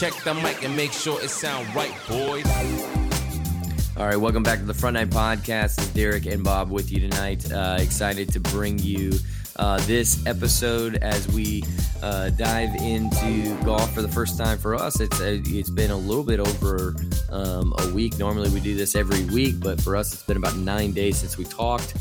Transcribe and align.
Check 0.00 0.14
the 0.24 0.32
mic 0.32 0.64
and 0.64 0.74
make 0.74 0.94
sure 0.94 1.22
it 1.22 1.28
sound 1.28 1.74
right, 1.74 1.94
boys. 2.08 2.46
All 3.98 4.06
right, 4.06 4.16
welcome 4.16 4.42
back 4.42 4.58
to 4.58 4.64
the 4.64 4.72
Front 4.72 4.94
Nine 4.94 5.10
Podcast. 5.10 5.76
It's 5.76 5.88
Derek 5.88 6.24
and 6.24 6.42
Bob 6.42 6.70
with 6.70 6.90
you 6.90 7.00
tonight. 7.00 7.52
Uh, 7.52 7.76
excited 7.78 8.32
to 8.32 8.40
bring 8.40 8.78
you 8.78 9.12
uh, 9.56 9.78
this 9.86 10.26
episode 10.26 10.96
as 11.02 11.28
we 11.28 11.62
uh, 12.02 12.30
dive 12.30 12.74
into 12.76 13.54
golf 13.62 13.92
for 13.92 14.00
the 14.00 14.08
first 14.08 14.38
time 14.38 14.56
for 14.56 14.74
us. 14.74 15.00
It's 15.00 15.20
a, 15.20 15.34
it's 15.44 15.68
been 15.68 15.90
a 15.90 15.98
little 15.98 16.24
bit 16.24 16.40
over 16.40 16.96
um, 17.28 17.74
a 17.80 17.92
week. 17.92 18.18
Normally 18.18 18.48
we 18.48 18.60
do 18.60 18.74
this 18.74 18.96
every 18.96 19.24
week, 19.24 19.60
but 19.60 19.82
for 19.82 19.96
us 19.96 20.14
it's 20.14 20.22
been 20.22 20.38
about 20.38 20.56
nine 20.56 20.92
days 20.92 21.18
since 21.18 21.36
we 21.36 21.44
talked 21.44 21.94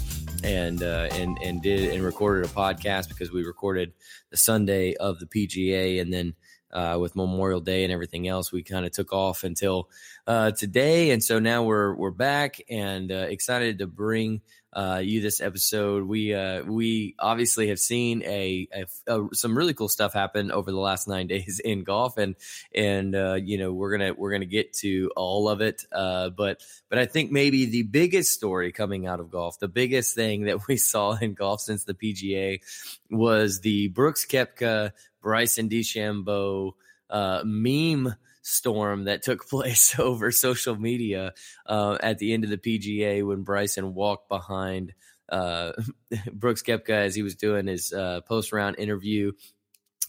and 0.46 0.84
uh, 0.84 1.10
and 1.12 1.38
and 1.44 1.62
did 1.62 1.94
and 1.94 2.02
recorded 2.02 2.46
a 2.46 2.54
podcast 2.54 3.10
because 3.10 3.30
we 3.34 3.44
recorded 3.44 3.92
the 4.30 4.38
Sunday 4.38 4.94
of 4.96 5.20
the 5.20 5.26
PGA 5.26 6.00
and 6.00 6.14
then 6.14 6.34
uh, 6.72 6.98
with 7.00 7.16
Memorial 7.16 7.62
Day 7.62 7.84
and 7.84 7.92
everything 7.92 8.28
else, 8.28 8.52
we 8.52 8.64
kind 8.64 8.86
of 8.86 8.92
took 8.92 9.14
off 9.14 9.44
until 9.44 9.90
uh, 10.28 10.52
today, 10.52 11.12
and 11.12 11.24
so 11.24 11.40
now 11.40 11.64
we're 11.64 11.96
we're 11.96 12.12
back 12.12 12.62
and 12.70 13.12
uh, 13.12 13.16
excited 13.16 13.80
to 13.80 13.88
bring 13.88 14.42
uh, 14.72 15.02
you 15.04 15.22
this 15.22 15.42
episode. 15.42 16.04
We 16.04 16.34
uh, 16.34 16.64
we 16.64 17.16
obviously 17.18 17.70
have 17.70 17.80
seen 17.80 18.22
a, 18.24 18.68
a, 18.72 18.86
a, 19.08 19.28
some 19.34 19.58
really 19.58 19.74
cool 19.74 19.90
stuff 19.90 20.14
happen 20.14 20.52
over 20.52 20.70
the 20.72 20.78
last 20.78 21.08
nine 21.08 21.28
days 21.28 21.60
in 21.64 21.84
golf, 21.84 22.18
and 22.18 22.36
and 22.74 23.16
uh, 23.16 23.36
you 23.36 23.58
know 23.58 23.74
we're 23.74 23.98
gonna 23.98 24.14
we're 24.14 24.32
gonna 24.32 24.46
get 24.46 24.74
to 24.74 25.12
all 25.16 25.50
of 25.50 25.62
it. 25.62 25.86
But 25.92 26.64
but 26.90 27.00
I 27.00 27.06
think 27.06 27.32
maybe 27.32 27.66
the 27.66 27.84
biggest 27.84 28.32
story 28.34 28.72
coming 28.72 29.08
out 29.08 29.20
of 29.20 29.32
golf, 29.32 29.60
the 29.60 29.68
biggest 29.68 30.14
thing 30.14 30.44
that 30.44 30.60
we 30.68 30.78
saw 30.78 31.14
in 31.14 31.34
golf 31.34 31.62
since 31.62 31.86
the 31.86 31.96
PGA 31.96 32.62
was 33.10 33.62
the 33.62 33.88
Brooks 33.88 34.26
Koepka 34.26 34.92
Bryson 35.22 35.70
DeChambeau 35.70 36.72
uh, 37.10 37.42
meme 37.44 38.16
storm 38.42 39.06
that 39.06 39.24
took 39.24 39.48
place 39.50 39.98
over 40.00 40.32
social 40.32 40.76
media 40.76 41.34
uh, 41.66 41.98
at 42.02 42.20
the 42.20 42.34
end 42.34 42.44
of 42.44 42.50
the 42.50 42.58
PGA 42.58 43.26
when 43.26 43.44
Bryson 43.44 43.94
walked 43.94 44.30
behind 44.30 44.94
uh, 45.30 45.74
Brooks 46.34 46.64
Koepka 46.64 46.90
as 46.90 47.16
he 47.16 47.24
was 47.24 47.36
doing 47.36 47.68
his 47.68 47.94
uh, 47.94 48.22
post 48.22 48.52
round 48.52 48.78
interview. 48.80 49.32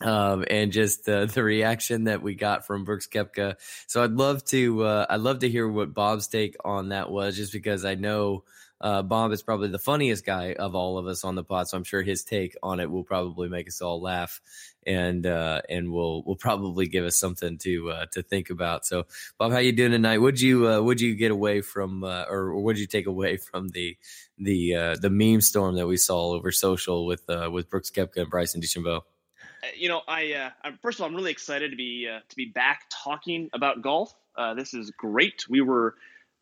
Um, 0.03 0.47
and 0.49 0.73
just 0.73 1.05
the 1.05 1.27
the 1.27 1.43
reaction 1.43 2.05
that 2.05 2.23
we 2.23 2.35
got 2.35 2.67
from 2.67 2.85
Brooks 2.85 3.07
Koepka. 3.07 3.57
So 3.87 4.03
I'd 4.03 4.13
love 4.13 4.43
to 4.47 4.83
uh, 4.83 5.07
I'd 5.11 5.21
love 5.21 5.41
to 5.41 5.49
hear 5.51 5.69
what 5.69 5.93
Bob's 5.93 6.27
take 6.27 6.57
on 6.65 6.89
that 6.89 7.11
was, 7.11 7.37
just 7.37 7.53
because 7.53 7.85
I 7.85 7.97
know 7.97 8.45
uh, 8.81 9.03
Bob 9.03 9.33
is 9.33 9.43
probably 9.43 9.69
the 9.69 9.79
funniest 9.79 10.25
guy 10.25 10.55
of 10.55 10.75
all 10.75 10.97
of 10.97 11.07
us 11.07 11.23
on 11.23 11.35
the 11.35 11.45
pod, 11.45 11.69
so 11.69 11.77
I'm 11.77 11.85
sure 11.85 12.01
his 12.01 12.25
take 12.25 12.57
on 12.63 12.81
it 12.81 12.91
will 12.91 13.05
probably 13.05 13.51
make 13.51 13.69
us 13.69 13.83
all 13.83 14.01
laugh, 14.01 14.41
and 14.87 15.27
uh, 15.27 15.63
and 15.69 15.93
will 15.93 16.23
will 16.23 16.37
probably 16.37 16.87
give 16.87 17.05
us 17.05 17.19
something 17.19 17.59
to 17.59 17.91
uh, 17.91 18.07
to 18.13 18.23
think 18.23 18.51
about. 18.51 18.87
So, 18.87 19.07
Bob, 19.39 19.53
how 19.53 19.59
you 19.59 19.73
doing 19.73 19.93
tonight? 19.93 20.19
Would 20.19 20.41
you 20.41 20.69
uh, 20.69 20.81
would 20.81 21.01
you 21.01 21.15
get 21.15 21.31
away 21.31 21.61
from, 21.61 22.05
uh, 22.05 22.25
or 22.29 22.61
would 22.61 22.79
you 22.79 22.87
take 22.87 23.07
away 23.07 23.37
from 23.37 23.69
the 23.69 23.97
the 24.39 24.75
uh, 24.75 24.97
the 24.97 25.11
meme 25.11 25.41
storm 25.41 25.77
that 25.77 25.87
we 25.87 25.97
saw 25.97 26.33
over 26.33 26.51
social 26.53 27.07
with 27.07 27.29
uh, 27.29 27.51
with 27.53 27.69
Brooks 27.69 27.91
Koepka 27.91 28.23
and 28.23 28.31
Bryson 28.31 28.61
DeChambeau? 28.61 29.03
You 29.77 29.89
know, 29.91 30.01
I 30.09 30.33
uh, 30.33 30.51
I'm, 30.65 30.79
first 30.81 30.99
of 30.99 31.03
all, 31.03 31.09
I'm 31.09 31.15
really 31.15 31.31
excited 31.31 31.71
to 31.71 31.77
be 31.77 32.09
uh, 32.11 32.21
to 32.29 32.37
be 32.37 32.47
back 32.47 32.85
talking 32.91 33.51
about 33.53 33.83
golf. 33.83 34.15
Uh, 34.37 34.55
this 34.55 34.73
is 34.73 34.91
great. 34.93 35.45
We 35.49 35.61
were 35.61 35.95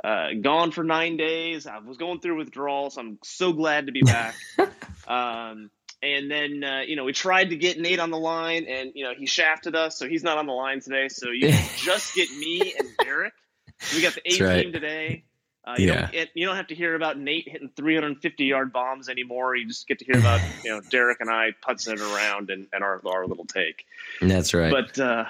uh, 0.05 0.28
gone 0.41 0.70
for 0.70 0.84
nine 0.84 1.17
days. 1.17 1.67
I 1.67 1.78
was 1.78 1.97
going 1.97 2.20
through 2.20 2.36
withdrawals. 2.36 2.97
I'm 2.97 3.19
so 3.25 3.52
glad 3.52 3.86
to 3.86 3.92
be 3.92 4.02
back. 4.02 4.36
um, 5.08 5.70
and 6.03 6.31
then 6.31 6.63
uh, 6.65 6.81
you 6.87 6.97
know 6.97 7.05
we 7.05 7.13
tried 7.13 7.51
to 7.51 7.57
get 7.57 7.79
Nate 7.79 7.99
on 8.01 8.11
the 8.11 8.19
line, 8.19 8.67
and 8.69 8.93
you 8.95 9.05
know 9.05 9.13
he 9.17 9.27
shafted 9.27 9.75
us, 9.75 9.99
so 9.99 10.09
he's 10.09 10.23
not 10.23 10.39
on 10.39 10.47
the 10.47 10.53
line 10.53 10.81
today. 10.81 11.09
So 11.09 11.31
you 11.31 11.51
just 11.77 12.15
get 12.15 12.31
me 12.31 12.75
and 12.79 12.89
Derek. 13.03 13.35
We 13.95 14.03
got 14.03 14.15
the 14.15 14.23
A 14.25 14.45
right. 14.45 14.63
team 14.63 14.73
today. 14.73 15.25
Uh, 15.67 15.75
you, 15.77 15.89
Yeah. 15.89 16.11
don't, 16.11 16.29
you 16.35 16.47
don't 16.47 16.57
have 16.57 16.69
to 16.69 16.75
hear 16.75 16.95
about 16.95 17.19
Nate 17.19 17.47
hitting 17.47 17.70
350 17.77 18.45
yard 18.45 18.73
bombs 18.73 19.08
anymore. 19.11 19.55
You 19.55 19.67
just 19.69 19.87
get 19.87 19.98
to 19.98 20.05
hear 20.05 20.19
about 20.19 20.41
you 20.64 20.70
know 20.70 20.81
Derek 20.81 21.20
and 21.20 21.31
I 21.31 21.51
putzing 21.67 21.92
it 21.95 22.01
around 22.01 22.51
and, 22.51 22.67
and 22.73 22.83
our 22.83 23.03
our 23.07 23.27
little 23.27 23.45
take. 23.45 23.85
That's 24.20 24.55
right. 24.55 24.70
But 24.70 24.98
uh, 24.98 25.25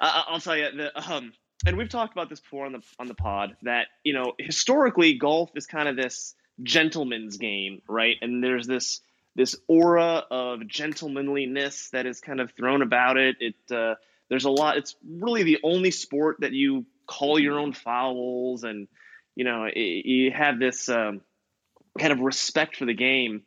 I, 0.00 0.24
I'll 0.28 0.40
tell 0.40 0.56
you, 0.56 0.68
the, 0.76 1.12
um, 1.12 1.32
and 1.64 1.76
we've 1.76 1.88
talked 1.88 2.12
about 2.12 2.28
this 2.28 2.40
before 2.40 2.66
on 2.66 2.72
the 2.72 2.82
on 2.98 3.06
the 3.06 3.14
pod 3.14 3.56
that 3.62 3.86
you 4.02 4.12
know 4.12 4.32
historically 4.38 5.14
golf 5.14 5.50
is 5.54 5.66
kind 5.66 5.88
of 5.88 5.96
this 5.96 6.34
gentleman's 6.62 7.36
game, 7.36 7.82
right? 7.88 8.16
And 8.20 8.42
there's 8.42 8.66
this 8.66 9.00
this 9.36 9.54
aura 9.68 10.24
of 10.30 10.66
gentlemanliness 10.66 11.90
that 11.90 12.06
is 12.06 12.20
kind 12.20 12.40
of 12.40 12.52
thrown 12.52 12.82
about 12.82 13.18
it. 13.18 13.36
It 13.40 13.54
uh, 13.70 13.94
there's 14.28 14.46
a 14.46 14.50
lot. 14.50 14.78
It's 14.78 14.96
really 15.06 15.42
the 15.42 15.58
only 15.62 15.90
sport 15.90 16.38
that 16.40 16.52
you 16.52 16.86
call 17.06 17.38
your 17.38 17.60
own 17.60 17.72
fouls, 17.74 18.64
and 18.64 18.88
you 19.36 19.44
know 19.44 19.64
it, 19.64 19.76
you 19.76 20.32
have 20.32 20.58
this 20.58 20.88
um, 20.88 21.20
kind 21.98 22.12
of 22.12 22.20
respect 22.20 22.76
for 22.76 22.86
the 22.86 22.94
game. 22.94 23.42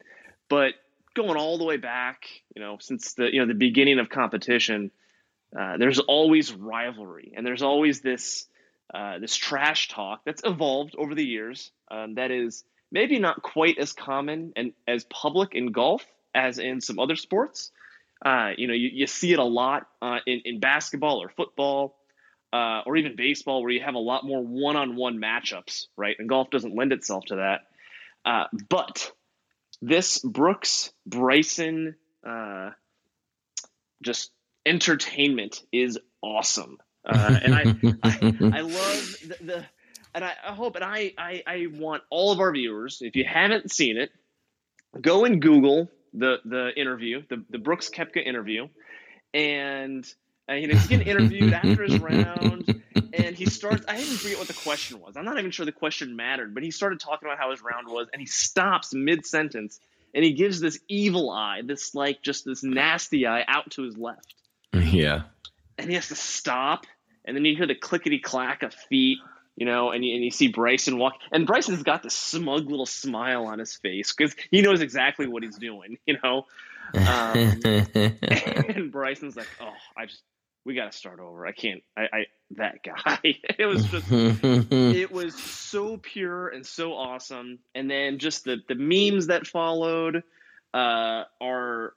But 0.47 0.75
going 1.15 1.37
all 1.37 1.57
the 1.57 1.65
way 1.65 1.77
back, 1.77 2.27
you 2.55 2.61
know, 2.61 2.77
since 2.79 3.15
the 3.15 3.33
you 3.33 3.41
know 3.41 3.47
the 3.47 3.55
beginning 3.55 3.99
of 3.99 4.09
competition, 4.09 4.91
uh, 5.57 5.77
there's 5.77 5.99
always 5.99 6.53
rivalry, 6.53 7.33
and 7.35 7.45
there's 7.45 7.63
always 7.63 8.01
this 8.01 8.45
uh, 8.93 9.17
this 9.17 9.35
trash 9.35 9.89
talk 9.89 10.21
that's 10.23 10.43
evolved 10.45 10.95
over 10.97 11.15
the 11.15 11.25
years. 11.25 11.71
Um, 11.89 12.13
that 12.13 12.29
is 12.29 12.63
maybe 12.91 13.19
not 13.19 13.41
quite 13.41 13.77
as 13.77 13.93
common 13.93 14.53
and 14.55 14.73
as 14.87 15.03
public 15.05 15.53
in 15.53 15.71
golf 15.71 16.05
as 16.33 16.59
in 16.59 16.81
some 16.81 16.99
other 16.99 17.15
sports. 17.15 17.71
Uh, 18.23 18.51
you 18.57 18.67
know, 18.67 18.73
you, 18.73 18.89
you 18.91 19.07
see 19.07 19.31
it 19.31 19.39
a 19.39 19.43
lot 19.43 19.87
uh, 20.01 20.19
in, 20.25 20.41
in 20.45 20.59
basketball 20.59 21.21
or 21.21 21.29
football 21.29 21.95
uh, 22.51 22.81
or 22.85 22.97
even 22.97 23.15
baseball, 23.15 23.61
where 23.61 23.71
you 23.71 23.81
have 23.81 23.95
a 23.95 23.99
lot 23.99 24.25
more 24.25 24.41
one-on-one 24.41 25.19
matchups, 25.19 25.85
right? 25.95 26.15
And 26.17 26.27
golf 26.27 26.49
doesn't 26.49 26.75
lend 26.75 26.91
itself 26.91 27.25
to 27.25 27.35
that. 27.37 27.61
Uh, 28.25 28.45
but 28.69 29.11
this 29.81 30.19
Brooks 30.19 30.91
Bryson 31.05 31.95
uh, 32.27 32.71
just 34.03 34.31
entertainment 34.65 35.61
is 35.71 35.99
awesome, 36.21 36.79
uh, 37.05 37.39
and 37.41 37.55
I, 37.55 37.61
I 38.03 38.33
I 38.57 38.61
love 38.61 39.15
the, 39.25 39.37
the 39.41 39.65
and 40.13 40.23
I, 40.23 40.33
I 40.47 40.53
hope 40.53 40.75
and 40.75 40.83
I, 40.83 41.13
I 41.17 41.43
I 41.45 41.67
want 41.71 42.03
all 42.09 42.31
of 42.31 42.39
our 42.39 42.51
viewers, 42.51 43.01
if 43.01 43.15
you 43.15 43.25
haven't 43.25 43.71
seen 43.71 43.97
it, 43.97 44.11
go 44.99 45.25
and 45.25 45.41
Google 45.41 45.89
the 46.13 46.37
the 46.45 46.71
interview, 46.75 47.23
the 47.29 47.43
the 47.49 47.57
Brooks 47.57 47.89
Koepka 47.89 48.25
interview, 48.25 48.67
and 49.33 50.05
uh, 50.49 50.53
you 50.53 50.67
know 50.67 50.73
he's 50.73 50.87
getting 50.87 51.07
interviewed 51.07 51.53
after 51.53 51.83
his 51.83 51.99
round, 51.99 52.81
and 53.13 53.35
he 53.35 53.45
starts. 53.45 53.85
I 53.87 53.97
didn't 53.97 54.07
even 54.07 54.17
forget 54.17 54.39
what 54.39 54.47
the 54.47 54.53
question 54.53 54.99
was. 54.99 55.15
I'm 55.17 55.25
not 55.25 55.37
even 55.37 55.51
sure 55.51 55.65
the 55.65 55.71
question 55.71 56.15
mattered, 56.15 56.53
but 56.53 56.63
he 56.63 56.71
started 56.71 56.99
talking 56.99 57.27
about 57.27 57.37
how 57.37 57.51
his 57.51 57.61
round 57.61 57.87
was, 57.87 58.07
and 58.11 58.19
he 58.19 58.25
stops 58.25 58.93
mid 58.93 59.25
sentence, 59.25 59.79
and 60.13 60.23
he 60.23 60.33
gives 60.33 60.59
this 60.59 60.79
evil 60.87 61.29
eye, 61.29 61.61
this 61.63 61.93
like 61.93 62.21
just 62.21 62.45
this 62.45 62.63
nasty 62.63 63.27
eye 63.27 63.43
out 63.47 63.71
to 63.71 63.83
his 63.83 63.97
left 63.97 64.33
yeah. 64.73 65.23
and 65.77 65.89
he 65.89 65.95
has 65.95 66.07
to 66.09 66.15
stop, 66.15 66.85
and 67.25 67.35
then 67.35 67.45
you 67.45 67.55
hear 67.55 67.67
the 67.67 67.75
clickety 67.75 68.19
clack 68.19 68.63
of 68.63 68.73
feet, 68.73 69.19
you 69.59 69.65
know, 69.65 69.91
and 69.91 70.05
you, 70.05 70.15
and 70.15 70.23
you 70.23 70.31
see 70.31 70.47
Bryson 70.47 70.97
walk, 70.97 71.15
and 71.33 71.45
Bryson's 71.45 71.83
got 71.83 72.01
this 72.01 72.15
smug 72.15 72.69
little 72.69 72.85
smile 72.85 73.45
on 73.45 73.59
his 73.59 73.75
face 73.75 74.13
because 74.15 74.33
he 74.49 74.61
knows 74.61 74.79
exactly 74.79 75.27
what 75.27 75.43
he's 75.43 75.57
doing, 75.57 75.97
you 76.05 76.17
know. 76.23 76.45
Um, 76.95 77.61
and 77.93 78.89
Bryson's 78.89 79.35
like, 79.35 79.49
"Oh, 79.59 79.73
I 79.97 80.05
just 80.05 80.23
we 80.65 80.75
got 80.75 80.89
to 80.89 80.97
start 80.97 81.19
over. 81.19 81.45
I 81.45 81.51
can't. 81.51 81.83
I, 81.97 82.01
I 82.03 82.25
that 82.51 82.83
guy. 82.83 83.19
it 83.23 83.65
was 83.65 83.85
just 83.85 84.05
it 84.11 85.11
was 85.11 85.35
so 85.35 85.97
pure 85.97 86.47
and 86.47 86.65
so 86.65 86.93
awesome. 86.93 87.59
And 87.75 87.91
then 87.91 88.17
just 88.17 88.45
the 88.45 88.59
the 88.69 88.75
memes 88.75 89.27
that 89.27 89.45
followed 89.45 90.23
uh, 90.73 91.23
are 91.41 91.93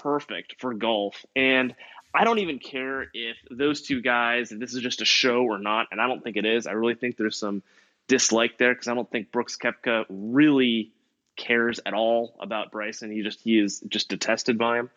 perfect 0.00 0.56
for 0.60 0.74
golf. 0.74 1.24
And 1.34 1.74
I 2.16 2.24
don't 2.24 2.38
even 2.38 2.58
care 2.58 3.06
if 3.12 3.36
those 3.50 3.82
two 3.82 4.00
guys, 4.00 4.50
if 4.50 4.58
this 4.58 4.74
is 4.74 4.80
just 4.80 5.02
a 5.02 5.04
show 5.04 5.42
or 5.42 5.58
not. 5.58 5.88
And 5.90 6.00
I 6.00 6.06
don't 6.06 6.24
think 6.24 6.36
it 6.36 6.46
is. 6.46 6.66
I 6.66 6.72
really 6.72 6.94
think 6.94 7.16
there's 7.16 7.38
some 7.38 7.62
dislike 8.08 8.56
there 8.58 8.72
because 8.72 8.88
I 8.88 8.94
don't 8.94 9.10
think 9.10 9.30
Brooks 9.30 9.58
Koepka 9.58 10.06
really 10.08 10.92
cares 11.36 11.78
at 11.84 11.92
all 11.92 12.34
about 12.40 12.72
Bryson. 12.72 13.10
He 13.10 13.22
just 13.22 13.40
he 13.40 13.58
is 13.58 13.80
just 13.88 14.08
detested 14.08 14.56
by 14.56 14.78
him. 14.78 14.90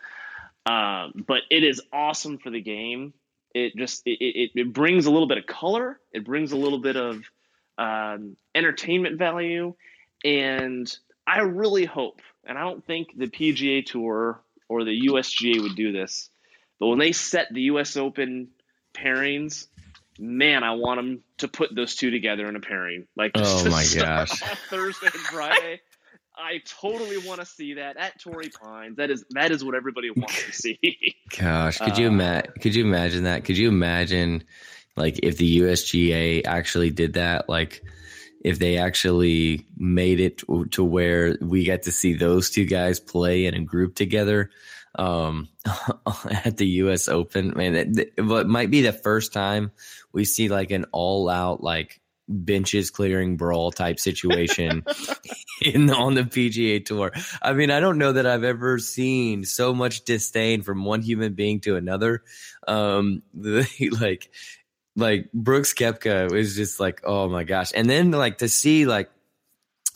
Um, 0.65 1.25
but 1.27 1.41
it 1.49 1.63
is 1.63 1.81
awesome 1.91 2.37
for 2.37 2.49
the 2.49 2.61
game. 2.61 3.13
It 3.53 3.75
just 3.75 4.03
it, 4.05 4.23
it, 4.23 4.51
it 4.55 4.73
brings 4.73 5.05
a 5.05 5.11
little 5.11 5.27
bit 5.27 5.37
of 5.37 5.45
color. 5.45 5.99
It 6.13 6.23
brings 6.23 6.51
a 6.51 6.57
little 6.57 6.79
bit 6.79 6.95
of 6.95 7.23
um, 7.77 8.37
entertainment 8.55 9.17
value, 9.17 9.73
and 10.23 10.89
I 11.27 11.39
really 11.39 11.85
hope. 11.85 12.21
And 12.45 12.57
I 12.57 12.61
don't 12.61 12.85
think 12.85 13.09
the 13.17 13.27
PGA 13.27 13.85
Tour 13.85 14.39
or 14.69 14.83
the 14.83 15.07
USGA 15.07 15.61
would 15.61 15.75
do 15.75 15.91
this, 15.91 16.28
but 16.79 16.87
when 16.87 16.99
they 16.99 17.11
set 17.11 17.47
the 17.53 17.61
US 17.63 17.97
Open 17.97 18.49
pairings, 18.93 19.67
man, 20.17 20.63
I 20.63 20.71
want 20.73 20.97
them 20.97 21.23
to 21.39 21.47
put 21.47 21.73
those 21.75 21.95
two 21.95 22.11
together 22.11 22.47
in 22.47 22.55
a 22.55 22.59
pairing. 22.59 23.07
Like 23.15 23.33
just 23.33 23.65
Oh 23.67 23.69
my 23.69 23.85
gosh. 23.95 24.31
Thursday 24.69 25.07
and 25.07 25.13
Friday. 25.13 25.81
I 26.41 26.61
totally 26.65 27.17
want 27.17 27.41
to 27.41 27.45
see 27.45 27.73
that 27.73 27.97
at 27.97 28.17
Torrey 28.21 28.49
Pines. 28.49 28.95
That 28.95 29.09
is 29.11 29.25
that 29.31 29.51
is 29.51 29.63
what 29.63 29.75
everybody 29.75 30.09
wants 30.09 30.45
to 30.45 30.53
see. 30.53 30.79
Gosh, 31.37 31.79
could 31.79 31.97
you 31.97 32.05
Uh, 32.07 32.11
imagine? 32.11 32.53
Could 32.61 32.75
you 32.75 32.85
imagine 32.85 33.23
that? 33.25 33.43
Could 33.43 33.57
you 33.57 33.67
imagine, 33.67 34.45
like, 34.95 35.19
if 35.21 35.35
the 35.35 35.59
USGA 35.59 36.45
actually 36.45 36.91
did 36.91 37.15
that? 37.15 37.49
Like, 37.49 37.83
if 38.41 38.57
they 38.57 38.77
actually 38.77 39.67
made 39.75 40.21
it 40.21 40.37
to, 40.37 40.65
to 40.67 40.81
where 40.81 41.37
we 41.41 41.65
get 41.65 41.83
to 41.83 41.91
see 41.91 42.13
those 42.13 42.49
two 42.49 42.63
guys 42.63 43.01
play 43.01 43.45
in 43.45 43.53
a 43.53 43.59
group 43.59 43.95
together 43.95 44.49
um, 44.95 45.49
at 46.45 46.57
the 46.57 46.67
U.S. 46.67 47.07
Open, 47.07 47.53
man, 47.55 47.75
it, 47.75 48.13
it, 48.17 48.23
might 48.23 48.71
be 48.71 48.81
the 48.81 48.93
first 48.93 49.33
time 49.33 49.71
we 50.11 50.25
see 50.25 50.49
like 50.49 50.71
an 50.71 50.85
all-out 50.91 51.61
like 51.61 52.01
benches 52.29 52.91
clearing 52.91 53.37
brawl 53.37 53.71
type 53.71 53.99
situation 53.99 54.83
in 55.61 55.89
on 55.89 56.13
the 56.13 56.23
PGA 56.23 56.83
Tour. 56.85 57.11
I 57.41 57.53
mean, 57.53 57.71
I 57.71 57.79
don't 57.79 57.97
know 57.97 58.13
that 58.13 58.25
I've 58.25 58.43
ever 58.43 58.77
seen 58.79 59.43
so 59.43 59.73
much 59.73 60.05
disdain 60.05 60.61
from 60.61 60.85
one 60.85 61.01
human 61.01 61.33
being 61.33 61.59
to 61.61 61.75
another. 61.75 62.23
Um, 62.67 63.23
the, 63.33 63.67
like, 63.99 64.31
like 64.95 65.31
Brooks 65.33 65.73
Koepka 65.73 66.31
was 66.31 66.55
just 66.55 66.79
like, 66.79 67.01
oh 67.03 67.29
my 67.29 67.43
gosh, 67.43 67.71
and 67.73 67.89
then 67.89 68.11
like 68.11 68.39
to 68.39 68.47
see 68.47 68.85
like 68.85 69.09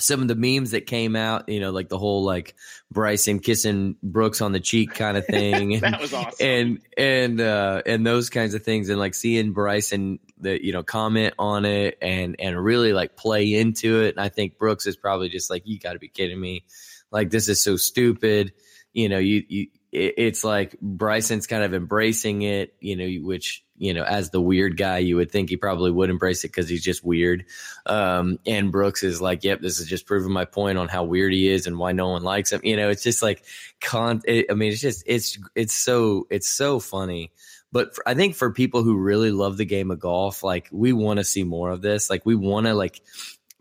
some 0.04 0.22
of 0.22 0.28
the 0.28 0.36
memes 0.36 0.72
that 0.72 0.86
came 0.86 1.16
out, 1.16 1.48
you 1.48 1.60
know, 1.60 1.72
like 1.72 1.90
the 1.90 1.98
whole 1.98 2.24
like 2.24 2.56
Bryson 2.92 3.40
kissing 3.40 3.96
Brooks 4.04 4.42
on 4.42 4.52
the 4.52 4.60
cheek 4.60 4.94
kind 4.94 5.18
of 5.18 5.26
thing. 5.28 5.80
that 5.80 6.00
was 6.02 6.14
awesome. 6.14 6.34
and 6.40 6.80
and 6.98 7.42
uh 7.42 7.82
and 7.86 8.06
those 8.06 8.30
kinds 8.30 8.54
of 8.54 8.64
things 8.64 8.90
and 8.90 9.00
like 9.00 9.16
seeing 9.16 9.54
Bryson 9.54 10.20
the 10.38 10.64
you 10.64 10.74
know 10.74 10.84
comment 10.84 11.34
on 11.40 11.66
it 11.66 11.98
and 12.02 12.36
and 12.40 12.62
really 12.62 12.94
like 12.94 13.16
play 13.16 13.54
into 13.54 14.02
it 14.02 14.16
and 14.16 14.20
I 14.20 14.30
think 14.30 14.58
Brooks 14.58 14.86
is 14.86 14.98
probably 14.98 15.30
just 15.30 15.50
like 15.50 15.64
you 15.66 15.80
got 15.80 15.94
to 15.94 16.00
be 16.00 16.10
kidding 16.10 16.40
me 16.40 16.66
like 17.12 17.30
this 17.30 17.48
is 17.48 17.64
so 17.64 17.78
stupid 17.78 18.54
you 18.92 19.10
know 19.10 19.20
you 19.20 19.44
you 19.48 19.68
it's 19.92 20.44
like 20.44 20.76
Bryson's 20.82 21.48
kind 21.48 21.64
of 21.64 21.74
embracing 21.74 22.42
it 22.42 22.76
you 22.80 22.96
know 22.96 23.26
which 23.26 23.64
you 23.83 23.94
know 23.94 24.03
as 24.03 24.30
the 24.30 24.39
weird 24.39 24.77
guy 24.77 25.00
you 25.00 25.18
would 25.18 25.30
think 25.30 25.50
he 25.50 25.57
probably 25.57 25.91
would 25.91 26.09
embrace 26.09 26.44
it 26.45 26.47
because 26.47 26.69
he's 26.69 26.83
just 26.83 27.03
weird. 27.03 27.45
Um 27.85 28.39
and 28.45 28.71
Brooks 28.71 29.03
is 29.03 29.21
like 29.21 29.44
yep 29.44 29.59
this 29.59 29.80
is 29.80 29.88
just 29.88 30.06
proving 30.06 30.31
my 30.31 30.45
point 30.45 30.77
on 30.77 30.88
how 30.88 31.03
weird 31.03 31.33
he 31.33 31.50
is 31.50 31.68
and 31.68 31.77
why 31.77 31.91
no 31.91 32.09
one 32.09 32.24
likes 32.24 32.51
him. 32.51 32.62
You 32.63 32.77
know 32.77 32.89
it's 32.89 33.03
just 33.03 33.21
like 33.21 33.44
con 33.81 34.21
it, 34.25 34.45
I 34.50 34.53
mean 34.53 34.71
it's 34.71 34.81
just 34.81 35.03
it's 35.06 35.38
it's 35.53 35.74
so 35.74 36.27
it's 36.30 36.47
so 36.47 36.80
funny. 36.80 37.31
But 37.74 37.95
for, 37.95 38.07
I 38.07 38.13
think 38.13 38.35
for 38.35 38.51
people 38.51 38.83
who 38.83 38.95
really 38.95 39.31
love 39.31 39.57
the 39.57 39.65
game 39.65 39.89
of 39.89 40.00
golf, 40.00 40.44
like 40.44 40.69
we 40.71 40.94
want 40.94 41.18
to 41.18 41.24
see 41.24 41.44
more 41.44 41.71
of 41.71 41.81
this. 41.81 42.07
Like 42.07 42.24
we 42.24 42.35
want 42.35 42.68
to 42.68 42.75
like 42.75 43.01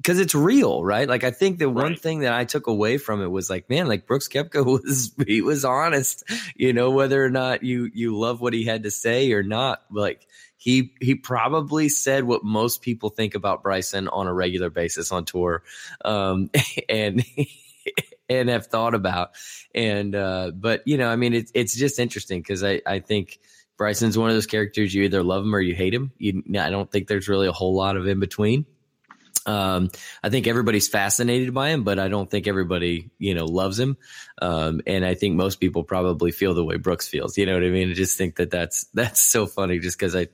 because 0.02 0.19
it's 0.19 0.34
real, 0.34 0.82
right? 0.84 1.08
Like 1.08 1.22
I 1.22 1.31
think 1.31 1.60
the 1.60 1.70
one 1.70 1.94
thing 1.94 2.20
that 2.20 2.32
I 2.32 2.44
took 2.44 2.66
away 2.66 2.99
from 2.99 3.22
it 3.22 3.31
was 3.31 3.49
like, 3.49 3.70
man, 3.70 3.87
like 3.87 4.04
Brooks 4.04 4.28
Koepka 4.28 4.66
was 4.82 5.14
he 5.26 5.43
was 5.43 5.64
honest, 5.64 6.25
you 6.56 6.72
know, 6.72 6.90
whether 6.90 7.25
or 7.25 7.31
not 7.31 7.62
you 7.62 7.88
you 7.94 8.19
love 8.19 8.40
what 8.40 8.52
he 8.52 8.64
had 8.64 8.82
to 8.82 8.90
say 8.90 9.32
or 9.32 9.44
not, 9.44 9.82
like 9.93 10.26
he 10.56 10.93
he 11.00 11.14
probably 11.14 11.88
said 11.88 12.25
what 12.25 12.43
most 12.43 12.82
people 12.82 13.10
think 13.10 13.37
about 13.37 13.62
Bryson 13.62 14.08
on 14.08 14.26
a 14.26 14.34
regular 14.34 14.70
basis 14.70 15.12
on 15.12 15.25
tour, 15.25 15.62
um, 16.05 16.50
and 16.88 17.25
and 18.28 18.48
have 18.48 18.66
thought 18.66 18.94
about, 18.94 19.31
and 19.72 20.16
uh, 20.16 20.50
but 20.52 20.82
you 20.84 20.98
know, 20.98 21.08
I 21.08 21.14
mean, 21.14 21.32
it's 21.32 21.52
it's 21.55 21.76
just 21.76 21.98
interesting 21.98 22.40
because 22.40 22.64
I 22.64 22.82
I 22.87 22.98
think. 22.98 23.38
Bryson's 23.78 24.16
one 24.16 24.28
of 24.28 24.37
those 24.37 24.46
characters 24.46 24.94
you 24.94 25.02
either 25.02 25.25
love 25.25 25.43
him 25.43 25.56
or 25.56 25.60
you 25.60 25.75
hate 25.75 25.94
him. 25.94 26.12
You, 26.16 26.44
I 26.56 26.70
don't 26.70 26.88
think 26.88 27.08
there's 27.08 27.26
really 27.26 27.48
a 27.48 27.52
whole 27.52 27.75
lot 27.75 27.96
of 27.96 28.06
in 28.06 28.20
between. 28.20 28.64
Um, 29.47 29.91
I 30.23 30.29
think 30.29 30.47
everybody's 30.47 30.89
fascinated 30.89 31.53
by 31.53 31.71
him, 31.71 31.85
but 31.85 31.99
I 31.99 32.09
don't 32.09 32.31
think 32.31 32.47
everybody, 32.47 33.11
you 33.19 33.35
know, 33.35 33.44
loves 33.44 33.79
him. 33.79 33.97
Um, 34.41 34.81
and 34.87 35.05
I 35.05 35.15
think 35.15 35.37
most 35.37 35.61
people 35.61 35.85
probably 35.85 36.31
feel 36.31 36.55
the 36.55 36.65
way 36.65 36.77
Brooks 36.77 37.09
feels. 37.09 37.37
You 37.37 37.47
know 37.47 37.55
what 37.55 37.65
I 37.65 37.71
mean? 37.71 37.91
I 37.91 37.94
just 37.94 38.17
think 38.17 38.37
that 38.37 38.50
that's 38.50 38.85
that's 38.94 39.21
so 39.21 39.47
funny, 39.47 39.79
just 39.79 39.99
because 39.99 40.15
I, 40.15 40.29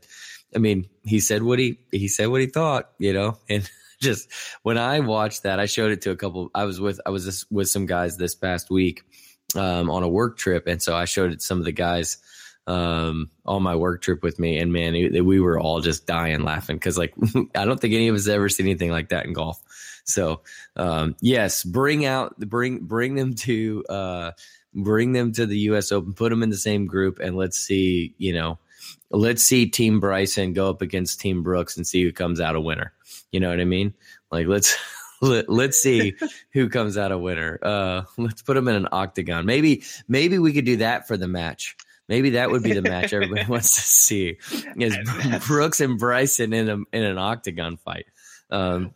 I 0.55 0.59
mean, 0.59 0.89
he 1.05 1.21
said 1.21 1.43
what 1.43 1.59
he 1.59 1.79
he 1.91 2.09
said 2.09 2.29
what 2.29 2.41
he 2.41 2.47
thought, 2.47 2.91
you 2.99 3.13
know, 3.13 3.39
and 3.49 3.69
just 4.01 4.29
when 4.63 4.79
I 4.79 5.01
watched 5.01 5.43
that, 5.43 5.59
I 5.59 5.67
showed 5.67 5.91
it 5.91 6.03
to 6.03 6.11
a 6.11 6.17
couple. 6.17 6.51
I 6.55 6.65
was 6.65 6.81
with 6.81 7.01
I 7.05 7.11
was 7.11 7.25
just 7.25 7.51
with 7.51 7.69
some 7.69 7.87
guys 7.87 8.17
this 8.17 8.35
past 8.35 8.71
week 8.71 9.03
um, 9.57 9.91
on 9.91 10.03
a 10.03 10.09
work 10.09 10.37
trip, 10.37 10.67
and 10.67 10.83
so 10.83 10.95
I 10.95 11.05
showed 11.05 11.33
it 11.33 11.41
to 11.41 11.45
some 11.45 11.59
of 11.59 11.65
the 11.65 11.73
guys 11.73 12.19
um 12.69 13.31
on 13.47 13.63
my 13.63 13.75
work 13.75 14.03
trip 14.03 14.23
with 14.23 14.39
me. 14.39 14.59
And 14.59 14.73
man 14.73 14.95
it, 14.95 15.25
we 15.25 15.41
were 15.41 15.59
all 15.59 15.81
just 15.81 16.07
dying 16.07 16.43
laughing 16.43 16.77
because 16.77 16.99
like 16.99 17.15
i 17.57 17.65
don't 17.65 17.81
think 17.81 17.95
any 17.95 18.09
of 18.09 18.15
us 18.15 18.29
ever 18.29 18.49
seen 18.49 18.67
anything 18.67 18.91
like 18.91 19.09
that 19.09 19.27
in 19.27 19.33
golf. 19.33 19.61
So 20.05 20.43
um 20.77 21.17
yes 21.21 21.65
bring 21.65 22.05
out 22.05 22.39
bring 22.39 22.81
bring 22.81 23.15
them 23.15 23.35
to 23.35 23.85
uh 23.89 24.33
bring 24.75 25.13
them 25.13 25.33
to 25.33 25.47
the 25.47 25.57
us 25.57 25.91
open 25.91 26.13
put 26.13 26.29
them 26.29 26.43
in 26.43 26.51
the 26.51 26.57
same 26.57 26.87
group 26.87 27.19
and 27.19 27.37
let's 27.37 27.59
see 27.59 28.15
you 28.19 28.35
know 28.35 28.59
let's 29.11 29.43
see 29.43 29.67
team 29.67 29.99
bryson 29.99 30.53
go 30.53 30.69
up 30.69 30.83
against 30.83 31.21
team 31.21 31.43
brooks 31.43 31.77
and 31.77 31.87
see 31.87 32.03
who 32.03 32.13
comes 32.13 32.39
out 32.39 32.55
a 32.55 32.61
winner. 32.61 32.93
You 33.33 33.41
know 33.41 33.49
what 33.49 33.61
i 33.61 33.65
mean? 33.65 33.95
Like 34.31 34.47
let's 34.47 34.77
let, 35.23 35.49
let's 35.49 35.79
see 35.79 36.15
who 36.53 36.69
comes 36.69 36.99
out 36.99 37.13
a 37.13 37.19
winner. 37.19 37.59
Uh 37.63 38.03
let's 38.19 38.43
put 38.43 38.55
them 38.55 38.69
in 38.69 38.77
an 38.77 38.89
octagon. 38.93 39.47
Maybe 39.47 39.85
maybe 40.07 40.39
we 40.39 40.53
could 40.53 40.67
do 40.67 40.77
that 40.77 41.09
for 41.09 41.17
the 41.17 41.29
match 41.29 41.75
Maybe 42.09 42.31
that 42.31 42.51
would 42.51 42.63
be 42.63 42.73
the 42.73 42.83
match 42.83 43.13
everybody 43.13 43.45
wants 43.47 43.75
to 43.75 43.83
see 43.83 44.39
is 44.77 44.97
Brooks 45.47 45.81
and 45.81 45.99
Bryson 45.99 46.53
in 46.53 46.69
a 46.69 46.77
in 46.93 47.05
an 47.05 47.19
octagon 47.19 47.77
fight. 47.77 48.07
Um, 48.51 48.93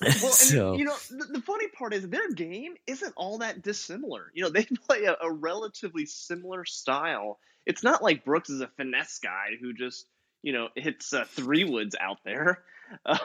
Well, 0.00 0.34
and 0.70 0.78
you 0.78 0.84
know, 0.84 0.96
the, 1.10 1.26
the 1.32 1.40
funny 1.40 1.68
part 1.68 1.94
is 1.94 2.08
their 2.08 2.30
game 2.32 2.74
isn't 2.86 3.14
all 3.16 3.38
that 3.38 3.62
dissimilar. 3.62 4.30
You 4.34 4.44
know, 4.44 4.50
they 4.50 4.64
play 4.64 5.04
a, 5.04 5.16
a 5.22 5.30
relatively 5.32 6.06
similar 6.06 6.64
style. 6.64 7.38
It's 7.64 7.82
not 7.82 8.02
like 8.02 8.24
Brooks 8.24 8.50
is 8.50 8.60
a 8.60 8.68
finesse 8.76 9.18
guy 9.18 9.50
who 9.60 9.72
just, 9.72 10.06
you 10.42 10.52
know, 10.52 10.68
hits 10.76 11.12
uh, 11.12 11.24
three 11.28 11.64
woods 11.64 11.96
out 11.98 12.18
there. 12.24 12.62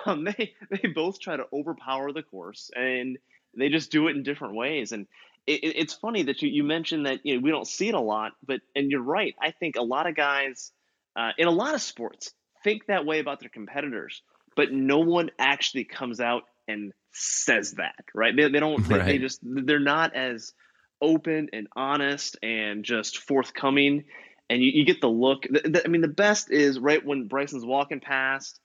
Um, 0.07 0.24
they 0.24 0.56
they 0.72 0.88
both 0.88 1.19
try 1.19 1.38
to 1.38 1.45
overpower 1.54 2.12
the 2.12 2.24
course, 2.24 2.72
and 2.75 3.19
they 3.56 3.69
just 3.69 3.92
do 3.92 4.07
it 4.07 4.16
in 4.16 4.24
different 4.24 4.56
ways. 4.56 4.92
And 4.92 5.06
it, 5.47 5.63
it- 5.63 5.75
it's 5.77 5.93
funny 5.93 6.23
that 6.23 6.41
you, 6.41 6.49
you 6.49 6.63
mentioned 6.63 7.05
that 7.05 7.19
you 7.23 7.35
know 7.35 7.41
we 7.41 7.51
don't 7.51 7.67
see 7.67 7.88
it 7.89 7.95
a 7.95 7.99
lot, 7.99 8.33
but 8.45 8.61
and 8.75 8.89
you're 8.91 9.01
right. 9.03 9.33
I 9.41 9.51
think 9.51 9.75
a 9.77 9.83
lot 9.83 10.07
of 10.07 10.15
guys 10.15 10.71
uh, 11.15 11.31
in 11.38 11.47
a 11.47 11.51
lot 11.51 11.73
of 11.75 11.81
sports 11.81 12.31
think 12.63 12.85
that 12.88 13.05
way 13.05 13.19
about 13.19 13.39
their 13.39 13.49
competitors, 13.49 14.21
but 14.55 14.71
no 14.71 14.99
one 14.99 15.31
actually 15.39 15.83
comes 15.85 16.19
out 16.19 16.43
and 16.67 16.93
says 17.11 17.73
that, 17.73 17.95
right? 18.15 18.35
They, 18.35 18.49
they 18.49 18.59
don't. 18.59 18.88
They, 18.88 18.95
they 19.05 19.17
just 19.17 19.39
they're 19.43 19.79
not 19.79 20.15
as 20.15 20.53
open 21.01 21.49
and 21.51 21.67
honest 21.75 22.37
and 22.44 22.83
just 22.85 23.17
forthcoming. 23.17 24.03
And 24.49 24.61
you, 24.61 24.71
you 24.75 24.85
get 24.85 25.01
the 25.01 25.07
look. 25.07 25.44
The, 25.49 25.61
the- 25.69 25.81
I 25.85 25.87
mean, 25.87 26.01
the 26.01 26.07
best 26.07 26.51
is 26.51 26.77
right 26.79 27.03
when 27.05 27.27
Bryson's 27.27 27.66
walking 27.66 27.99
past, 27.99 28.59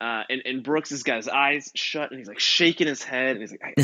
uh, 0.00 0.22
and 0.30 0.42
and 0.44 0.62
Brooks 0.62 0.90
has 0.90 1.02
got 1.02 1.16
his 1.16 1.28
eyes 1.28 1.70
shut 1.74 2.10
and 2.10 2.18
he's 2.18 2.28
like 2.28 2.38
shaking 2.38 2.86
his 2.86 3.02
head 3.02 3.32
and 3.36 3.40
he's 3.40 3.50
like, 3.50 3.62
I 3.64 3.74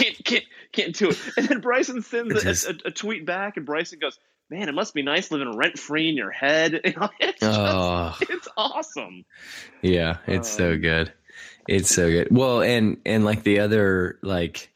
can't 0.00 0.24
can't 0.24 0.44
can't 0.72 0.94
do 0.96 1.10
it. 1.10 1.18
And 1.36 1.48
then 1.48 1.60
Bryson 1.60 2.02
sends 2.02 2.44
a, 2.44 2.48
is- 2.48 2.66
a, 2.66 2.74
a 2.86 2.90
tweet 2.90 3.26
back, 3.26 3.56
and 3.56 3.66
Bryson 3.66 3.98
goes, 4.00 4.18
"Man, 4.50 4.68
it 4.68 4.74
must 4.74 4.94
be 4.94 5.02
nice 5.02 5.30
living 5.30 5.56
rent 5.56 5.78
free 5.78 6.08
in 6.08 6.16
your 6.16 6.30
head." 6.30 6.80
It's 7.20 7.40
just, 7.40 7.58
oh 7.60 8.16
it's 8.20 8.48
awesome. 8.56 9.24
yeah, 9.82 10.18
it's 10.26 10.48
so 10.48 10.72
Um, 10.72 10.80
good. 10.80 11.12
It's 11.68 11.94
so 11.94 12.08
good. 12.10 12.28
Well, 12.30 12.62
and 12.62 12.96
and 13.06 13.24
like 13.24 13.42
the 13.44 13.60
other 13.60 14.18
like, 14.22 14.70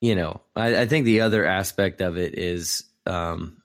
you 0.00 0.14
know, 0.14 0.40
I, 0.56 0.82
I 0.82 0.86
think 0.86 1.04
the 1.04 1.20
other 1.22 1.44
aspect 1.44 2.00
of 2.00 2.16
it 2.16 2.38
is 2.38 2.84
um 3.06 3.56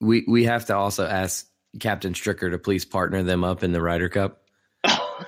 we 0.00 0.24
we 0.28 0.44
have 0.44 0.66
to 0.66 0.76
also 0.76 1.06
ask 1.06 1.46
Captain 1.80 2.12
Stricker 2.14 2.50
to 2.50 2.58
please 2.58 2.84
partner 2.84 3.22
them 3.22 3.44
up 3.44 3.62
in 3.62 3.72
the 3.72 3.80
Ryder 3.82 4.08
Cup. 4.08 4.43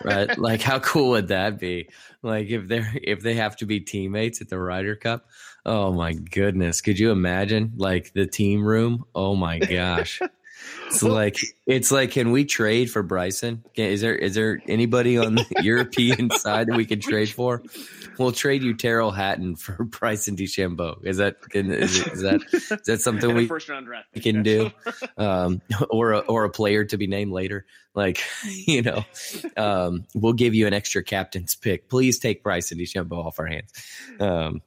Right? 0.05 0.37
like 0.39 0.63
how 0.63 0.79
cool 0.79 1.11
would 1.11 1.29
that 1.29 1.59
be? 1.59 1.89
Like 2.23 2.49
if 2.49 2.69
they're 2.69 2.93
if 3.03 3.21
they 3.21 3.35
have 3.35 3.57
to 3.57 3.67
be 3.67 3.81
teammates 3.81 4.41
at 4.41 4.49
the 4.49 4.59
Ryder 4.59 4.97
Cup. 4.97 5.27
Oh 5.65 5.93
my 5.93 6.13
goodness. 6.13 6.81
Could 6.81 6.99
you 6.99 7.11
imagine 7.11 7.73
like 7.77 8.13
the 8.13 8.27
team 8.27 8.65
room? 8.65 9.05
Oh 9.15 9.35
my 9.37 9.59
gosh. 9.59 10.21
It's 10.87 11.03
like 11.03 11.37
it's 11.67 11.91
like 11.91 12.13
can 12.13 12.31
we 12.31 12.45
trade 12.45 12.91
for 12.91 13.03
Bryson? 13.03 13.65
Is 13.75 14.01
there 14.01 14.15
is 14.15 14.35
there 14.35 14.61
anybody 14.69 15.19
on 15.19 15.35
the 15.35 15.47
European 15.63 16.31
side 16.31 16.69
that 16.69 16.77
we 16.77 16.85
can 16.87 17.01
trade 17.01 17.29
for? 17.29 17.63
We'll 18.19 18.33
trade 18.33 18.63
you 18.63 18.75
Tyrrell 18.75 19.11
Hatton 19.11 19.57
for 19.57 19.85
Bryson 19.85 20.37
DeChambeau. 20.37 21.05
Is 21.05 21.19
that 21.19 21.41
can, 21.51 21.71
is, 21.71 21.99
it- 22.01 22.13
is 22.13 22.23
that 22.23 22.41
is 22.53 22.87
that 22.87 23.01
something 23.01 23.35
we 23.35 23.47
first 23.47 23.69
round 23.69 23.87
draft 23.87 24.13
pick, 24.13 24.23
can 24.23 24.43
do? 24.43 24.71
um, 25.19 25.61
or 25.91 26.13
a, 26.13 26.19
or 26.21 26.45
a 26.45 26.51
player 26.51 26.85
to 26.85 26.97
be 26.97 27.07
named 27.07 27.33
later. 27.33 27.67
Like 27.95 28.21
you 28.67 28.83
know, 28.83 29.05
um, 29.57 30.05
we'll 30.15 30.35
give 30.35 30.55
you 30.55 30.67
an 30.67 30.73
extra 30.73 31.03
captain's 31.03 31.55
pick. 31.57 31.89
Please 31.89 32.19
take 32.19 32.43
Bryson 32.43 32.79
DeChambeau 32.79 33.25
off 33.27 33.39
our 33.39 33.47
hands. 33.47 33.73
Um, 34.21 34.61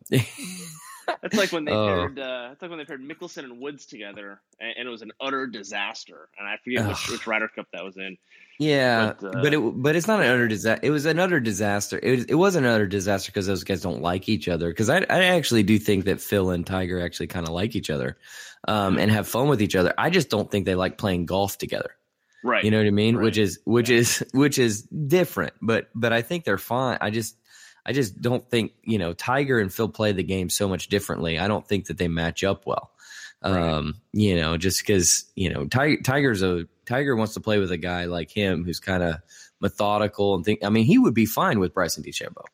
That's 1.22 1.36
like 1.36 1.51
when 1.51 1.66
they 1.66 1.72
Oh. 1.72 1.88
paired. 1.88 2.20
Uh, 2.20 2.48
that's 2.50 2.62
like 2.62 2.70
when 2.72 2.80
they 2.80 2.86
paired 2.86 3.01
Mickelson 3.01 3.44
and 3.44 3.60
Woods 3.60 3.86
together, 3.86 4.42
and, 4.60 4.74
and 4.78 4.88
it 4.88 4.92
was 4.92 5.01
an 5.01 5.12
utter 5.20 5.48
disaster. 5.48 6.30
And 6.38 6.48
I 6.48 6.58
forget 6.63 6.88
which, 6.88 6.98
Ugh. 7.06 7.12
which 7.12 7.28
Ryder 7.28 7.48
Cup 7.50 7.68
that 7.74 7.84
was 7.84 7.98
in. 7.98 8.18
Yeah, 8.60 9.13
But, 9.20 9.36
uh, 9.38 9.42
but 9.42 9.54
it 9.54 9.60
but 9.60 9.96
it's 9.96 10.08
not 10.08 10.22
an 10.22 10.28
utter 10.30 10.48
disaster. 10.48 10.80
It 10.86 10.89
was 10.92 11.06
an 11.06 11.18
utter 11.20 11.39
disaster. 11.39 12.00
It 12.01 12.12
was, 12.12 12.25
it 12.25 12.36
was 12.36 12.56
an 12.56 12.66
utter 12.66 12.88
disaster 12.88 13.32
because 13.32 13.48
those 13.48 13.63
guys 13.63 13.82
don't 13.82 14.01
like 14.01 14.28
each 14.28 14.48
other. 14.50 14.70
Because 14.70 14.89
I 14.89 14.98
I 15.10 15.24
actually 15.25 15.63
do 15.63 15.80
think 15.80 16.06
that 16.06 16.20
Phil 16.20 16.50
and 16.51 16.66
Tiger 16.68 17.00
actually 17.01 17.28
kind 17.28 17.48
of 17.48 17.54
like 17.54 17.75
each 17.75 17.89
other, 17.89 18.18
um, 18.68 18.98
and 18.98 19.10
have 19.12 19.28
fun 19.28 19.48
with 19.48 19.62
each 19.62 19.75
other. 19.75 19.94
I 19.98 20.10
just 20.10 20.30
don't 20.30 20.51
think 20.51 20.66
they 20.66 20.75
like 20.75 20.98
playing 20.98 21.25
golf 21.25 21.58
together. 21.58 21.92
Right. 22.44 22.63
You 22.63 22.72
know 22.72 22.78
what 22.78 22.88
I 22.88 22.92
mean? 22.92 23.16
Right. 23.18 23.24
Which 23.24 23.38
is 23.38 23.60
which 23.66 23.89
is 23.89 24.25
which 24.34 24.58
is 24.60 24.82
different. 24.84 25.54
But 25.62 25.89
but 25.96 26.12
I 26.12 26.22
think 26.22 26.44
they're 26.44 26.58
fine. 26.58 26.98
I 27.00 27.10
just 27.12 27.36
I 27.89 27.91
just 27.91 28.22
don't 28.22 28.48
think 28.48 28.74
you 28.84 29.00
know 29.00 29.13
Tiger 29.13 29.60
and 29.60 29.74
Phil 29.74 29.89
play 29.89 30.12
the 30.12 30.22
game 30.24 30.51
so 30.51 30.69
much 30.69 30.89
differently. 30.89 31.39
I 31.39 31.48
don't 31.48 31.67
think 31.67 31.88
that 31.88 31.98
they 31.98 32.08
match 32.08 32.43
up 32.43 32.67
well. 32.67 32.91
Right. 33.43 33.58
Um, 33.60 33.96
you 34.13 34.36
know, 34.36 34.58
just 34.58 34.79
because 34.86 35.25
you 35.36 35.50
know 35.50 35.65
Tiger, 35.65 36.00
Tiger's 36.03 36.43
a 36.43 36.67
Tiger 36.86 37.15
wants 37.15 37.34
to 37.34 37.39
play 37.39 37.58
with 37.58 37.72
a 37.72 37.77
guy 37.77 38.05
like 38.05 38.29
him 38.29 38.63
who's 38.63 38.79
kind 38.79 39.01
of 39.01 39.15
methodical 39.60 40.36
and 40.36 40.46
think. 40.46 40.63
I 40.63 40.69
mean, 40.69 40.86
he 40.86 41.00
would 41.00 41.15
be 41.15 41.25
fine 41.25 41.60
with 41.60 41.74
Bryson 41.74 42.03
DeChambeau. 42.03 42.46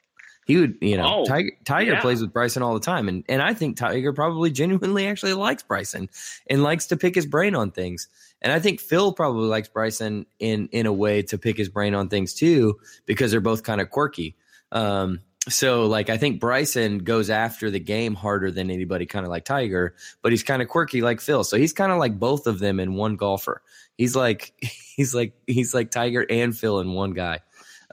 He 0.46 0.58
would, 0.58 0.78
you 0.80 0.96
know, 0.96 1.22
Oh, 1.22 1.26
Tiger 1.26 1.52
Tiger 1.66 1.92
yeah. 1.94 2.02
plays 2.02 2.22
with 2.22 2.32
Bryson 2.32 2.62
all 2.64 2.76
the 2.76 2.80
time, 2.80 3.10
and 3.10 3.26
and 3.28 3.42
I 3.42 3.54
think 3.56 3.76
Tiger 3.78 4.14
probably 4.14 4.52
genuinely 4.52 5.08
actually 5.08 5.34
likes 5.34 5.64
Bryson 5.64 6.08
and 6.50 6.64
likes 6.64 6.88
to 6.88 6.98
pick 6.98 7.16
his 7.16 7.26
brain 7.26 7.56
on 7.56 7.72
things. 7.72 8.08
And 8.42 8.54
I 8.54 8.60
think 8.60 8.80
Phil 8.80 9.12
probably 9.12 9.48
likes 9.48 9.68
Bryson 9.68 10.28
in 10.40 10.70
in 10.72 10.86
a 10.86 10.94
way 10.94 11.24
to 11.24 11.38
pick 11.38 11.58
his 11.58 11.68
brain 11.68 11.94
on 11.96 12.08
things 12.10 12.36
too, 12.36 12.80
because 13.06 13.32
they're 13.32 13.42
both 13.42 13.64
kind 13.64 13.82
of 13.82 13.90
quirky. 13.90 14.36
Um, 14.76 15.22
so 15.48 15.86
like 15.86 16.10
I 16.10 16.18
think 16.18 16.40
Bryson 16.40 17.00
goes 17.00 17.30
after 17.30 17.72
the 17.72 17.80
game 17.80 18.14
harder 18.14 18.52
than 18.52 18.70
anybody, 18.70 19.06
kind 19.06 19.26
of 19.26 19.32
like 19.32 19.46
Tiger, 19.46 19.96
but 20.22 20.32
he's 20.32 20.44
kind 20.44 20.62
of 20.62 20.68
quirky 20.68 21.02
like 21.02 21.22
Phil. 21.22 21.44
So 21.44 21.58
he's 21.58 21.74
kind 21.74 21.92
of 21.92 21.98
like 21.98 22.20
both 22.20 22.46
of 22.46 22.60
them 22.60 22.80
in 22.80 22.96
one 22.96 23.16
golfer. 23.16 23.62
He's 23.98 24.16
like 24.16 24.54
he's 24.96 25.16
like 25.16 25.34
he's 25.48 25.74
like 25.74 25.92
Tiger 25.92 26.26
and 26.30 26.56
Phil 26.56 26.80
in 26.80 26.92
one 26.92 27.12
guy. 27.12 27.40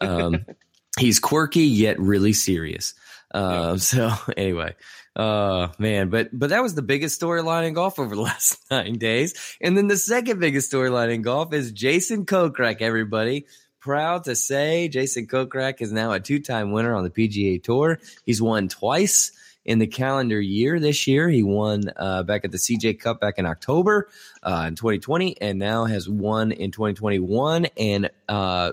Um, 0.00 0.44
he's 0.98 1.20
quirky 1.20 1.64
yet 1.64 1.98
really 2.00 2.32
serious. 2.32 2.94
Um, 3.34 3.78
so 3.78 4.12
anyway, 4.36 4.74
uh, 5.14 5.68
man, 5.78 6.08
but 6.08 6.30
but 6.32 6.50
that 6.50 6.62
was 6.62 6.74
the 6.74 6.82
biggest 6.82 7.20
storyline 7.20 7.66
in 7.68 7.74
golf 7.74 7.98
over 7.98 8.14
the 8.14 8.22
last 8.22 8.58
nine 8.70 8.98
days. 8.98 9.56
And 9.60 9.76
then 9.76 9.88
the 9.88 9.96
second 9.98 10.40
biggest 10.40 10.72
storyline 10.72 11.12
in 11.12 11.22
golf 11.22 11.52
is 11.52 11.70
Jason 11.70 12.24
Kokrak. 12.24 12.80
Everybody 12.80 13.46
proud 13.82 14.24
to 14.24 14.36
say 14.36 14.88
Jason 14.88 15.26
Kokrak 15.26 15.80
is 15.82 15.92
now 15.92 16.12
a 16.12 16.20
two-time 16.20 16.70
winner 16.70 16.94
on 16.94 17.02
the 17.02 17.10
PGA 17.10 17.62
Tour. 17.62 17.98
He's 18.24 18.40
won 18.40 18.68
twice 18.68 19.32
in 19.64 19.80
the 19.80 19.86
calendar 19.88 20.40
year 20.40 20.78
this 20.78 21.06
year. 21.06 21.28
He 21.28 21.42
won 21.42 21.90
uh, 21.96 22.22
back 22.22 22.44
at 22.44 22.52
the 22.52 22.58
CJ 22.58 23.00
Cup 23.00 23.20
back 23.20 23.38
in 23.38 23.46
October 23.46 24.08
uh, 24.42 24.66
in 24.68 24.76
2020, 24.76 25.40
and 25.40 25.58
now 25.58 25.84
has 25.84 26.08
won 26.08 26.52
in 26.52 26.70
2021. 26.70 27.66
And 27.76 28.08
uh, 28.28 28.72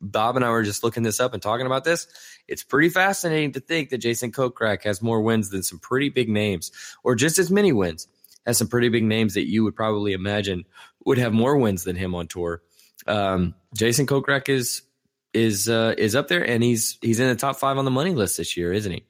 Bob 0.00 0.36
and 0.36 0.44
I 0.44 0.50
were 0.50 0.62
just 0.62 0.84
looking 0.84 1.02
this 1.02 1.18
up 1.18 1.34
and 1.34 1.42
talking 1.42 1.66
about 1.66 1.84
this. 1.84 2.06
It's 2.46 2.62
pretty 2.62 2.88
fascinating 2.88 3.52
to 3.52 3.60
think 3.60 3.90
that 3.90 3.98
Jason 3.98 4.30
Kokrak 4.30 4.84
has 4.84 5.02
more 5.02 5.20
wins 5.20 5.50
than 5.50 5.64
some 5.64 5.80
pretty 5.80 6.08
big 6.08 6.28
names, 6.28 6.70
or 7.02 7.16
just 7.16 7.40
as 7.40 7.50
many 7.50 7.72
wins 7.72 8.06
as 8.46 8.58
some 8.58 8.68
pretty 8.68 8.88
big 8.90 9.02
names 9.02 9.34
that 9.34 9.48
you 9.48 9.64
would 9.64 9.74
probably 9.74 10.12
imagine 10.12 10.64
would 11.04 11.18
have 11.18 11.32
more 11.32 11.56
wins 11.56 11.82
than 11.82 11.96
him 11.96 12.14
on 12.14 12.28
tour. 12.28 12.62
Um, 13.06 13.54
Jason 13.74 14.06
Kokrak 14.06 14.48
is 14.48 14.82
is 15.32 15.68
uh, 15.68 15.94
is 15.96 16.14
up 16.16 16.28
there, 16.28 16.42
and 16.42 16.62
he's 16.62 16.98
he's 17.00 17.20
in 17.20 17.28
the 17.28 17.36
top 17.36 17.56
five 17.56 17.78
on 17.78 17.84
the 17.84 17.90
money 17.90 18.12
list 18.12 18.36
this 18.36 18.56
year, 18.56 18.72
isn't 18.72 18.92
he? 18.92 19.04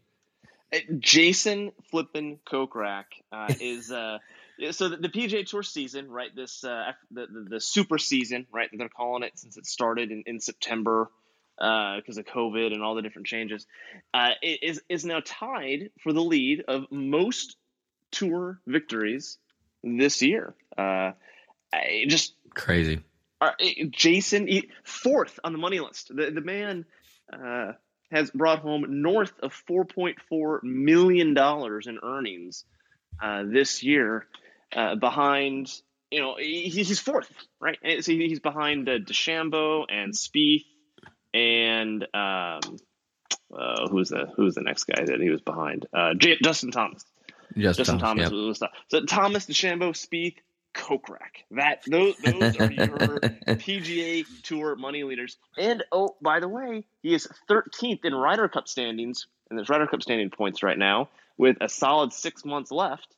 Uh, 0.72 0.78
Jason 0.98 1.72
Flippin 1.90 2.38
Kokrak 2.46 3.04
uh, 3.32 3.52
is 3.60 3.90
uh, 3.90 4.18
so 4.70 4.88
the, 4.88 4.96
the 4.96 5.08
PGA 5.08 5.46
Tour 5.46 5.62
season, 5.62 6.10
right? 6.10 6.34
This 6.34 6.64
uh, 6.64 6.92
the, 7.10 7.26
the 7.26 7.46
the 7.50 7.60
super 7.60 7.98
season, 7.98 8.46
right? 8.52 8.68
That 8.70 8.78
they're 8.78 8.88
calling 8.88 9.22
it 9.22 9.38
since 9.38 9.56
it 9.56 9.66
started 9.66 10.10
in, 10.10 10.24
in 10.26 10.40
September 10.40 11.10
because 11.58 12.18
of 12.18 12.26
COVID 12.26 12.74
and 12.74 12.82
all 12.82 12.96
the 12.96 13.02
different 13.02 13.26
changes, 13.26 13.66
uh, 14.12 14.32
is 14.42 14.82
is 14.88 15.04
now 15.04 15.20
tied 15.24 15.90
for 16.02 16.12
the 16.12 16.22
lead 16.22 16.64
of 16.68 16.84
most 16.90 17.56
tour 18.10 18.60
victories 18.66 19.38
this 19.82 20.22
year. 20.22 20.54
Uh, 20.76 21.12
I 21.72 22.04
just 22.08 22.34
Crazy. 22.54 23.02
Uh, 23.40 23.52
Jason 23.90 24.48
fourth 24.84 25.38
on 25.44 25.52
the 25.52 25.58
money 25.58 25.80
list. 25.80 26.14
The 26.14 26.30
the 26.30 26.40
man 26.40 26.84
uh, 27.32 27.72
has 28.10 28.30
brought 28.30 28.60
home 28.60 29.02
north 29.02 29.32
of 29.42 29.52
four 29.52 29.84
point 29.84 30.18
four 30.28 30.60
million 30.62 31.34
dollars 31.34 31.86
in 31.86 31.98
earnings 32.02 32.64
uh, 33.22 33.44
this 33.46 33.82
year, 33.82 34.26
uh, 34.74 34.94
behind 34.96 35.72
you 36.10 36.20
know 36.20 36.36
he, 36.38 36.68
he's 36.68 37.00
fourth, 37.00 37.30
right? 37.60 37.78
And 37.82 38.04
so 38.04 38.12
he's 38.12 38.40
behind 38.40 38.88
uh, 38.88 38.98
DeChambeau 38.98 39.84
and 39.88 40.12
Spieth 40.14 40.64
and 41.36 42.02
um, 42.14 42.60
uh, 43.56 43.88
who's 43.88 44.08
the 44.08 44.32
who's 44.36 44.54
the 44.54 44.62
next 44.62 44.84
guy 44.84 45.04
that 45.04 45.20
he 45.20 45.30
was 45.30 45.40
behind? 45.42 45.86
Uh, 45.92 46.14
J- 46.14 46.38
Justin 46.42 46.70
Thomas. 46.70 47.04
Just 47.56 47.78
Justin 47.78 47.98
Thomas, 47.98 48.28
Thomas 48.28 48.32
yeah. 48.32 48.48
was 48.48 48.58
top. 48.58 48.72
So 48.88 49.04
Thomas, 49.04 49.46
DeChambeau, 49.46 49.92
Spieth, 49.92 50.36
Kokrak. 50.76 51.44
That 51.52 51.82
those 51.86 52.16
those 52.16 52.56
are 52.58 52.70
your 52.70 52.88
PGA 52.88 54.24
Tour 54.42 54.76
money 54.76 55.02
leaders. 55.04 55.36
And 55.58 55.82
oh, 55.90 56.16
by 56.22 56.40
the 56.40 56.48
way, 56.48 56.84
he 57.02 57.14
is 57.14 57.28
13th 57.50 58.04
in 58.04 58.14
Ryder 58.14 58.48
Cup 58.48 58.68
standings, 58.68 59.26
and 59.48 59.58
there's 59.58 59.68
Ryder 59.68 59.86
Cup 59.86 60.02
standing 60.02 60.30
points 60.30 60.62
right 60.62 60.78
now 60.78 61.08
with 61.36 61.56
a 61.60 61.68
solid 61.68 62.12
six 62.12 62.44
months 62.44 62.70
left. 62.70 63.08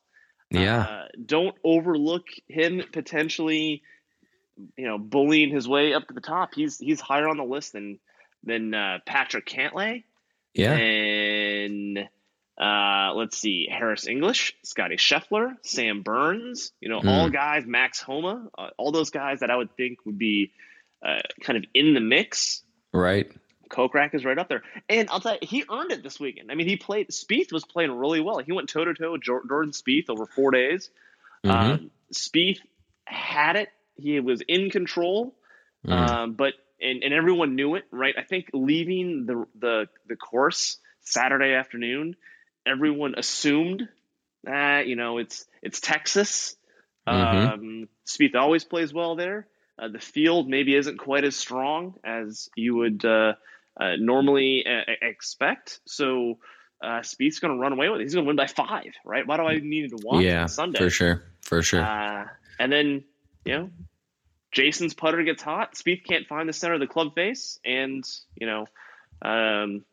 yeah. 0.49 0.81
Uh, 0.81 1.07
don't 1.25 1.55
overlook 1.63 2.25
him 2.47 2.81
potentially, 2.91 3.83
you 4.77 4.87
know, 4.87 4.97
bullying 4.97 5.49
his 5.49 5.67
way 5.67 5.93
up 5.93 6.07
to 6.07 6.13
the 6.13 6.21
top. 6.21 6.55
He's 6.55 6.77
he's 6.77 7.01
higher 7.01 7.27
on 7.27 7.37
the 7.37 7.43
list 7.43 7.73
than 7.73 7.99
than 8.43 8.73
uh, 8.73 8.99
Patrick 9.05 9.45
Cantlay 9.45 10.03
yeah. 10.53 10.73
and 10.73 12.09
uh, 12.59 13.13
let's 13.15 13.37
see, 13.37 13.67
Harris 13.71 14.07
English, 14.07 14.55
Scotty 14.63 14.95
Scheffler, 14.97 15.53
Sam 15.63 16.01
Burns, 16.01 16.71
you 16.81 16.89
know, 16.89 17.01
all 17.05 17.29
guys, 17.29 17.65
Max 17.65 18.01
Homa, 18.01 18.49
uh, 18.57 18.69
all 18.77 18.91
those 18.91 19.11
guys 19.11 19.39
that 19.39 19.49
I 19.49 19.55
would 19.55 19.75
think 19.77 19.99
would 20.05 20.17
be 20.17 20.51
uh, 21.05 21.19
kind 21.43 21.57
of 21.57 21.63
in 21.73 21.93
the 21.93 22.01
mix. 22.01 22.61
Right. 22.93 23.31
Kokrak 23.69 24.15
is 24.15 24.25
right 24.25 24.37
up 24.37 24.49
there, 24.49 24.63
and 24.89 25.09
I'll 25.11 25.19
tell 25.19 25.33
you, 25.33 25.39
he 25.47 25.63
earned 25.71 25.91
it 25.91 26.01
this 26.01 26.19
weekend. 26.19 26.51
I 26.51 26.55
mean, 26.55 26.67
he 26.67 26.75
played. 26.75 27.09
Spieth 27.09 27.51
was 27.53 27.63
playing 27.63 27.91
really 27.91 28.19
well. 28.19 28.39
He 28.39 28.51
went 28.51 28.67
toe 28.67 28.83
to 28.83 28.93
toe 28.95 29.11
with 29.11 29.21
Jordan 29.21 29.71
Spieth 29.71 30.09
over 30.09 30.25
four 30.25 30.49
days. 30.51 30.89
Mhm. 31.45 31.49
Um, 31.51 31.91
Spieth 32.11 32.59
had 33.05 33.55
it. 33.57 33.69
He 33.95 34.19
was 34.19 34.41
in 34.47 34.69
control, 34.71 35.35
Mm. 35.85 35.91
um, 36.09 36.33
but 36.33 36.55
and, 36.81 37.03
and 37.03 37.13
everyone 37.13 37.55
knew 37.55 37.75
it, 37.75 37.85
right? 37.91 38.15
I 38.17 38.23
think 38.23 38.49
leaving 38.53 39.25
the 39.27 39.45
the 39.57 39.87
the 40.07 40.15
course 40.15 40.77
Saturday 41.01 41.53
afternoon, 41.53 42.15
everyone 42.69 43.15
assumed 43.17 43.87
that 44.43 44.87
you 44.87 44.95
know 44.95 45.17
it's 45.17 45.45
it's 45.61 45.79
Texas. 45.79 46.55
Mhm. 47.07 47.53
Um, 47.53 47.89
Spieth 48.05 48.35
always 48.35 48.63
plays 48.63 48.93
well 48.93 49.15
there. 49.15 49.47
Uh, 49.77 49.87
the 49.87 49.99
field 49.99 50.49
maybe 50.49 50.75
isn't 50.75 50.97
quite 50.97 51.23
as 51.23 51.35
strong 51.35 51.95
as 52.03 52.49
you 52.55 52.75
would 52.75 53.03
uh, 53.05 53.33
uh, 53.79 53.95
normally 53.97 54.65
uh, 54.65 54.91
expect. 55.01 55.79
So 55.85 56.37
uh, 56.83 56.99
Spieth's 56.99 57.39
going 57.39 57.53
to 57.53 57.59
run 57.59 57.73
away 57.73 57.89
with 57.89 58.01
it. 58.01 58.03
He's 58.03 58.13
going 58.13 58.25
to 58.25 58.27
win 58.27 58.35
by 58.35 58.47
five, 58.47 58.91
right? 59.05 59.25
Why 59.25 59.37
do 59.37 59.43
I 59.43 59.59
need 59.59 59.89
to 59.89 59.97
watch 60.03 60.23
yeah. 60.23 60.43
on 60.43 60.49
Sunday? 60.49 60.79
For 60.79 60.89
sure. 60.89 61.23
For 61.41 61.61
sure. 61.61 61.81
Uh, 61.81 62.25
and 62.59 62.71
then, 62.71 63.03
you 63.45 63.57
know, 63.57 63.69
Jason's 64.51 64.93
putter 64.93 65.23
gets 65.23 65.41
hot. 65.41 65.75
Spieth 65.75 66.03
can't 66.03 66.27
find 66.27 66.49
the 66.49 66.53
center 66.53 66.73
of 66.73 66.79
the 66.79 66.87
club 66.87 67.15
face, 67.15 67.59
and 67.63 68.03
you 68.35 68.47
know, 68.47 68.65
um, 69.21 69.85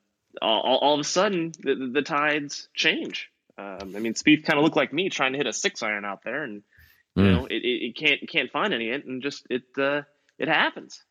all, 0.42 0.60
all, 0.60 0.78
all 0.78 0.94
of 0.94 1.00
a 1.00 1.04
sudden 1.04 1.52
the, 1.60 1.90
the, 1.92 2.02
tides 2.02 2.68
change. 2.74 3.30
Um, 3.58 3.94
I 3.96 4.00
mean, 4.00 4.14
Spieth 4.14 4.44
kind 4.44 4.58
of 4.58 4.64
looked 4.64 4.76
like 4.76 4.92
me 4.92 5.08
trying 5.08 5.32
to 5.32 5.38
hit 5.38 5.46
a 5.46 5.52
six 5.52 5.82
iron 5.82 6.04
out 6.04 6.22
there, 6.24 6.42
and 6.42 6.62
you 7.14 7.22
Mm. 7.22 7.32
know, 7.32 7.46
it, 7.46 7.62
it, 7.62 7.86
it 7.86 7.96
can't 7.96 8.28
can't 8.28 8.50
find 8.50 8.74
any, 8.74 8.90
it, 8.90 9.06
and 9.06 9.22
just 9.22 9.46
it 9.48 9.62
uh, 9.78 10.02
it 10.38 10.48
happens. 10.48 11.02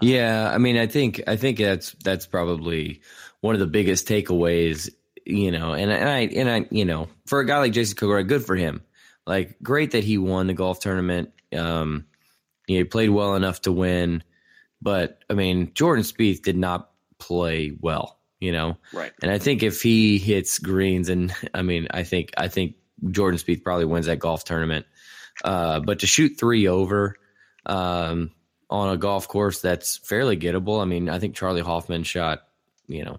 Yeah, 0.00 0.50
I 0.52 0.58
mean, 0.58 0.76
I 0.76 0.86
think 0.86 1.22
I 1.26 1.36
think 1.36 1.58
that's 1.58 1.92
that's 2.04 2.26
probably 2.26 3.00
one 3.40 3.54
of 3.54 3.60
the 3.60 3.66
biggest 3.66 4.06
takeaways, 4.08 4.90
you 5.24 5.50
know. 5.50 5.72
And, 5.72 5.90
and 5.90 6.08
I 6.08 6.18
and 6.20 6.50
I, 6.50 6.66
you 6.70 6.84
know, 6.84 7.08
for 7.26 7.40
a 7.40 7.46
guy 7.46 7.58
like 7.58 7.72
Jason 7.72 7.96
Kokrak, 7.96 8.28
good 8.28 8.44
for 8.44 8.56
him. 8.56 8.82
Like, 9.26 9.56
great 9.62 9.92
that 9.92 10.04
he 10.04 10.18
won 10.18 10.46
the 10.46 10.54
golf 10.54 10.80
tournament. 10.80 11.32
Um, 11.52 12.06
you 12.68 12.76
know, 12.76 12.80
he 12.80 12.84
played 12.84 13.10
well 13.10 13.34
enough 13.34 13.62
to 13.62 13.72
win, 13.72 14.22
but 14.80 15.24
I 15.30 15.34
mean, 15.34 15.72
Jordan 15.74 16.04
Spieth 16.04 16.42
did 16.42 16.56
not 16.56 16.90
play 17.18 17.72
well, 17.80 18.18
you 18.46 18.52
know. 18.52 18.76
Right. 18.92 19.12
And 19.20 19.32
I 19.32 19.38
think 19.38 19.64
if 19.64 19.82
he 19.82 20.18
hits 20.18 20.60
greens, 20.60 21.08
and 21.08 21.34
I 21.52 21.62
mean, 21.62 21.88
I 21.90 22.04
think 22.04 22.30
I 22.36 22.46
think 22.46 22.76
Jordan 23.10 23.40
Spieth 23.40 23.64
probably 23.64 23.86
wins 23.86 24.06
that 24.06 24.20
golf 24.20 24.44
tournament. 24.44 24.86
Uh, 25.44 25.80
but 25.80 25.98
to 25.98 26.06
shoot 26.06 26.38
three 26.38 26.68
over 26.68 27.16
um, 27.66 28.30
on 28.70 28.94
a 28.94 28.96
golf 28.96 29.26
course 29.26 29.60
that's 29.60 29.96
fairly 29.98 30.36
gettable, 30.36 30.80
I 30.80 30.84
mean, 30.84 31.08
I 31.08 31.18
think 31.18 31.34
Charley 31.34 31.60
Hoffman 31.60 32.04
shot, 32.04 32.44
you 32.86 33.04
know, 33.04 33.18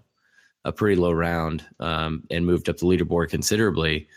a 0.64 0.72
pretty 0.72 0.96
low 0.96 1.12
round 1.12 1.64
um, 1.78 2.24
and 2.30 2.46
moved 2.46 2.70
up 2.70 2.78
the 2.78 2.86
leaderboard 2.86 3.28
considerably. 3.28 4.08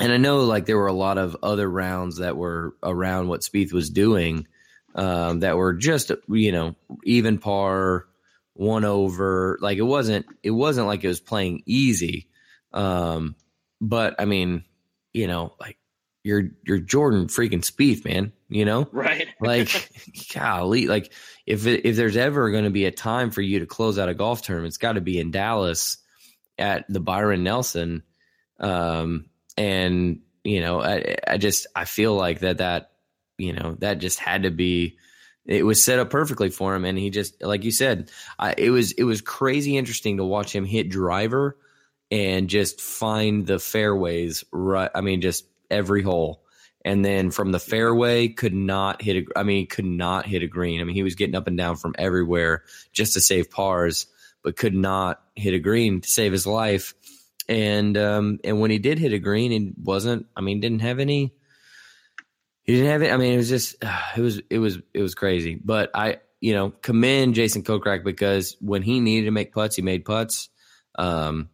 And 0.00 0.12
I 0.12 0.16
know 0.16 0.44
like 0.44 0.66
there 0.66 0.78
were 0.78 0.86
a 0.86 0.92
lot 0.92 1.18
of 1.18 1.36
other 1.42 1.68
rounds 1.68 2.18
that 2.18 2.36
were 2.36 2.74
around 2.82 3.28
what 3.28 3.42
Spieth 3.42 3.72
was 3.72 3.90
doing 3.90 4.46
um, 4.94 5.40
that 5.40 5.56
were 5.56 5.72
just 5.72 6.12
you 6.28 6.52
know 6.52 6.76
even 7.04 7.38
par, 7.38 8.06
one 8.54 8.84
over. 8.84 9.58
Like 9.60 9.78
it 9.78 9.82
wasn't 9.82 10.26
it 10.42 10.50
wasn't 10.50 10.86
like 10.86 11.04
it 11.04 11.08
was 11.08 11.20
playing 11.20 11.62
easy. 11.66 12.28
Um, 12.72 13.36
but 13.80 14.16
I 14.18 14.24
mean, 14.24 14.64
you 15.12 15.26
know, 15.26 15.54
like 15.60 15.78
you're 16.22 16.50
you're 16.64 16.78
Jordan 16.78 17.26
freaking 17.26 17.64
Spieth, 17.64 18.04
man. 18.04 18.32
You 18.48 18.64
know, 18.64 18.88
right? 18.92 19.26
like, 19.40 19.90
golly, 20.32 20.86
like 20.86 21.12
if 21.46 21.66
it, 21.66 21.86
if 21.86 21.96
there's 21.96 22.16
ever 22.16 22.50
going 22.50 22.64
to 22.64 22.70
be 22.70 22.86
a 22.86 22.90
time 22.90 23.30
for 23.30 23.42
you 23.42 23.60
to 23.60 23.66
close 23.66 23.98
out 23.98 24.08
a 24.08 24.14
golf 24.14 24.42
tournament, 24.42 24.70
it's 24.70 24.78
got 24.78 24.92
to 24.92 25.00
be 25.00 25.18
in 25.18 25.30
Dallas 25.30 25.98
at 26.58 26.86
the 26.88 27.00
Byron 27.00 27.42
Nelson. 27.42 28.02
Um, 28.58 29.26
and 29.56 30.20
you 30.44 30.60
know, 30.60 30.80
I, 30.80 31.16
I 31.26 31.36
just 31.38 31.66
I 31.74 31.84
feel 31.84 32.14
like 32.14 32.40
that 32.40 32.58
that 32.58 32.92
you 33.36 33.52
know 33.52 33.76
that 33.80 33.98
just 33.98 34.18
had 34.18 34.44
to 34.44 34.50
be 34.50 34.96
it 35.46 35.64
was 35.64 35.82
set 35.82 35.98
up 35.98 36.10
perfectly 36.10 36.50
for 36.50 36.74
him. 36.74 36.84
And 36.84 36.98
he 36.98 37.10
just 37.10 37.42
like 37.42 37.64
you 37.64 37.70
said 37.70 38.10
I, 38.38 38.54
it 38.56 38.70
was 38.70 38.92
it 38.92 39.04
was 39.04 39.20
crazy 39.20 39.76
interesting 39.76 40.16
to 40.16 40.24
watch 40.24 40.54
him 40.54 40.64
hit 40.64 40.88
driver 40.88 41.56
and 42.10 42.48
just 42.48 42.80
find 42.80 43.46
the 43.46 43.58
fairways 43.58 44.44
right 44.52 44.90
i 44.94 45.00
mean 45.00 45.20
just 45.20 45.46
every 45.70 46.02
hole. 46.02 46.42
And 46.86 47.02
then 47.02 47.30
from 47.30 47.50
the 47.50 47.58
fairway 47.58 48.28
could 48.28 48.52
not 48.52 49.00
hit 49.00 49.16
a 49.16 49.38
i 49.38 49.42
mean 49.42 49.66
could 49.66 49.86
not 49.86 50.26
hit 50.26 50.42
a 50.42 50.46
green. 50.46 50.80
I 50.80 50.84
mean 50.84 50.94
he 50.94 51.02
was 51.02 51.14
getting 51.14 51.36
up 51.36 51.46
and 51.46 51.56
down 51.56 51.76
from 51.76 51.94
everywhere 51.98 52.64
just 52.92 53.14
to 53.14 53.20
save 53.20 53.50
pars 53.50 54.06
but 54.42 54.56
could 54.56 54.74
not 54.74 55.22
hit 55.34 55.54
a 55.54 55.58
green 55.58 56.02
to 56.02 56.08
save 56.08 56.32
his 56.32 56.46
life. 56.46 56.94
And 57.48 57.96
um 57.96 58.40
and 58.44 58.60
when 58.60 58.70
he 58.70 58.78
did 58.78 58.98
hit 58.98 59.12
a 59.12 59.18
green 59.18 59.52
it 59.52 59.78
wasn't 59.78 60.26
i 60.36 60.40
mean 60.40 60.60
didn't 60.60 60.80
have 60.80 60.98
any 60.98 61.34
he 62.64 62.74
didn't 62.74 62.90
have 62.90 63.02
it. 63.02 63.12
I 63.12 63.16
mean, 63.16 63.34
it 63.34 63.36
was 63.36 63.48
just 63.48 63.76
it 64.16 64.20
was 64.20 64.40
it 64.50 64.58
was 64.58 64.78
it 64.92 65.02
was 65.02 65.14
crazy. 65.14 65.60
But 65.62 65.90
I 65.94 66.18
you 66.40 66.54
know 66.54 66.70
commend 66.70 67.34
Jason 67.34 67.62
Kokrak 67.62 68.04
because 68.04 68.56
when 68.60 68.82
he 68.82 69.00
needed 69.00 69.26
to 69.26 69.30
make 69.32 69.52
putts, 69.52 69.76
he 69.76 69.82
made 69.82 70.04
putts. 70.04 70.48
Um, 70.96 71.50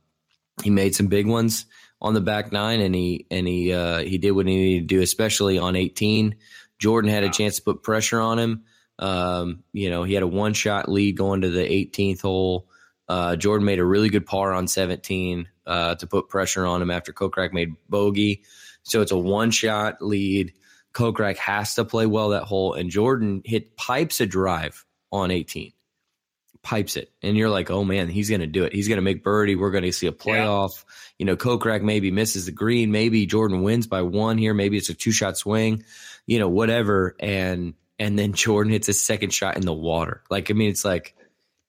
he 0.62 0.70
made 0.70 0.94
some 0.94 1.06
big 1.06 1.26
ones 1.26 1.66
on 2.00 2.14
the 2.14 2.20
back 2.20 2.52
nine, 2.52 2.80
and 2.80 2.94
he 2.94 3.26
and 3.30 3.46
he 3.46 3.72
uh, 3.72 3.98
he 3.98 4.18
did 4.18 4.32
what 4.32 4.46
he 4.46 4.54
needed 4.56 4.88
to 4.88 4.94
do, 4.94 5.02
especially 5.02 5.58
on 5.58 5.76
eighteen. 5.76 6.36
Jordan 6.78 7.10
had 7.10 7.24
a 7.24 7.28
chance 7.28 7.56
to 7.56 7.62
put 7.62 7.82
pressure 7.82 8.20
on 8.20 8.38
him. 8.38 8.64
Um, 8.98 9.64
you 9.72 9.90
know, 9.90 10.02
he 10.04 10.14
had 10.14 10.22
a 10.22 10.28
one 10.28 10.54
shot 10.54 10.88
lead 10.88 11.16
going 11.16 11.42
to 11.42 11.50
the 11.50 11.62
18th 11.62 12.22
hole. 12.22 12.68
Uh, 13.08 13.36
Jordan 13.36 13.64
made 13.64 13.78
a 13.78 13.84
really 13.84 14.08
good 14.08 14.26
par 14.26 14.52
on 14.52 14.66
17 14.66 15.48
uh, 15.66 15.94
to 15.96 16.06
put 16.06 16.28
pressure 16.28 16.66
on 16.66 16.80
him 16.80 16.90
after 16.90 17.12
Kokrak 17.12 17.52
made 17.52 17.74
bogey. 17.88 18.44
So 18.82 19.02
it's 19.02 19.12
a 19.12 19.18
one 19.18 19.50
shot 19.50 20.00
lead. 20.00 20.52
Kokrak 20.92 21.36
has 21.36 21.74
to 21.76 21.84
play 21.84 22.06
well 22.06 22.30
that 22.30 22.44
hole, 22.44 22.74
and 22.74 22.90
Jordan 22.90 23.42
hit 23.44 23.76
pipes 23.76 24.20
a 24.20 24.26
drive 24.26 24.84
on 25.12 25.30
18, 25.30 25.72
pipes 26.62 26.96
it, 26.96 27.12
and 27.22 27.36
you're 27.36 27.50
like, 27.50 27.70
oh 27.70 27.84
man, 27.84 28.08
he's 28.08 28.28
going 28.28 28.40
to 28.40 28.46
do 28.46 28.64
it. 28.64 28.72
He's 28.72 28.88
going 28.88 28.98
to 28.98 29.02
make 29.02 29.22
birdie. 29.22 29.56
We're 29.56 29.70
going 29.70 29.84
to 29.84 29.92
see 29.92 30.06
a 30.06 30.12
playoff. 30.12 30.72
Yeah. 30.74 30.92
You 31.18 31.26
know, 31.26 31.36
Kokrak 31.36 31.82
maybe 31.82 32.10
misses 32.10 32.46
the 32.46 32.52
green, 32.52 32.90
maybe 32.90 33.26
Jordan 33.26 33.62
wins 33.62 33.86
by 33.86 34.02
one 34.02 34.38
here, 34.38 34.54
maybe 34.54 34.76
it's 34.76 34.88
a 34.88 34.94
two 34.94 35.12
shot 35.12 35.36
swing, 35.36 35.84
you 36.26 36.38
know, 36.38 36.48
whatever, 36.48 37.14
and 37.20 37.74
and 37.98 38.18
then 38.18 38.32
Jordan 38.32 38.72
hits 38.72 38.88
a 38.88 38.94
second 38.94 39.32
shot 39.32 39.56
in 39.56 39.66
the 39.66 39.74
water. 39.74 40.22
Like, 40.30 40.50
I 40.50 40.54
mean, 40.54 40.70
it's 40.70 40.84
like 40.84 41.14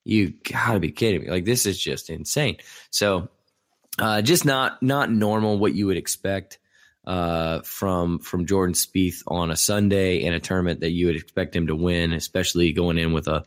you 0.03 0.33
got 0.49 0.73
to 0.73 0.79
be 0.79 0.91
kidding 0.91 1.21
me. 1.21 1.29
Like, 1.29 1.45
this 1.45 1.65
is 1.65 1.77
just 1.77 2.09
insane. 2.09 2.57
So, 2.89 3.29
uh, 3.99 4.21
just 4.21 4.45
not 4.45 4.81
not 4.81 5.11
normal 5.11 5.59
what 5.59 5.75
you 5.75 5.87
would 5.87 5.97
expect 5.97 6.57
uh, 7.05 7.62
from 7.62 8.20
from 8.20 8.46
Jordan 8.46 8.74
Spieth 8.74 9.24
on 9.27 9.51
a 9.51 9.58
Sunday 9.58 10.17
in 10.24 10.34
a 10.34 10.39
tournament 10.39 10.81
that 10.81 10.91
you 10.91 11.08
would 11.08 11.15
expect 11.15 11.55
him 11.55 11.67
to 11.67 11.75
win, 11.75 12.13
especially 12.13 12.74
going 12.74 12.98
in 12.98 13.13
with 13.13 13.27
a 13.27 13.46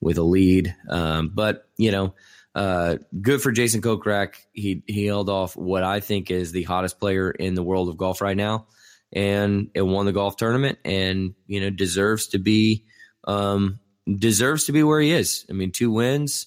with 0.00 0.18
a 0.18 0.22
lead. 0.22 0.74
Um, 0.88 1.30
but 1.34 1.68
you 1.76 1.90
know, 1.90 2.14
uh, 2.54 2.96
good 3.20 3.42
for 3.42 3.52
Jason 3.52 3.82
Kokrak. 3.82 4.34
He 4.52 4.82
he 4.86 5.06
held 5.06 5.28
off 5.28 5.56
what 5.56 5.82
I 5.82 6.00
think 6.00 6.30
is 6.30 6.52
the 6.52 6.62
hottest 6.62 7.00
player 7.00 7.30
in 7.30 7.54
the 7.54 7.62
world 7.62 7.88
of 7.88 7.96
golf 7.96 8.20
right 8.20 8.36
now, 8.36 8.66
and 9.12 9.70
it 9.74 9.82
won 9.82 10.06
the 10.06 10.12
golf 10.12 10.36
tournament, 10.36 10.78
and 10.84 11.34
you 11.46 11.60
know 11.60 11.70
deserves 11.70 12.28
to 12.28 12.38
be 12.38 12.84
um, 13.24 13.80
deserves 14.08 14.66
to 14.66 14.72
be 14.72 14.82
where 14.82 15.00
he 15.00 15.12
is. 15.12 15.44
I 15.50 15.54
mean, 15.54 15.72
two 15.72 15.90
wins 15.90 16.46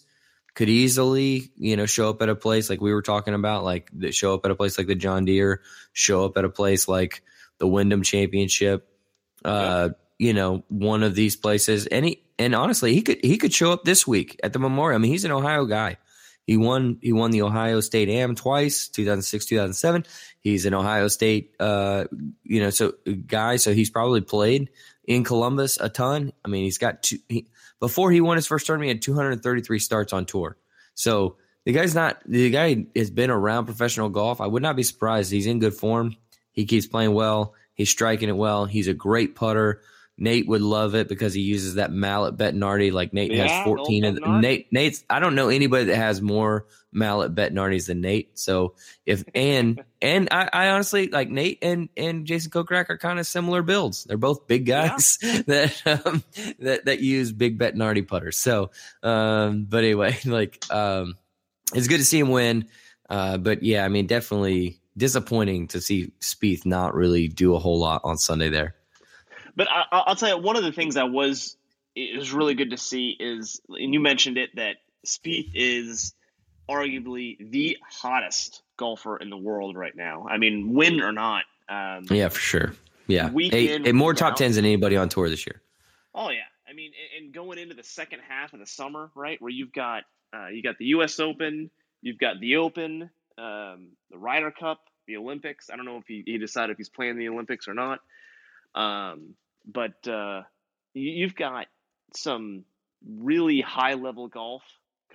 could 0.55 0.69
easily, 0.69 1.51
you 1.57 1.75
know, 1.75 1.85
show 1.85 2.09
up 2.09 2.21
at 2.21 2.29
a 2.29 2.35
place 2.35 2.69
like 2.69 2.81
we 2.81 2.93
were 2.93 3.01
talking 3.01 3.33
about, 3.33 3.63
like 3.63 3.91
show 4.11 4.33
up 4.33 4.45
at 4.45 4.51
a 4.51 4.55
place 4.55 4.77
like 4.77 4.87
the 4.87 4.95
John 4.95 5.25
Deere, 5.25 5.61
show 5.91 6.25
up 6.25 6.37
at 6.37 6.45
a 6.45 6.49
place 6.49 6.87
like 6.87 7.21
the 7.59 7.67
Wyndham 7.67 8.01
Championship, 8.01 8.87
uh, 9.43 9.89
yeah. 9.91 10.27
you 10.27 10.33
know, 10.33 10.63
one 10.69 11.03
of 11.03 11.13
these 11.13 11.35
places. 11.35 11.87
And 11.87 12.05
he, 12.05 12.23
and 12.39 12.55
honestly, 12.55 12.93
he 12.93 13.01
could 13.01 13.19
he 13.21 13.37
could 13.37 13.53
show 13.53 13.73
up 13.73 13.83
this 13.83 14.07
week 14.07 14.39
at 14.43 14.53
the 14.53 14.59
Memorial. 14.59 14.97
I 14.97 15.01
mean, 15.01 15.11
he's 15.11 15.25
an 15.25 15.31
Ohio 15.31 15.65
guy. 15.65 15.97
He 16.47 16.57
won 16.57 16.99
he 17.01 17.11
won 17.11 17.31
the 17.31 17.41
Ohio 17.41 17.81
State 17.81 18.07
Am 18.07 18.35
twice, 18.35 18.87
2006, 18.87 19.45
2007. 19.45 20.05
He's 20.39 20.65
an 20.65 20.73
Ohio 20.73 21.09
State 21.09 21.55
uh, 21.59 22.05
you 22.43 22.61
know, 22.61 22.69
so 22.69 22.93
guy, 23.27 23.57
so 23.57 23.73
he's 23.73 23.89
probably 23.89 24.21
played 24.21 24.69
in 25.05 25.25
Columbus 25.25 25.77
a 25.79 25.89
ton. 25.89 26.31
I 26.45 26.47
mean, 26.47 26.63
he's 26.63 26.77
got 26.77 27.03
two 27.03 27.17
he, 27.27 27.47
before 27.79 28.11
he 28.11 28.21
won 28.21 28.37
his 28.37 28.47
first 28.47 28.65
tournament, 28.65 28.85
he 28.85 28.93
had 28.93 29.01
233 29.01 29.79
starts 29.79 30.13
on 30.13 30.25
tour. 30.25 30.57
So 30.93 31.37
the 31.65 31.73
guy's 31.73 31.95
not 31.95 32.21
the 32.25 32.49
guy 32.49 32.85
has 32.95 33.11
been 33.11 33.29
around 33.29 33.65
professional 33.65 34.09
golf. 34.09 34.39
I 34.39 34.47
would 34.47 34.63
not 34.63 34.75
be 34.75 34.83
surprised. 34.83 35.31
He's 35.31 35.47
in 35.47 35.59
good 35.59 35.73
form. 35.73 36.15
He 36.51 36.65
keeps 36.65 36.87
playing 36.87 37.13
well. 37.13 37.53
He's 37.73 37.89
striking 37.89 38.29
it 38.29 38.37
well. 38.37 38.65
He's 38.65 38.87
a 38.87 38.93
great 38.93 39.35
putter. 39.35 39.81
Nate 40.17 40.47
would 40.47 40.61
love 40.61 40.95
it 40.95 41.09
because 41.09 41.33
he 41.33 41.41
uses 41.41 41.75
that 41.75 41.91
mallet 41.91 42.37
Bettinardi. 42.37 42.93
Like 42.93 43.13
Nate 43.13 43.33
yeah, 43.33 43.47
has 43.47 43.65
14 43.65 44.05
of 44.05 44.15
the, 44.15 44.39
Nate 44.39 44.71
Nate's 44.71 45.03
I 45.09 45.19
don't 45.19 45.35
know 45.35 45.49
anybody 45.49 45.85
that 45.85 45.97
has 45.97 46.21
more 46.21 46.67
mallet 46.95 47.35
Bettinardis 47.35 47.87
than 47.87 48.01
Nate. 48.01 48.37
So 48.39 48.75
if 49.05 49.23
and 49.35 49.83
and 50.01 50.29
I, 50.31 50.49
I, 50.51 50.69
honestly 50.69 51.09
like 51.09 51.29
Nate 51.29 51.59
and 51.61 51.89
and 51.95 52.25
Jason 52.25 52.51
Kokrak 52.51 52.89
are 52.89 52.97
kind 52.97 53.19
of 53.19 53.27
similar 53.27 53.61
builds. 53.61 54.05
They're 54.05 54.17
both 54.17 54.47
big 54.47 54.65
guys 54.65 55.17
yeah. 55.21 55.41
that 55.47 56.05
um, 56.05 56.23
that 56.59 56.85
that 56.85 56.99
use 57.01 57.31
big 57.31 57.59
Bettinardi 57.59 58.07
putters. 58.07 58.37
So 58.37 58.71
um 59.03 59.65
but 59.69 59.83
anyway, 59.83 60.17
like 60.25 60.63
um 60.71 61.15
it's 61.73 61.87
good 61.87 61.97
to 61.99 62.05
see 62.05 62.19
him 62.19 62.29
win. 62.29 62.67
Uh 63.09 63.37
but 63.37 63.63
yeah, 63.63 63.85
I 63.85 63.89
mean 63.89 64.07
definitely 64.07 64.79
disappointing 64.97 65.67
to 65.67 65.81
see 65.81 66.11
Spieth 66.21 66.65
not 66.65 66.95
really 66.95 67.27
do 67.27 67.55
a 67.55 67.59
whole 67.59 67.79
lot 67.79 68.01
on 68.03 68.17
Sunday 68.17 68.49
there. 68.49 68.75
But 69.55 69.67
I, 69.69 70.03
will 70.07 70.15
tell 70.15 70.29
you, 70.29 70.37
one 70.37 70.57
of 70.57 70.63
the 70.63 70.73
things 70.73 70.95
that 70.95 71.11
was 71.11 71.55
it 71.95 72.17
was 72.17 72.33
really 72.33 72.55
good 72.55 72.71
to 72.71 72.77
see 72.77 73.15
is, 73.17 73.61
and 73.69 73.93
you 73.93 73.99
mentioned 73.99 74.37
it, 74.37 74.55
that 74.55 74.77
Spieth 75.05 75.51
is 75.53 76.13
arguably 76.69 77.37
the 77.51 77.77
hottest 77.87 78.61
golfer 78.77 79.17
in 79.17 79.29
the 79.29 79.37
world 79.37 79.75
right 79.75 79.95
now. 79.95 80.27
I 80.29 80.37
mean, 80.37 80.73
win 80.73 81.01
or 81.01 81.11
not. 81.11 81.43
Um, 81.69 82.05
yeah, 82.09 82.29
for 82.29 82.39
sure. 82.39 82.73
Yeah, 83.07 83.29
eight, 83.35 83.93
more 83.93 84.13
top 84.13 84.31
out. 84.31 84.37
tens 84.37 84.55
than 84.55 84.65
anybody 84.65 84.97
on 84.97 85.09
tour 85.09 85.29
this 85.29 85.45
year. 85.45 85.61
Oh 86.15 86.29
yeah, 86.29 86.39
I 86.67 86.73
mean, 86.73 86.91
and 87.19 87.31
going 87.33 87.59
into 87.59 87.75
the 87.75 87.83
second 87.83 88.21
half 88.27 88.53
of 88.53 88.59
the 88.59 88.65
summer, 88.65 89.11
right, 89.15 89.39
where 89.41 89.51
you've 89.51 89.73
got 89.73 90.03
uh, 90.33 90.47
you 90.47 90.63
got 90.63 90.77
the 90.77 90.85
U.S. 90.85 91.19
Open, 91.19 91.69
you've 92.01 92.17
got 92.17 92.39
the 92.39 92.57
Open, 92.57 93.09
um, 93.37 93.89
the 94.09 94.17
Ryder 94.17 94.51
Cup, 94.51 94.81
the 95.07 95.17
Olympics. 95.17 95.69
I 95.69 95.75
don't 95.75 95.85
know 95.85 95.97
if 95.97 96.07
he, 96.07 96.23
he 96.25 96.37
decided 96.37 96.71
if 96.71 96.77
he's 96.77 96.89
playing 96.89 97.17
the 97.17 97.29
Olympics 97.29 97.67
or 97.67 97.73
not. 97.73 97.99
Um, 98.73 99.35
but 99.65 100.07
uh, 100.07 100.43
you've 100.93 101.35
got 101.35 101.67
some 102.15 102.65
really 103.07 103.61
high 103.61 103.93
level 103.93 104.27
golf 104.27 104.63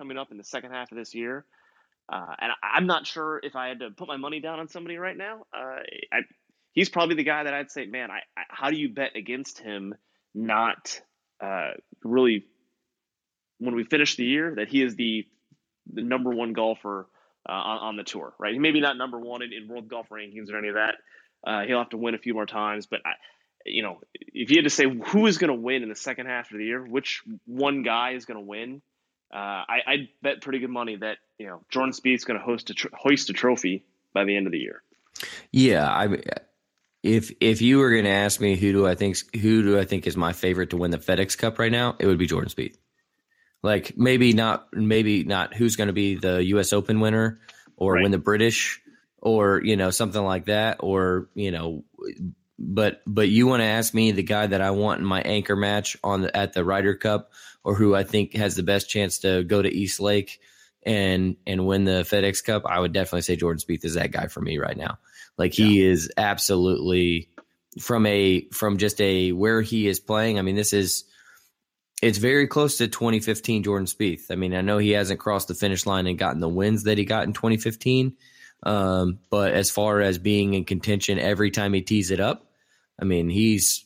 coming 0.01 0.17
up 0.17 0.31
in 0.31 0.37
the 0.37 0.43
second 0.43 0.71
half 0.71 0.91
of 0.91 0.97
this 0.97 1.13
year. 1.13 1.45
Uh, 2.11 2.33
and 2.39 2.51
I'm 2.63 2.87
not 2.87 3.05
sure 3.05 3.39
if 3.43 3.55
I 3.55 3.67
had 3.67 3.81
to 3.81 3.91
put 3.91 4.07
my 4.07 4.17
money 4.17 4.39
down 4.39 4.59
on 4.59 4.67
somebody 4.67 4.97
right 4.97 5.15
now. 5.15 5.45
Uh, 5.55 5.77
I, 6.11 6.21
he's 6.73 6.89
probably 6.89 7.15
the 7.15 7.23
guy 7.23 7.43
that 7.43 7.53
I'd 7.53 7.69
say, 7.69 7.85
man, 7.85 8.09
I, 8.09 8.21
I 8.35 8.43
how 8.49 8.71
do 8.71 8.77
you 8.77 8.89
bet 8.89 9.15
against 9.15 9.59
him 9.59 9.93
not 10.33 10.99
uh, 11.39 11.71
really 12.03 12.45
when 13.59 13.75
we 13.75 13.83
finish 13.83 14.15
the 14.15 14.25
year 14.25 14.55
that 14.55 14.69
he 14.69 14.81
is 14.81 14.95
the 14.95 15.25
the 15.93 16.01
number 16.01 16.31
one 16.31 16.53
golfer 16.53 17.07
uh, 17.47 17.51
on, 17.51 17.77
on, 17.77 17.95
the 17.97 18.03
tour, 18.03 18.33
right? 18.39 18.53
He 18.53 18.59
maybe 18.59 18.81
not 18.81 18.97
number 18.97 19.19
one 19.19 19.41
in, 19.43 19.51
in, 19.53 19.67
world 19.67 19.87
golf 19.87 20.09
rankings 20.09 20.51
or 20.51 20.57
any 20.57 20.69
of 20.69 20.75
that. 20.75 20.95
Uh, 21.45 21.65
he'll 21.65 21.79
have 21.79 21.89
to 21.89 21.97
win 21.97 22.15
a 22.15 22.19
few 22.19 22.33
more 22.33 22.45
times, 22.45 22.85
but 22.85 23.01
I, 23.05 23.11
you 23.65 23.83
know, 23.83 23.99
if 24.13 24.51
you 24.51 24.57
had 24.57 24.65
to 24.65 24.69
say 24.69 24.85
who 24.85 25.27
is 25.27 25.37
going 25.37 25.49
to 25.49 25.59
win 25.59 25.83
in 25.83 25.89
the 25.89 25.95
second 25.95 26.27
half 26.27 26.51
of 26.51 26.57
the 26.57 26.65
year, 26.65 26.83
which 26.83 27.23
one 27.45 27.83
guy 27.83 28.11
is 28.11 28.25
going 28.25 28.39
to 28.39 28.45
win, 28.45 28.81
uh, 29.33 29.37
I, 29.37 29.77
I'd 29.87 30.09
bet 30.21 30.41
pretty 30.41 30.59
good 30.59 30.69
money 30.69 30.95
that 30.97 31.17
you 31.37 31.47
know 31.47 31.61
Jordan 31.69 31.93
is 32.05 32.25
going 32.25 32.39
to 32.39 32.45
host 32.45 32.69
a 32.69 32.73
tr- 32.73 32.87
hoist 32.93 33.29
a 33.29 33.33
trophy 33.33 33.85
by 34.13 34.23
the 34.25 34.35
end 34.35 34.45
of 34.47 34.51
the 34.51 34.59
year. 34.59 34.83
Yeah, 35.51 35.89
I 35.89 36.07
if 37.03 37.31
if 37.39 37.61
you 37.61 37.79
were 37.79 37.91
going 37.91 38.03
to 38.03 38.09
ask 38.11 38.39
me 38.39 38.55
who 38.55 38.71
do 38.71 38.87
I 38.87 38.95
think 38.95 39.17
who 39.35 39.63
do 39.63 39.79
I 39.79 39.85
think 39.85 40.05
is 40.07 40.15
my 40.17 40.33
favorite 40.33 40.71
to 40.71 40.77
win 40.77 40.91
the 40.91 40.97
FedEx 40.97 41.37
Cup 41.37 41.59
right 41.59 41.71
now, 41.71 41.95
it 41.99 42.05
would 42.05 42.17
be 42.17 42.27
Jordan 42.27 42.49
Spieth. 42.49 42.75
Like 43.63 43.95
maybe 43.95 44.33
not, 44.33 44.67
maybe 44.73 45.23
not 45.23 45.53
who's 45.53 45.75
going 45.75 45.87
to 45.87 45.93
be 45.93 46.15
the 46.15 46.43
U.S. 46.45 46.73
Open 46.73 46.99
winner 46.99 47.39
or 47.77 47.93
Right. 47.93 48.03
win 48.03 48.11
the 48.11 48.17
British 48.17 48.81
or 49.17 49.61
you 49.63 49.77
know 49.77 49.91
something 49.91 50.21
like 50.21 50.45
that 50.45 50.77
or 50.79 51.29
you 51.35 51.51
know, 51.51 51.83
but 52.63 53.01
but 53.07 53.29
you 53.29 53.47
want 53.47 53.61
to 53.61 53.65
ask 53.67 53.93
me 53.93 54.11
the 54.11 54.23
guy 54.23 54.47
that 54.47 54.61
I 54.61 54.71
want 54.71 54.99
in 54.99 55.05
my 55.05 55.21
anchor 55.21 55.55
match 55.55 55.97
on 56.03 56.21
the, 56.21 56.35
at 56.35 56.53
the 56.53 56.63
Ryder 56.63 56.95
Cup 56.95 57.31
or 57.63 57.75
who 57.75 57.95
I 57.95 58.03
think 58.03 58.35
has 58.35 58.55
the 58.55 58.63
best 58.63 58.89
chance 58.89 59.19
to 59.19 59.43
go 59.43 59.61
to 59.61 59.69
East 59.69 59.99
Lake 59.99 60.39
and 60.83 61.37
and 61.45 61.65
win 61.65 61.85
the 61.85 62.03
FedEx 62.03 62.43
Cup, 62.43 62.63
I 62.65 62.79
would 62.79 62.93
definitely 62.93 63.21
say 63.21 63.35
Jordan 63.35 63.61
Spieth 63.61 63.85
is 63.85 63.95
that 63.95 64.11
guy 64.11 64.27
for 64.27 64.41
me 64.41 64.57
right 64.57 64.77
now. 64.77 64.99
Like 65.37 65.53
he 65.53 65.83
is 65.83 66.11
absolutely 66.17 67.29
from 67.79 68.05
a 68.05 68.47
from 68.49 68.77
just 68.77 69.01
a 69.01 69.31
where 69.31 69.61
he 69.61 69.87
is 69.87 69.99
playing. 69.99 70.37
I 70.37 70.43
mean, 70.43 70.55
this 70.55 70.73
is 70.73 71.05
it's 72.01 72.17
very 72.17 72.47
close 72.47 72.77
to 72.77 72.87
2015 72.87 73.63
Jordan 73.63 73.85
Spieth. 73.87 74.31
I 74.31 74.35
mean, 74.35 74.53
I 74.53 74.61
know 74.61 74.77
he 74.77 74.91
hasn't 74.91 75.19
crossed 75.19 75.47
the 75.47 75.55
finish 75.55 75.85
line 75.85 76.07
and 76.07 76.17
gotten 76.17 76.39
the 76.39 76.49
wins 76.49 76.83
that 76.83 76.97
he 76.97 77.05
got 77.05 77.25
in 77.25 77.33
2015, 77.33 78.17
um, 78.63 79.19
but 79.29 79.53
as 79.53 79.69
far 79.69 80.01
as 80.01 80.17
being 80.17 80.53
in 80.53 80.65
contention 80.65 81.19
every 81.19 81.51
time 81.51 81.73
he 81.73 81.81
tees 81.81 82.11
it 82.11 82.19
up, 82.19 82.50
I 83.01 83.05
mean, 83.05 83.29
he's 83.29 83.85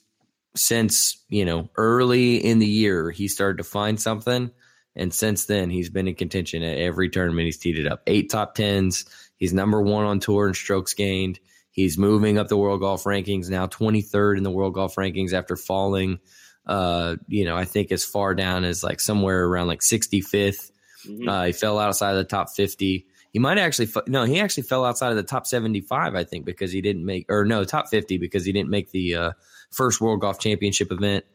since 0.56 1.24
you 1.30 1.46
know 1.46 1.70
early 1.76 2.38
in 2.38 2.60
the 2.60 2.68
year 2.68 3.12
he 3.12 3.28
started 3.28 3.58
to 3.58 3.64
find 3.64 4.00
something, 4.00 4.52
and 4.96 5.14
since 5.14 5.46
then 5.46 5.70
he's 5.70 5.90
been 5.90 6.08
in 6.08 6.16
contention 6.16 6.64
at 6.64 6.78
every 6.78 7.10
tournament 7.10 7.46
he's 7.46 7.58
teed 7.58 7.80
it 7.80 7.88
up. 7.88 8.02
Eight 8.08 8.30
top 8.30 8.56
tens. 8.56 9.06
He's 9.38 9.54
number 9.54 9.82
one 9.82 10.06
on 10.06 10.20
tour 10.20 10.48
in 10.48 10.54
strokes 10.54 10.94
gained. 10.94 11.40
He's 11.72 11.98
moving 11.98 12.38
up 12.38 12.48
the 12.48 12.58
world 12.58 12.80
golf 12.80 13.04
rankings 13.04 13.50
now, 13.50 13.68
23rd 13.68 14.38
in 14.38 14.44
the 14.44 14.52
world 14.52 14.74
golf 14.74 14.96
rankings 14.96 15.34
after 15.34 15.58
falling. 15.58 16.20
Uh, 16.66 17.18
you 17.28 17.44
know, 17.44 17.58
I 17.58 17.66
think 17.66 17.92
as 17.92 18.06
far 18.06 18.34
down 18.34 18.64
as 18.64 18.82
like 18.82 19.02
somewhere 19.02 19.46
around 19.46 19.68
like 19.68 19.82
65th. 19.82 20.72
Mhm. 21.06 21.28
Uh, 21.28 21.44
he 21.46 21.52
fell 21.52 21.78
outside 21.78 22.12
of 22.12 22.18
the 22.18 22.24
top 22.24 22.50
50. 22.56 23.06
He 23.36 23.40
might 23.40 23.58
actually, 23.58 23.90
no, 24.08 24.24
he 24.24 24.40
actually 24.40 24.64
fell 24.64 24.86
outside 24.86 25.10
of 25.10 25.18
the 25.18 25.24
top 25.24 25.46
75, 25.46 26.16
I 26.16 26.24
think, 26.24 26.46
because 26.46 26.72
he 26.72 26.80
didn't 26.80 27.06
make, 27.06 27.26
or 27.28 27.44
no, 27.44 27.66
top 27.66 27.90
50 27.90 28.18
because 28.18 28.46
he 28.46 28.54
didn't 28.54 28.70
make 28.70 28.92
the 28.92 29.16
uh, 29.16 29.32
first 29.72 30.00
World 30.00 30.22
Golf 30.22 30.40
Championship 30.40 30.90
event. 30.90 31.26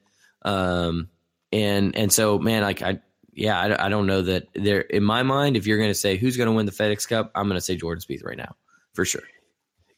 Um, 0.40 1.10
and 1.52 1.94
and 1.94 2.10
so, 2.10 2.38
man, 2.38 2.62
like 2.62 2.80
I, 2.80 3.00
yeah, 3.34 3.60
I, 3.60 3.84
I 3.84 3.88
don't 3.90 4.06
know 4.06 4.22
that 4.22 4.46
there. 4.54 4.80
In 4.80 5.04
my 5.04 5.24
mind, 5.24 5.58
if 5.58 5.66
you're 5.66 5.76
going 5.76 5.90
to 5.90 5.94
say 5.94 6.16
who's 6.16 6.38
going 6.38 6.46
to 6.46 6.54
win 6.54 6.64
the 6.64 6.72
FedEx 6.72 7.06
Cup, 7.06 7.32
I'm 7.34 7.48
going 7.48 7.58
to 7.58 7.60
say 7.60 7.76
Jordan 7.76 8.00
Spieth 8.00 8.24
right 8.24 8.38
now 8.38 8.56
for 8.94 9.04
sure. 9.04 9.24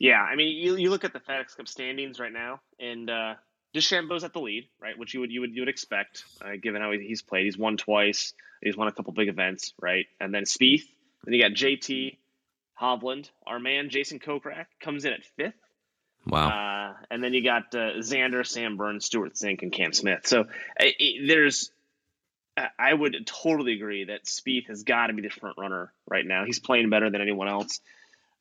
Yeah, 0.01 0.23
I 0.23 0.35
mean, 0.35 0.49
you, 0.57 0.75
you 0.75 0.91
look 0.91 1.05
at 1.05 1.13
the 1.13 1.21
FedEx 1.21 1.57
Cup 1.57 1.69
standings 1.69 2.19
right 2.19 2.33
now, 2.33 2.63
and 2.81 3.09
uh, 3.09 3.35
DeChambeau's 3.77 4.25
at 4.25 4.33
the 4.33 4.41
lead, 4.41 4.65
right? 4.81 4.99
Which 4.99 5.15
you 5.15 5.21
would 5.21 5.31
you 5.31 5.43
would 5.43 5.55
you 5.55 5.63
would 5.63 5.69
expect, 5.69 6.25
uh, 6.45 6.57
given 6.61 6.83
how 6.83 6.91
he's 6.91 7.23
played. 7.23 7.45
He's 7.45 7.57
won 7.57 7.77
twice. 7.77 8.35
He's 8.61 8.77
won 8.77 8.89
a 8.89 8.93
couple 8.93 9.13
big 9.13 9.29
events, 9.29 9.73
right? 9.81 10.07
And 10.19 10.35
then 10.35 10.47
Spieth. 10.47 10.83
Then 11.25 11.35
you 11.35 11.43
got 11.43 11.53
JT 11.53 12.17
Hovland. 12.81 13.31
Our 13.47 13.59
man 13.59 13.91
Jason 13.91 14.19
Kokrak 14.19 14.67
comes 14.81 15.05
in 15.05 15.13
at 15.13 15.25
fifth. 15.37 15.55
Wow. 16.27 16.49
Uh, 16.49 16.95
and 17.11 17.23
then 17.23 17.35
you 17.35 17.43
got 17.43 17.75
uh, 17.75 17.99
Xander, 17.99 18.47
Sam 18.47 18.77
Burns, 18.77 19.05
Stewart 19.05 19.35
Cink, 19.35 19.63
and 19.63 19.73
Cam 19.73 19.93
Smith. 19.93 20.27
So 20.27 20.45
i 20.79 20.85
i 21.01 21.13
there's, 21.27 21.71
I- 22.79 22.95
would 22.95 23.27
totally 23.27 23.73
agree 23.73 24.05
that 24.05 24.25
Spieth 24.25 24.69
has 24.69 24.83
got 24.85 25.09
to 25.09 25.15
be 25.15 25.23
the 25.23 25.31
front 25.31 25.57
runner 25.59 25.93
right 26.09 26.25
now. 26.25 26.45
He's 26.45 26.61
playing 26.61 26.91
better 26.91 27.11
than 27.11 27.21
anyone 27.21 27.49
else, 27.49 27.81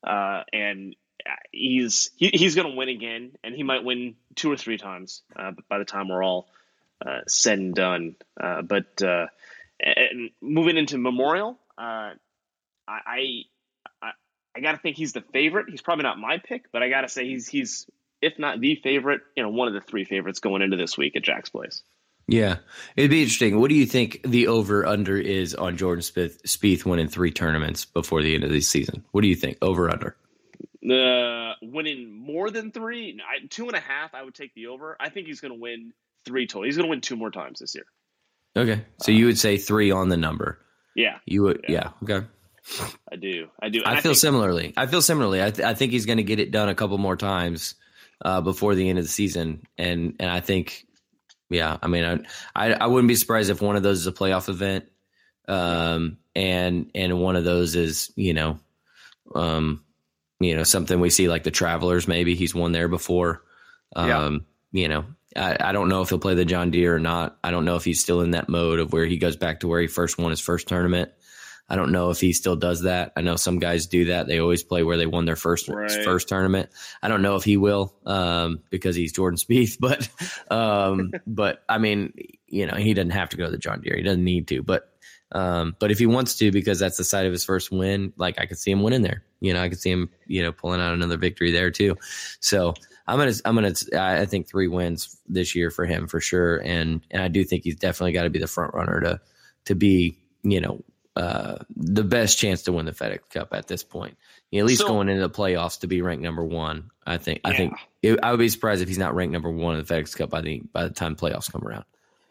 uh, 0.06 0.42
and 0.52 0.94
uh, 1.26 1.30
he's 1.50 2.10
he, 2.16 2.28
he's 2.32 2.54
going 2.54 2.70
to 2.70 2.76
win 2.76 2.88
again, 2.88 3.32
and 3.42 3.54
he 3.54 3.62
might 3.62 3.84
win 3.84 4.14
two 4.36 4.50
or 4.52 4.56
three 4.56 4.76
times 4.76 5.22
uh, 5.34 5.52
by 5.68 5.78
the 5.78 5.84
time 5.84 6.08
we're 6.08 6.22
all 6.22 6.46
uh, 7.04 7.20
said 7.26 7.58
and 7.58 7.74
done. 7.74 8.16
Uh, 8.40 8.62
but 8.62 9.02
uh, 9.02 9.26
and 9.80 10.30
moving 10.40 10.76
into 10.76 10.98
Memorial, 10.98 11.58
uh, 11.78 12.10
I. 13.06 13.42
I 14.00 14.10
I 14.54 14.60
got 14.60 14.72
to 14.72 14.78
think 14.78 14.96
he's 14.96 15.14
the 15.14 15.22
favorite. 15.32 15.70
He's 15.70 15.80
probably 15.80 16.02
not 16.02 16.18
my 16.18 16.36
pick, 16.36 16.70
but 16.72 16.82
I 16.82 16.90
got 16.90 17.00
to 17.02 17.08
say 17.08 17.26
he's 17.26 17.48
he's 17.48 17.86
if 18.20 18.38
not 18.38 18.60
the 18.60 18.76
favorite, 18.76 19.22
you 19.36 19.42
know, 19.42 19.48
one 19.50 19.68
of 19.68 19.74
the 19.74 19.80
three 19.80 20.04
favorites 20.04 20.38
going 20.38 20.62
into 20.62 20.76
this 20.76 20.96
week 20.96 21.16
at 21.16 21.22
Jack's 21.22 21.50
Place. 21.50 21.82
Yeah, 22.28 22.58
it'd 22.96 23.10
be 23.10 23.22
interesting. 23.22 23.58
What 23.58 23.68
do 23.68 23.74
you 23.74 23.84
think 23.84 24.20
the 24.24 24.46
over 24.46 24.86
under 24.86 25.18
is 25.18 25.54
on 25.54 25.76
Jordan 25.76 26.02
Spieth, 26.02 26.40
Spieth 26.42 26.84
winning 26.84 27.08
three 27.08 27.32
tournaments 27.32 27.84
before 27.84 28.22
the 28.22 28.34
end 28.34 28.44
of 28.44 28.50
the 28.50 28.60
season? 28.60 29.04
What 29.10 29.22
do 29.22 29.28
you 29.28 29.34
think 29.34 29.58
over 29.60 29.90
under? 29.90 30.16
The 30.82 31.54
uh, 31.62 31.66
winning 31.66 32.12
more 32.12 32.50
than 32.50 32.70
three, 32.70 33.20
two 33.50 33.66
and 33.66 33.76
a 33.76 33.80
half, 33.80 34.14
I 34.14 34.22
would 34.22 34.34
take 34.34 34.54
the 34.54 34.68
over. 34.68 34.96
I 35.00 35.08
think 35.08 35.26
he's 35.26 35.40
going 35.40 35.52
to 35.52 35.58
win 35.58 35.92
three 36.24 36.46
total. 36.46 36.62
He's 36.62 36.76
going 36.76 36.86
to 36.86 36.90
win 36.90 37.00
two 37.00 37.16
more 37.16 37.30
times 37.30 37.58
this 37.58 37.74
year. 37.74 37.84
Okay, 38.56 38.84
so 38.98 39.10
you 39.10 39.26
would 39.26 39.38
say 39.38 39.56
three 39.56 39.90
on 39.90 40.08
the 40.08 40.16
number. 40.16 40.58
Yeah, 40.94 41.18
You 41.24 41.42
would, 41.44 41.64
yeah. 41.68 41.90
Okay, 42.02 42.26
I 43.10 43.16
do. 43.16 43.48
I 43.60 43.68
do. 43.68 43.80
And 43.80 43.88
I 43.88 43.94
feel 44.00 44.12
think- 44.12 44.16
similarly. 44.20 44.72
I 44.76 44.86
feel 44.86 45.02
similarly. 45.02 45.42
I, 45.42 45.50
th- 45.50 45.66
I 45.66 45.74
think 45.74 45.92
he's 45.92 46.06
going 46.06 46.18
to 46.18 46.22
get 46.24 46.38
it 46.40 46.50
done 46.50 46.68
a 46.68 46.74
couple 46.74 46.96
more 46.98 47.16
times 47.16 47.74
uh, 48.24 48.40
before 48.40 48.74
the 48.74 48.88
end 48.88 48.98
of 48.98 49.04
the 49.04 49.10
season, 49.10 49.62
and 49.76 50.16
and 50.20 50.30
I 50.30 50.40
think, 50.40 50.86
yeah. 51.50 51.76
I 51.82 51.88
mean, 51.88 52.04
I, 52.54 52.68
I 52.70 52.72
I 52.74 52.86
wouldn't 52.86 53.08
be 53.08 53.16
surprised 53.16 53.50
if 53.50 53.60
one 53.60 53.76
of 53.76 53.82
those 53.82 53.98
is 53.98 54.06
a 54.06 54.12
playoff 54.12 54.48
event, 54.48 54.84
um, 55.48 56.18
and 56.36 56.90
and 56.94 57.20
one 57.20 57.36
of 57.36 57.44
those 57.44 57.74
is 57.74 58.12
you 58.14 58.32
know, 58.32 58.60
um, 59.34 59.84
you 60.38 60.54
know 60.56 60.62
something 60.62 61.00
we 61.00 61.10
see 61.10 61.28
like 61.28 61.42
the 61.42 61.50
Travelers. 61.50 62.06
Maybe 62.06 62.34
he's 62.36 62.54
won 62.54 62.72
there 62.72 62.88
before. 62.88 63.42
Um, 63.96 64.08
You 64.74 64.88
know, 64.88 65.04
I, 65.36 65.56
I 65.60 65.72
don't 65.72 65.90
know 65.90 66.00
if 66.00 66.08
he'll 66.08 66.18
play 66.18 66.34
the 66.34 66.46
John 66.46 66.70
Deere 66.70 66.94
or 66.96 66.98
not. 66.98 67.36
I 67.44 67.50
don't 67.50 67.66
know 67.66 67.76
if 67.76 67.84
he's 67.84 68.00
still 68.00 68.22
in 68.22 68.30
that 68.30 68.48
mode 68.48 68.78
of 68.78 68.90
where 68.92 69.04
he 69.04 69.18
goes 69.18 69.36
back 69.36 69.60
to 69.60 69.68
where 69.68 69.80
he 69.82 69.86
first 69.86 70.16
won 70.16 70.30
his 70.30 70.40
first 70.40 70.66
tournament. 70.66 71.10
I 71.68 71.76
don't 71.76 71.92
know 71.92 72.10
if 72.10 72.20
he 72.20 72.32
still 72.34 72.56
does 72.56 72.82
that. 72.82 73.12
I 73.16 73.22
know 73.22 73.36
some 73.36 73.58
guys 73.58 73.86
do 73.86 74.06
that. 74.06 74.26
They 74.26 74.38
always 74.40 74.62
play 74.62 74.82
where 74.82 74.96
they 74.98 75.06
won 75.06 75.24
their 75.24 75.36
first 75.36 75.68
Right. 75.68 76.04
first 76.04 76.28
tournament. 76.28 76.68
I 77.02 77.08
don't 77.08 77.22
know 77.22 77.36
if 77.36 77.44
he 77.44 77.56
will 77.56 77.94
um, 78.04 78.60
because 78.68 78.94
he's 78.94 79.12
Jordan 79.12 79.38
Spieth, 79.38 79.78
but 79.80 80.08
um, 80.50 81.12
but 81.26 81.62
I 81.68 81.78
mean, 81.78 82.12
you 82.46 82.66
know, 82.66 82.74
he 82.76 82.92
doesn't 82.94 83.10
have 83.10 83.30
to 83.30 83.36
go 83.36 83.46
to 83.46 83.50
the 83.50 83.58
John 83.58 83.80
Deere. 83.80 83.96
He 83.96 84.02
doesn't 84.02 84.24
need 84.24 84.48
to, 84.48 84.62
but 84.62 84.88
um, 85.34 85.74
but 85.78 85.90
if 85.90 85.98
he 85.98 86.04
wants 86.04 86.36
to, 86.38 86.50
because 86.52 86.78
that's 86.78 86.98
the 86.98 87.04
site 87.04 87.24
of 87.24 87.32
his 87.32 87.44
first 87.44 87.70
win, 87.72 88.12
like 88.18 88.38
I 88.38 88.44
could 88.44 88.58
see 88.58 88.70
him 88.70 88.82
winning 88.82 89.00
there. 89.00 89.24
You 89.40 89.54
know, 89.54 89.62
I 89.62 89.70
could 89.70 89.80
see 89.80 89.90
him, 89.90 90.10
you 90.26 90.42
know, 90.42 90.52
pulling 90.52 90.80
out 90.82 90.92
another 90.92 91.16
victory 91.16 91.52
there 91.52 91.70
too. 91.70 91.96
So 92.40 92.74
I'm 93.06 93.18
gonna, 93.18 93.32
I'm 93.46 93.54
gonna, 93.54 93.72
I 93.98 94.26
think 94.26 94.46
three 94.46 94.68
wins 94.68 95.16
this 95.26 95.54
year 95.54 95.70
for 95.70 95.86
him 95.86 96.06
for 96.06 96.20
sure, 96.20 96.58
and 96.58 97.00
and 97.10 97.22
I 97.22 97.28
do 97.28 97.44
think 97.44 97.64
he's 97.64 97.76
definitely 97.76 98.12
got 98.12 98.24
to 98.24 98.30
be 98.30 98.40
the 98.40 98.46
front 98.46 98.74
runner 98.74 99.00
to 99.00 99.20
to 99.64 99.74
be, 99.74 100.18
you 100.42 100.60
know, 100.60 100.84
uh, 101.16 101.56
the 101.76 102.04
best 102.04 102.38
chance 102.38 102.62
to 102.62 102.72
win 102.72 102.86
the 102.86 102.92
FedEx 102.92 103.28
Cup 103.30 103.52
at 103.52 103.66
this 103.68 103.82
point. 103.84 104.16
You 104.50 104.58
know, 104.60 104.64
at 104.64 104.68
least 104.68 104.80
So- 104.82 104.88
going 104.88 105.08
into 105.08 105.20
the 105.26 105.30
playoffs 105.30 105.80
to 105.80 105.86
be 105.86 106.02
ranked 106.02 106.22
number 106.22 106.44
one. 106.44 106.90
I 107.06 107.18
think. 107.18 107.40
I 107.44 107.54
think 107.56 107.74
it, 108.02 108.18
I 108.22 108.30
would 108.30 108.38
be 108.38 108.48
surprised 108.48 108.80
if 108.82 108.88
he's 108.88 108.98
not 108.98 109.14
ranked 109.14 109.32
number 109.32 109.50
one 109.50 109.76
in 109.76 109.84
the 109.84 109.94
FedEx 109.94 110.16
Cup 110.16 110.30
by 110.30 110.40
the 110.40 110.60
by 110.72 110.84
the 110.84 110.90
time 110.90 111.16
playoffs 111.16 111.50
come 111.50 111.66
around. 111.66 111.84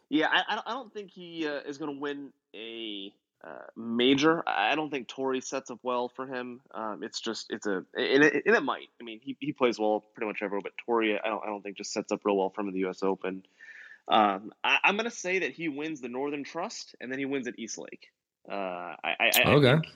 Yeah, 0.10 0.28
I, 0.32 0.60
I 0.65 0.74
don't- 0.74 0.94
think 0.94 1.12
he 1.12 1.48
uh, 1.48 1.60
is 1.67 1.78
going 1.78 1.94
to 1.96 2.00
win 2.00 2.32
a 2.56 3.13
uh, 3.44 3.50
major. 3.76 4.44
I 4.48 4.76
don't 4.76 4.89
think 4.91 5.08
Torrey 5.08 5.41
sets 5.41 5.72
up 5.72 5.80
well 5.84 6.10
for 6.10 6.28
him. 6.28 6.62
Um, 6.74 7.02
it's 7.04 7.20
just 7.20 7.48
it's 7.50 7.65
a 7.65 7.84
and 7.96 8.24
it, 8.24 8.44
and 8.46 8.56
it 8.56 8.63
might. 8.63 8.88
I 9.00 9.04
mean, 9.04 9.20
he, 9.24 9.36
he 9.39 9.52
plays 9.52 9.80
well 9.80 10.04
pretty 10.13 10.28
much 10.28 10.41
everywhere, 10.41 10.62
but 10.63 10.74
Torrey 10.86 11.17
I 11.20 11.28
don't 11.28 11.44
I 11.44 11.48
don't 11.48 11.62
think 11.62 11.78
just 11.78 11.91
sets 11.94 12.12
up 12.12 12.22
real 12.24 12.38
well 12.38 12.50
for 12.50 12.62
him 12.62 12.67
in 12.67 12.74
the 12.74 12.82
U.S. 12.82 13.04
Open. 13.04 13.44
Um, 14.08 14.52
I, 14.63 14.78
I'm 14.84 14.96
going 14.96 15.10
to 15.10 15.15
say 15.15 15.39
that 15.39 15.52
he 15.54 15.70
wins 15.70 16.02
the 16.02 16.10
Northern 16.10 16.44
Trust 16.44 16.96
and 17.00 17.12
then 17.12 17.20
he 17.20 17.26
wins 17.26 17.48
at 17.48 17.58
East 17.58 17.78
Lake. 17.78 18.08
Uh, 18.49 18.54
I, 19.04 19.15
I, 19.19 19.32
I 19.36 19.45
Okay. 19.56 19.71
think, 19.73 19.88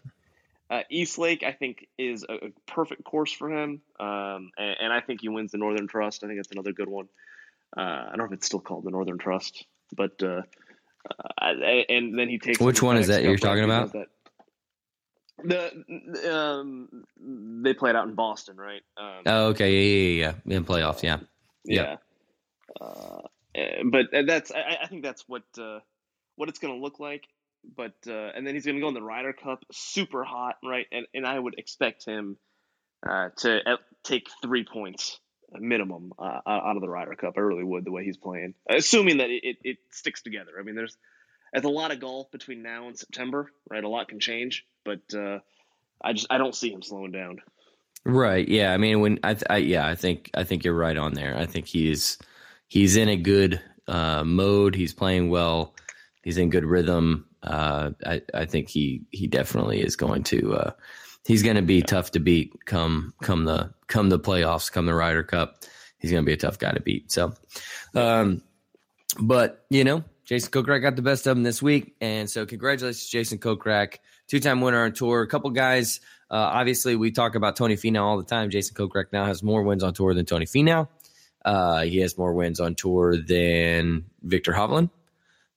uh, 0.69 0.81
East 0.89 1.17
Lake, 1.17 1.43
I 1.43 1.51
think, 1.51 1.88
is 1.97 2.25
a, 2.27 2.34
a 2.34 2.49
perfect 2.67 3.03
course 3.03 3.31
for 3.31 3.51
him, 3.51 3.81
um, 3.99 4.51
and, 4.58 4.75
and 4.81 4.93
I 4.93 5.01
think 5.01 5.21
he 5.21 5.29
wins 5.29 5.51
the 5.51 5.58
Northern 5.58 5.88
Trust. 5.88 6.23
I 6.23 6.27
think 6.27 6.39
that's 6.39 6.51
another 6.51 6.73
good 6.73 6.89
one. 6.89 7.08
Uh, 7.75 7.81
I 7.81 8.08
don't 8.10 8.17
know 8.19 8.25
if 8.25 8.31
it's 8.31 8.45
still 8.45 8.60
called 8.62 8.84
the 8.84 8.91
Northern 8.91 9.17
Trust, 9.17 9.65
but 9.95 10.21
uh, 10.23 10.41
uh, 11.10 11.23
I- 11.39 11.86
and 11.89 12.17
then 12.17 12.29
he 12.29 12.39
takes. 12.39 12.60
Which 12.60 12.81
one 12.81 12.97
is 12.97 13.08
that 13.08 13.23
you're 13.23 13.38
talking 13.38 13.63
about? 13.63 13.93
that. 13.93 14.08
The 15.43 16.34
um, 16.34 17.03
they 17.63 17.73
played 17.73 17.95
out 17.95 18.08
in 18.08 18.15
Boston, 18.15 18.55
right? 18.58 18.81
Um, 18.97 19.23
Oh, 19.25 19.45
okay, 19.47 19.71
yeah, 19.73 20.25
yeah, 20.25 20.34
yeah. 20.47 20.58
In 20.58 20.63
playoffs, 20.65 21.03
yeah. 21.03 21.17
yeah. 21.65 21.97
Uh, 22.79 23.21
eh, 23.53 23.84
but 23.86 24.08
that's 24.25 24.51
I, 24.51 24.79
I 24.84 24.88
think 24.88 25.03
that's 25.03 25.27
what 25.27 25.43
uh, 25.60 25.79
what 26.38 26.49
it's 26.49 26.60
going 26.60 26.73
to 26.73 26.81
look 26.81 26.99
like. 26.99 27.27
But 27.75 27.95
uh, 28.08 28.32
and 28.36 28.45
then 28.45 28.54
he's 28.54 28.65
going 28.65 28.75
to 28.75 28.82
go 28.82 28.88
in 28.88 28.93
the 28.93 29.01
Ryder 29.01 29.34
Cup, 29.34 29.63
super 29.71 30.23
hot, 30.23 30.56
right? 30.63 30.86
And 30.91 31.06
and 31.13 31.25
I 31.25 31.38
would 31.38 31.56
expect 31.58 32.06
him 32.06 32.38
uh, 33.08 33.30
to 33.38 33.69
uh, 33.69 33.78
take 34.04 34.28
three 34.41 34.65
points 34.65 35.19
minimum 35.51 36.12
uh, 36.19 36.39
out 36.45 36.75
of 36.75 36.82
the 36.82 36.89
Ryder 36.89 37.15
Cup. 37.15 37.36
I 37.38 37.41
really 37.41 37.63
would 37.63 37.86
the 37.86 37.91
way 37.91 38.04
he's 38.04 38.17
playing, 38.17 38.56
assuming 38.69 39.17
that 39.17 39.30
it, 39.30 39.43
it, 39.43 39.58
it 39.63 39.78
sticks 39.91 40.21
together. 40.21 40.51
I 40.60 40.63
mean, 40.63 40.75
there's 40.75 40.97
there's 41.54 41.65
a 41.65 41.69
lot 41.69 41.91
of 41.91 41.99
golf 41.99 42.32
between 42.32 42.62
now 42.63 42.88
and 42.88 42.97
September, 42.97 43.51
right? 43.69 43.84
A 43.84 43.89
lot 43.89 44.10
can 44.10 44.19
change, 44.19 44.65
but 44.84 45.01
uh, 45.13 45.39
I 46.04 46.13
just 46.13 46.28
I 46.30 46.38
don't 46.38 46.56
see 46.56 46.71
him 46.71 46.82
slowing 46.82 47.12
down. 47.12 47.39
Right. 48.04 48.47
Yeah. 48.47 48.71
I 48.71 48.78
mean, 48.78 48.99
when 48.99 49.19
I, 49.23 49.34
th- 49.34 49.47
I, 49.49 49.58
yeah, 49.58 49.88
I 49.88 49.95
think 49.95 50.30
I 50.34 50.43
think 50.43 50.63
you're 50.63 50.75
right 50.75 50.97
on 50.97 51.13
there. 51.13 51.36
I 51.38 51.45
think 51.45 51.65
he's 51.65 52.19
he's 52.67 52.97
in 52.97 53.10
a 53.10 53.15
good 53.15 53.62
uh, 53.88 54.23
mode. 54.23 54.75
He's 54.75 54.93
playing 54.93 55.30
well, 55.30 55.73
he's 56.25 56.38
in 56.38 56.49
good 56.49 56.65
rhythm. 56.65 57.25
Uh, 57.41 57.91
I, 58.05 58.21
I 58.33 58.45
think 58.45 58.67
he 58.67 59.03
he 59.11 59.27
definitely 59.27 59.81
is 59.81 59.95
going 59.95 60.23
to 60.23 60.55
uh, 60.55 60.71
he's 61.25 61.43
going 61.43 61.55
to 61.55 61.61
be 61.61 61.81
tough 61.81 62.11
to 62.11 62.19
beat 62.19 62.65
come 62.65 63.13
come 63.21 63.45
the 63.45 63.73
come 63.88 64.09
the 64.09 64.19
playoffs, 64.19 64.69
come 64.69 64.85
the 64.85 64.93
Ryder 64.93 65.23
Cup. 65.23 65.63
He's 65.99 66.11
going 66.11 66.23
to 66.23 66.27
be 66.27 66.33
a 66.33 66.38
tough 66.38 66.59
guy 66.59 66.71
to 66.71 66.81
beat. 66.81 67.11
So, 67.11 67.33
um, 67.93 68.41
but 69.19 69.65
you 69.69 69.85
know, 69.85 70.03
Jason 70.25 70.51
Kokrak 70.51 70.81
got 70.81 70.97
the 70.97 71.01
best 71.01 71.25
of 71.25 71.38
him 71.38 71.43
this 71.43 71.61
week, 71.61 71.95
and 72.01 72.29
so 72.29 72.45
congratulations, 72.45 73.07
Jason 73.07 73.38
Kokrak, 73.38 73.99
two 74.27 74.41
time 74.41 74.59
winner 74.59 74.83
on 74.83 74.91
tour. 74.91 75.21
A 75.21 75.27
couple 75.27 75.49
guys. 75.51 76.01
Uh, 76.29 76.38
obviously, 76.38 76.95
we 76.95 77.11
talk 77.11 77.35
about 77.35 77.55
Tony 77.55 77.75
Finau 77.75 78.01
all 78.01 78.17
the 78.17 78.23
time. 78.23 78.49
Jason 78.49 78.75
Kokrak 78.75 79.13
now 79.13 79.25
has 79.25 79.43
more 79.43 79.61
wins 79.61 79.83
on 79.83 79.93
tour 79.93 80.15
than 80.15 80.25
Tony 80.25 80.47
Finau. 80.47 80.88
Uh, 81.45 81.83
he 81.83 81.99
has 81.99 82.17
more 82.17 82.33
wins 82.33 82.59
on 82.59 82.73
tour 82.73 83.15
than 83.15 84.05
Viktor 84.23 84.51
Hovland. 84.51 84.89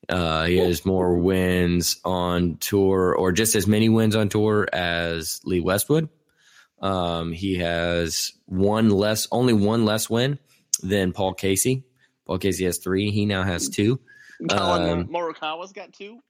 Uh, 0.08 0.46
he 0.46 0.56
has 0.56 0.86
more 0.86 1.18
wins 1.18 2.00
on 2.04 2.56
tour, 2.56 3.14
or 3.14 3.32
just 3.32 3.54
as 3.54 3.66
many 3.66 3.88
wins 3.88 4.16
on 4.16 4.28
tour 4.28 4.66
as 4.72 5.40
Lee 5.44 5.60
Westwood. 5.60 6.08
Um, 6.80 7.32
he 7.32 7.56
has 7.56 8.32
one 8.46 8.88
less, 8.88 9.28
only 9.30 9.52
one 9.52 9.84
less 9.84 10.08
win 10.08 10.38
than 10.82 11.12
Paul 11.12 11.34
Casey. 11.34 11.84
Paul 12.26 12.38
Casey 12.38 12.64
has 12.64 12.78
three. 12.78 13.10
He 13.10 13.26
now 13.26 13.42
has 13.42 13.68
two. 13.68 14.00
Collin 14.48 15.00
um, 15.00 15.08
Morikawa's 15.08 15.72
got 15.72 15.92
two. 15.92 16.20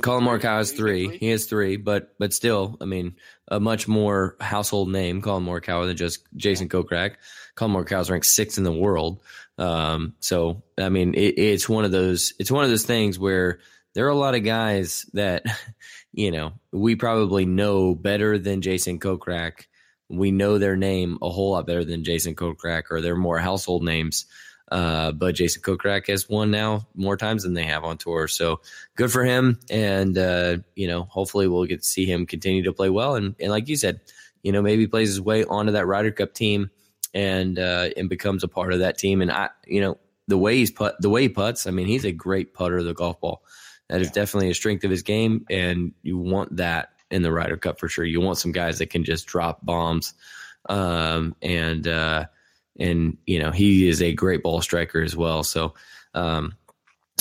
Collin 0.00 0.24
Morikawa 0.24 0.58
has 0.58 0.72
three. 0.72 1.18
He 1.18 1.28
has 1.28 1.44
three, 1.44 1.76
but 1.76 2.14
but 2.18 2.32
still, 2.32 2.78
I 2.80 2.86
mean, 2.86 3.16
a 3.48 3.60
much 3.60 3.86
more 3.86 4.36
household 4.40 4.90
name, 4.90 5.20
Collin 5.20 5.44
Morikawa, 5.44 5.86
than 5.86 5.96
just 5.96 6.26
Jason 6.34 6.68
Kokrak. 6.68 7.16
Collin 7.54 7.74
Morikawa 7.74 8.00
is 8.00 8.10
ranked 8.10 8.26
sixth 8.26 8.56
in 8.56 8.64
the 8.64 8.72
world. 8.72 9.20
Um, 9.62 10.14
so 10.18 10.62
I 10.76 10.88
mean, 10.88 11.14
it, 11.14 11.38
it's 11.38 11.68
one 11.68 11.84
of 11.84 11.92
those. 11.92 12.34
It's 12.38 12.50
one 12.50 12.64
of 12.64 12.70
those 12.70 12.84
things 12.84 13.18
where 13.18 13.60
there 13.94 14.06
are 14.06 14.10
a 14.10 14.14
lot 14.16 14.34
of 14.34 14.42
guys 14.42 15.06
that, 15.12 15.44
you 16.12 16.30
know, 16.30 16.52
we 16.72 16.96
probably 16.96 17.46
know 17.46 17.94
better 17.94 18.38
than 18.38 18.62
Jason 18.62 18.98
Kokrak. 18.98 19.66
We 20.08 20.30
know 20.30 20.58
their 20.58 20.76
name 20.76 21.18
a 21.22 21.30
whole 21.30 21.52
lot 21.52 21.66
better 21.66 21.84
than 21.84 22.04
Jason 22.04 22.34
Kokrak, 22.34 22.84
or 22.90 23.00
they're 23.00 23.16
more 23.16 23.38
household 23.38 23.84
names. 23.84 24.26
Uh, 24.70 25.12
but 25.12 25.34
Jason 25.34 25.62
Kokrak 25.62 26.08
has 26.08 26.28
won 26.28 26.50
now 26.50 26.88
more 26.94 27.16
times 27.16 27.42
than 27.42 27.54
they 27.54 27.64
have 27.64 27.84
on 27.84 27.98
tour. 27.98 28.26
So 28.26 28.60
good 28.96 29.12
for 29.12 29.22
him. 29.22 29.58
And, 29.70 30.16
uh, 30.16 30.58
you 30.74 30.88
know, 30.88 31.04
hopefully 31.04 31.46
we'll 31.46 31.66
get 31.66 31.82
to 31.82 31.88
see 31.88 32.06
him 32.06 32.26
continue 32.26 32.62
to 32.64 32.72
play 32.72 32.90
well. 32.90 33.14
And, 33.14 33.36
and 33.38 33.50
like 33.50 33.68
you 33.68 33.76
said, 33.76 34.00
you 34.42 34.50
know, 34.50 34.62
maybe 34.62 34.86
plays 34.86 35.08
his 35.08 35.20
way 35.20 35.44
onto 35.44 35.72
that 35.72 35.86
Ryder 35.86 36.10
Cup 36.10 36.32
team 36.32 36.70
and, 37.14 37.58
uh, 37.58 37.90
and 37.96 38.08
becomes 38.08 38.42
a 38.42 38.48
part 38.48 38.72
of 38.72 38.80
that 38.80 38.98
team. 38.98 39.20
And 39.20 39.30
I, 39.30 39.50
you 39.66 39.80
know, 39.80 39.98
the 40.28 40.38
way 40.38 40.56
he's 40.56 40.70
put, 40.70 41.00
the 41.00 41.10
way 41.10 41.22
he 41.22 41.28
puts, 41.28 41.66
I 41.66 41.70
mean, 41.70 41.86
he's 41.86 42.04
a 42.04 42.12
great 42.12 42.54
putter 42.54 42.78
of 42.78 42.84
the 42.84 42.94
golf 42.94 43.20
ball. 43.20 43.42
That 43.88 44.00
is 44.00 44.10
definitely 44.10 44.50
a 44.50 44.54
strength 44.54 44.84
of 44.84 44.90
his 44.90 45.02
game. 45.02 45.44
And 45.50 45.92
you 46.02 46.16
want 46.16 46.56
that 46.56 46.90
in 47.10 47.22
the 47.22 47.32
Ryder 47.32 47.56
Cup 47.56 47.78
for 47.78 47.88
sure. 47.88 48.04
You 48.04 48.20
want 48.20 48.38
some 48.38 48.52
guys 48.52 48.78
that 48.78 48.90
can 48.90 49.04
just 49.04 49.26
drop 49.26 49.64
bombs. 49.64 50.14
Um, 50.68 51.34
and, 51.42 51.86
uh, 51.86 52.26
and 52.78 53.18
you 53.26 53.38
know 53.38 53.50
he 53.50 53.88
is 53.88 54.02
a 54.02 54.12
great 54.12 54.42
ball 54.42 54.60
striker 54.60 55.02
as 55.02 55.16
well. 55.16 55.42
So 55.42 55.74
um, 56.14 56.54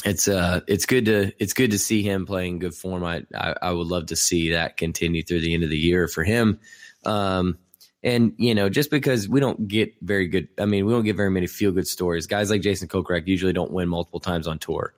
it's 0.06 0.28
uh 0.28 0.62
it's 0.68 0.86
good 0.86 1.06
to 1.06 1.32
it's 1.40 1.54
good 1.54 1.72
to 1.72 1.80
see 1.80 2.02
him 2.04 2.26
playing 2.26 2.60
good 2.60 2.74
form. 2.74 3.04
I, 3.04 3.24
I, 3.36 3.56
I 3.62 3.72
would 3.72 3.88
love 3.88 4.08
to 4.08 4.16
see 4.16 4.52
that 4.52 4.78
continue 4.78 5.24
through 5.24 5.42
the 5.42 5.54
end 5.54 5.64
of 5.64 5.70
the 5.70 5.78
year 5.78 6.08
for 6.08 6.24
him. 6.24 6.60
Um, 7.06 7.58
and 8.04 8.34
you 8.38 8.56
know, 8.56 8.70
just 8.70 8.90
because 8.90 9.30
we 9.30 9.40
don't 9.40 9.68
get 9.68 9.94
very 10.02 10.28
good, 10.28 10.48
I 10.60 10.66
mean, 10.66 10.86
we 10.86 10.94
don't 10.94 11.04
get 11.04 11.16
very 11.16 11.32
many 11.32 11.48
feel 11.48 11.72
good 11.72 11.88
stories. 11.88 12.28
Guys 12.28 12.50
like 12.50 12.62
Jason 12.62 12.88
Kokrak 12.88 13.28
usually 13.28 13.54
don't 13.54 13.72
win 13.72 13.90
multiple 13.90 14.20
times 14.20 14.48
on 14.48 14.60
tour. 14.60 14.94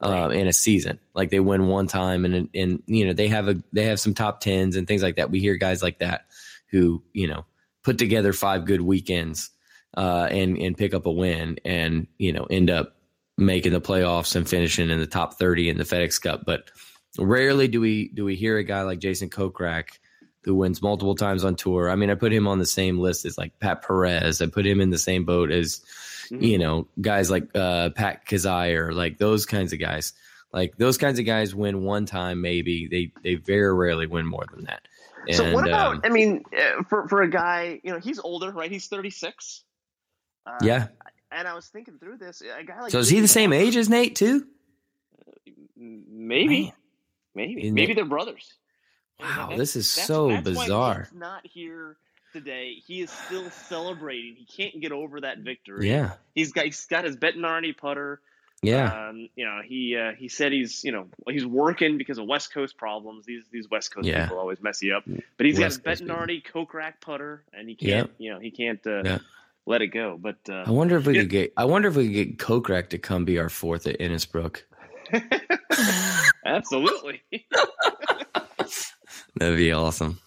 Uh, 0.00 0.28
in 0.28 0.46
a 0.46 0.52
season, 0.52 1.00
like 1.12 1.30
they 1.30 1.40
win 1.40 1.66
one 1.66 1.88
time, 1.88 2.24
and 2.24 2.48
and 2.54 2.82
you 2.86 3.04
know 3.04 3.12
they 3.12 3.26
have 3.26 3.48
a 3.48 3.60
they 3.72 3.86
have 3.86 3.98
some 3.98 4.14
top 4.14 4.38
tens 4.40 4.76
and 4.76 4.86
things 4.86 5.02
like 5.02 5.16
that. 5.16 5.28
We 5.28 5.40
hear 5.40 5.56
guys 5.56 5.82
like 5.82 5.98
that 5.98 6.26
who 6.70 7.02
you 7.12 7.26
know 7.26 7.44
put 7.82 7.98
together 7.98 8.32
five 8.32 8.64
good 8.64 8.80
weekends 8.80 9.50
uh, 9.96 10.28
and 10.30 10.56
and 10.56 10.76
pick 10.76 10.94
up 10.94 11.06
a 11.06 11.10
win 11.10 11.58
and 11.64 12.06
you 12.16 12.32
know 12.32 12.46
end 12.48 12.70
up 12.70 12.94
making 13.36 13.72
the 13.72 13.80
playoffs 13.80 14.36
and 14.36 14.48
finishing 14.48 14.90
in 14.90 14.98
the 14.98 15.06
top 15.06 15.34
30 15.34 15.70
in 15.70 15.78
the 15.78 15.84
FedEx 15.84 16.20
Cup. 16.20 16.44
But 16.44 16.70
rarely 17.18 17.68
do 17.68 17.80
we 17.80 18.08
do 18.08 18.24
we 18.24 18.36
hear 18.36 18.58
a 18.58 18.64
guy 18.64 18.82
like 18.82 18.98
Jason 18.98 19.30
Kokrak 19.30 19.98
who 20.44 20.54
wins 20.54 20.82
multiple 20.82 21.14
times 21.14 21.44
on 21.44 21.56
tour. 21.56 21.90
I 21.90 21.96
mean, 21.96 22.10
I 22.10 22.14
put 22.14 22.32
him 22.32 22.46
on 22.46 22.58
the 22.58 22.66
same 22.66 22.98
list 22.98 23.24
as 23.24 23.36
like 23.36 23.58
Pat 23.58 23.82
Perez. 23.82 24.40
I 24.40 24.46
put 24.46 24.66
him 24.66 24.80
in 24.80 24.90
the 24.90 24.98
same 24.98 25.24
boat 25.24 25.50
as 25.50 25.80
mm-hmm. 26.30 26.42
you 26.42 26.58
know 26.58 26.86
guys 27.00 27.30
like 27.30 27.54
uh, 27.54 27.90
Pat 27.90 28.26
Kizzire, 28.26 28.92
like 28.94 29.18
those 29.18 29.46
kinds 29.46 29.72
of 29.72 29.78
guys. 29.78 30.12
Like 30.52 30.78
those 30.78 30.96
kinds 30.96 31.18
of 31.18 31.26
guys 31.26 31.54
win 31.54 31.82
one 31.82 32.06
time, 32.06 32.40
maybe 32.40 32.88
they 32.88 33.12
they 33.22 33.34
very 33.34 33.74
rarely 33.74 34.06
win 34.06 34.26
more 34.26 34.46
than 34.50 34.64
that. 34.64 34.80
And, 35.26 35.36
so 35.36 35.52
what 35.52 35.66
about? 35.66 35.96
Um, 35.96 36.00
I 36.04 36.08
mean, 36.08 36.44
uh, 36.56 36.84
for 36.88 37.06
for 37.08 37.22
a 37.22 37.28
guy, 37.28 37.80
you 37.82 37.92
know, 37.92 37.98
he's 37.98 38.18
older, 38.18 38.50
right? 38.50 38.70
He's 38.70 38.86
thirty 38.86 39.10
six. 39.10 39.62
Uh, 40.46 40.56
yeah. 40.62 40.86
And 41.30 41.46
I 41.46 41.54
was 41.54 41.66
thinking 41.66 41.98
through 41.98 42.16
this. 42.16 42.40
A 42.40 42.64
guy 42.64 42.80
like 42.80 42.92
so 42.92 42.98
is 43.00 43.10
he 43.10 43.20
the 43.20 43.28
same 43.28 43.52
age 43.52 43.76
as 43.76 43.90
Nate 43.90 44.16
too? 44.16 44.46
Maybe, 45.76 46.64
Man. 46.64 46.72
maybe, 47.34 47.62
Isn't 47.64 47.74
maybe 47.74 47.92
it? 47.92 47.94
they're 47.94 48.04
brothers. 48.04 48.54
Wow, 49.20 49.54
this 49.56 49.76
is 49.76 49.90
so 49.90 50.40
bizarre. 50.40 51.08
not 51.14 51.46
here 51.46 51.96
today. 52.32 52.74
He 52.86 53.00
is 53.02 53.10
still 53.10 53.50
celebrating. 53.50 54.36
He 54.36 54.44
can't 54.44 54.80
get 54.80 54.92
over 54.92 55.20
that 55.20 55.38
victory. 55.38 55.90
Yeah, 55.90 56.12
he's 56.34 56.52
got 56.52 56.66
he's 56.66 56.86
got 56.86 57.04
his 57.04 57.16
Bettinardi 57.16 57.76
putter. 57.76 58.20
Yeah, 58.62 59.08
um, 59.08 59.28
you 59.36 59.44
know 59.44 59.60
he 59.64 59.96
uh, 59.96 60.12
he 60.12 60.28
said 60.28 60.52
he's 60.52 60.84
you 60.84 60.92
know 60.92 61.06
he's 61.28 61.46
working 61.46 61.98
because 61.98 62.18
of 62.18 62.26
West 62.26 62.52
Coast 62.52 62.76
problems. 62.76 63.26
These 63.26 63.44
these 63.52 63.68
West 63.70 63.94
Coast 63.94 64.06
yeah. 64.06 64.24
people 64.24 64.38
always 64.38 64.60
mess 64.60 64.82
you 64.82 64.96
up. 64.96 65.04
But 65.36 65.46
he's 65.46 65.58
West 65.58 65.82
got 65.82 65.92
his 65.92 66.02
Bettinardi 66.02 66.44
Kokrak 66.44 66.94
putter, 67.00 67.44
and 67.52 67.68
he 67.68 67.74
can't 67.74 68.08
yep. 68.08 68.10
you 68.18 68.32
know 68.32 68.40
he 68.40 68.50
can't 68.50 68.84
uh, 68.86 69.02
yeah 69.04 69.18
let 69.68 69.82
it 69.82 69.88
go. 69.88 70.18
But 70.20 70.38
uh, 70.48 70.64
I 70.66 70.70
wonder 70.70 70.96
if 70.96 71.06
we 71.06 71.14
could 71.14 71.30
get. 71.30 71.52
I 71.56 71.66
wonder 71.66 71.88
if 71.88 71.96
we 71.96 72.06
could 72.06 72.14
get 72.14 72.38
Kokrak 72.38 72.88
to 72.90 72.98
come 72.98 73.24
be 73.24 73.38
our 73.38 73.48
fourth 73.48 73.86
at 73.86 73.98
Innisbrook. 74.00 74.62
Absolutely. 76.44 77.22
That'd 79.36 79.56
be 79.56 79.72
awesome. 79.72 80.18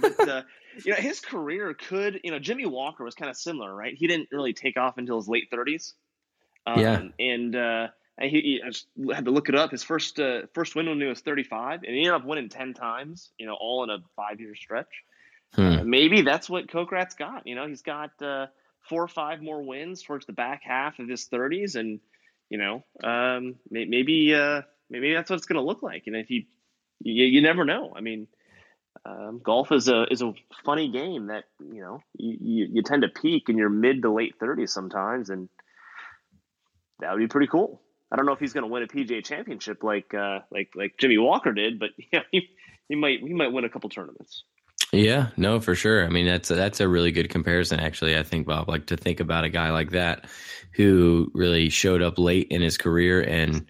but 0.00 0.28
uh, 0.28 0.42
you 0.84 0.92
know, 0.92 0.98
his 0.98 1.20
career 1.20 1.74
could. 1.74 2.20
You 2.24 2.30
know, 2.30 2.38
Jimmy 2.38 2.66
Walker 2.66 3.04
was 3.04 3.14
kind 3.14 3.30
of 3.30 3.36
similar, 3.36 3.74
right? 3.74 3.94
He 3.96 4.06
didn't 4.06 4.28
really 4.32 4.52
take 4.52 4.76
off 4.76 4.98
until 4.98 5.16
his 5.16 5.28
late 5.28 5.48
thirties. 5.50 5.94
Um, 6.66 6.80
yeah, 6.80 7.02
and. 7.18 7.56
Uh, 7.56 7.88
he, 8.20 8.60
he 8.98 9.12
had 9.12 9.24
to 9.24 9.30
look 9.30 9.48
it 9.48 9.54
up. 9.54 9.70
His 9.70 9.82
first 9.82 10.20
uh, 10.20 10.42
first 10.52 10.74
win 10.74 10.86
when 10.86 11.00
he 11.00 11.06
was 11.06 11.20
35, 11.20 11.82
and 11.82 11.94
he 11.94 12.00
ended 12.00 12.12
up 12.12 12.24
winning 12.24 12.50
10 12.50 12.74
times. 12.74 13.30
You 13.38 13.46
know, 13.46 13.56
all 13.58 13.84
in 13.84 13.90
a 13.90 13.98
five 14.16 14.38
year 14.38 14.54
stretch. 14.54 15.02
Hmm. 15.54 15.62
Uh, 15.62 15.84
maybe 15.84 16.22
that's 16.22 16.48
what 16.48 16.66
Kokrak's 16.66 17.14
got. 17.14 17.46
You 17.46 17.54
know, 17.54 17.66
he's 17.66 17.82
got 17.82 18.10
uh, 18.22 18.46
four 18.88 19.02
or 19.02 19.08
five 19.08 19.42
more 19.42 19.62
wins 19.62 20.02
towards 20.02 20.26
the 20.26 20.32
back 20.32 20.62
half 20.62 20.98
of 20.98 21.08
his 21.08 21.28
30s, 21.28 21.74
and 21.76 22.00
you 22.48 22.58
know, 22.58 22.84
um, 23.02 23.56
maybe 23.70 24.34
uh, 24.34 24.62
maybe 24.90 25.14
that's 25.14 25.30
what 25.30 25.36
it's 25.36 25.46
going 25.46 25.60
to 25.60 25.66
look 25.66 25.82
like. 25.82 26.04
And 26.06 26.16
if 26.16 26.30
you, 26.30 26.44
you, 27.02 27.24
you 27.24 27.42
never 27.42 27.64
know. 27.64 27.92
I 27.94 28.00
mean, 28.00 28.28
um, 29.04 29.40
golf 29.42 29.72
is 29.72 29.88
a 29.88 30.04
is 30.10 30.22
a 30.22 30.32
funny 30.64 30.90
game 30.90 31.26
that 31.26 31.44
you 31.60 31.80
know 31.80 32.00
you, 32.16 32.36
you, 32.40 32.68
you 32.74 32.82
tend 32.82 33.02
to 33.02 33.08
peak 33.08 33.48
in 33.48 33.58
your 33.58 33.70
mid 33.70 34.02
to 34.02 34.12
late 34.12 34.38
30s 34.38 34.68
sometimes, 34.68 35.30
and 35.30 35.48
that 37.00 37.12
would 37.12 37.18
be 37.18 37.28
pretty 37.28 37.48
cool. 37.48 37.80
I 38.10 38.16
don't 38.16 38.26
know 38.26 38.32
if 38.32 38.40
he's 38.40 38.52
going 38.52 38.64
to 38.64 38.70
win 38.70 38.82
a 38.82 38.86
PGA 38.86 39.24
Championship 39.24 39.82
like 39.82 40.14
uh, 40.14 40.40
like 40.50 40.70
like 40.74 40.94
Jimmy 40.98 41.18
Walker 41.18 41.52
did, 41.52 41.78
but 41.78 41.90
yeah, 42.12 42.20
he, 42.30 42.48
he 42.88 42.94
might 42.94 43.20
he 43.20 43.34
might 43.34 43.52
win 43.52 43.64
a 43.64 43.68
couple 43.68 43.90
tournaments. 43.90 44.44
Yeah, 44.92 45.28
no, 45.38 45.58
for 45.58 45.74
sure. 45.74 46.04
I 46.04 46.10
mean, 46.10 46.26
that's 46.26 46.50
a, 46.50 46.54
that's 46.54 46.80
a 46.80 46.86
really 46.86 47.12
good 47.12 47.30
comparison, 47.30 47.80
actually. 47.80 48.16
I 48.16 48.22
think 48.22 48.46
Bob, 48.46 48.68
like 48.68 48.86
to 48.86 48.96
think 48.96 49.20
about 49.20 49.44
a 49.44 49.48
guy 49.48 49.70
like 49.70 49.90
that 49.92 50.26
who 50.72 51.30
really 51.32 51.70
showed 51.70 52.02
up 52.02 52.18
late 52.18 52.48
in 52.50 52.60
his 52.60 52.76
career 52.76 53.22
and 53.22 53.66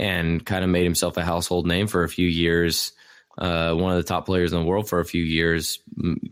and 0.00 0.44
kind 0.44 0.64
of 0.64 0.70
made 0.70 0.84
himself 0.84 1.16
a 1.16 1.24
household 1.24 1.66
name 1.66 1.86
for 1.86 2.02
a 2.02 2.08
few 2.08 2.26
years. 2.26 2.92
Uh, 3.38 3.72
one 3.74 3.92
of 3.92 3.98
the 3.98 4.08
top 4.08 4.26
players 4.26 4.52
in 4.52 4.58
the 4.58 4.64
world 4.64 4.88
for 4.88 4.98
a 4.98 5.04
few 5.04 5.22
years. 5.22 5.78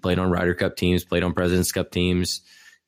Played 0.02 0.18
on 0.18 0.30
Ryder 0.30 0.54
Cup 0.54 0.76
teams, 0.76 1.04
played 1.04 1.22
on 1.22 1.32
Presidents 1.32 1.70
Cup 1.70 1.90
teams, 1.90 2.40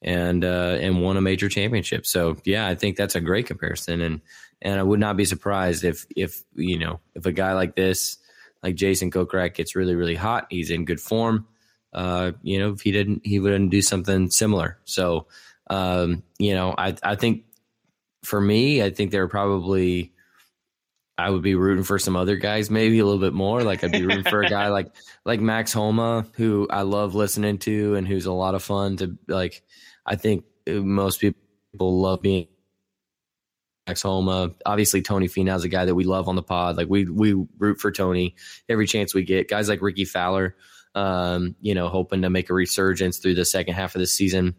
and 0.03 0.45
uh, 0.45 0.79
and 0.81 1.01
won 1.01 1.17
a 1.17 1.21
major 1.21 1.49
championship. 1.49 2.07
So 2.07 2.37
yeah, 2.45 2.67
I 2.67 2.75
think 2.75 2.97
that's 2.97 3.15
a 3.15 3.21
great 3.21 3.47
comparison, 3.47 4.01
and 4.01 4.21
and 4.61 4.81
I 4.81 4.83
would 4.83 5.01
not 5.01 5.17
be 5.17 5.25
surprised 5.25 5.85
if 5.85 6.07
if 6.17 6.43
you 6.55 6.79
know 6.79 7.01
if 7.15 7.27
a 7.27 7.33
guy 7.33 7.53
like 7.53 7.77
this 7.77 8.19
like 8.63 8.75
Jason 8.75 9.11
Kokrak 9.11 9.55
gets 9.55 9.75
really, 9.75 9.95
really 9.95 10.15
hot. 10.15 10.47
He's 10.51 10.71
in 10.71 10.85
good 10.85 11.01
form. 11.01 11.47
Uh, 11.93 12.33
you 12.43 12.59
know, 12.59 12.73
if 12.73 12.83
he 12.83 12.93
didn't, 12.93 13.23
he 13.25 13.41
wouldn't 13.41 13.71
do 13.71 13.83
something 13.83 14.31
similar. 14.31 14.79
So, 14.85 15.27
um, 15.69 16.23
you 16.39 16.55
know, 16.55 16.75
I, 16.77 16.95
I 17.03 17.17
think 17.17 17.45
for 18.23 18.41
me, 18.41 18.83
I 18.83 18.91
think 18.91 19.11
there 19.11 19.23
are 19.23 19.29
probably, 19.29 20.13
I 21.21 21.31
would 21.31 21.43
be 21.43 21.55
rooting 21.55 21.85
for 21.85 21.99
some 21.99 22.17
other 22.17 22.37
guys, 22.37 22.71
maybe 22.71 22.99
a 22.99 23.05
little 23.05 23.21
bit 23.21 23.33
more. 23.33 23.63
Like 23.63 23.85
I'd 23.85 23.93
be 23.93 24.05
rooting 24.05 24.25
for 24.25 24.43
a 24.43 24.49
guy 24.49 24.69
like, 24.71 24.95
like 25.25 25.41
Max 25.41 25.73
Homa, 25.73 26.27
who 26.35 26.67
I 26.71 26.83
love 26.83 27.15
listening 27.15 27.59
to 27.59 27.95
and 27.95 28.07
who's 28.07 28.27
a 28.27 28.33
lot 28.33 28.55
of 28.55 28.63
fun 28.63 28.97
to 28.99 29.17
like, 29.29 29.63
I 30.07 30.17
think 30.17 30.45
most 30.67 31.21
people 31.21 32.01
love 32.01 32.23
being 32.23 32.49
Max 33.87 34.03
Homa. 34.03 34.53
Obviously, 34.65 35.03
Tony 35.03 35.29
Finau's 35.29 35.65
a 35.65 35.69
guy 35.69 35.85
that 35.85 35.95
we 35.95 36.05
love 36.05 36.29
on 36.29 36.37
the 36.37 36.43
pod. 36.43 36.77
Like 36.77 36.89
we 36.89 37.05
we 37.05 37.35
root 37.59 37.81
for 37.81 37.91
Tony 37.91 38.37
every 38.69 38.87
chance 38.87 39.15
we 39.15 39.25
get. 39.25 39.49
Guys 39.49 39.69
like 39.69 39.83
Rickie 39.83 40.05
Fowler, 40.05 40.57
um, 40.95 41.57
you 41.61 41.75
know, 41.75 41.89
hoping 41.89 42.23
to 42.23 42.31
make 42.31 42.51
a 42.51 42.55
resurgence 42.55 43.19
through 43.19 43.35
the 43.35 43.45
second 43.45 43.75
half 43.75 43.95
of 43.95 44.01
the 44.01 44.07
season 44.07 44.55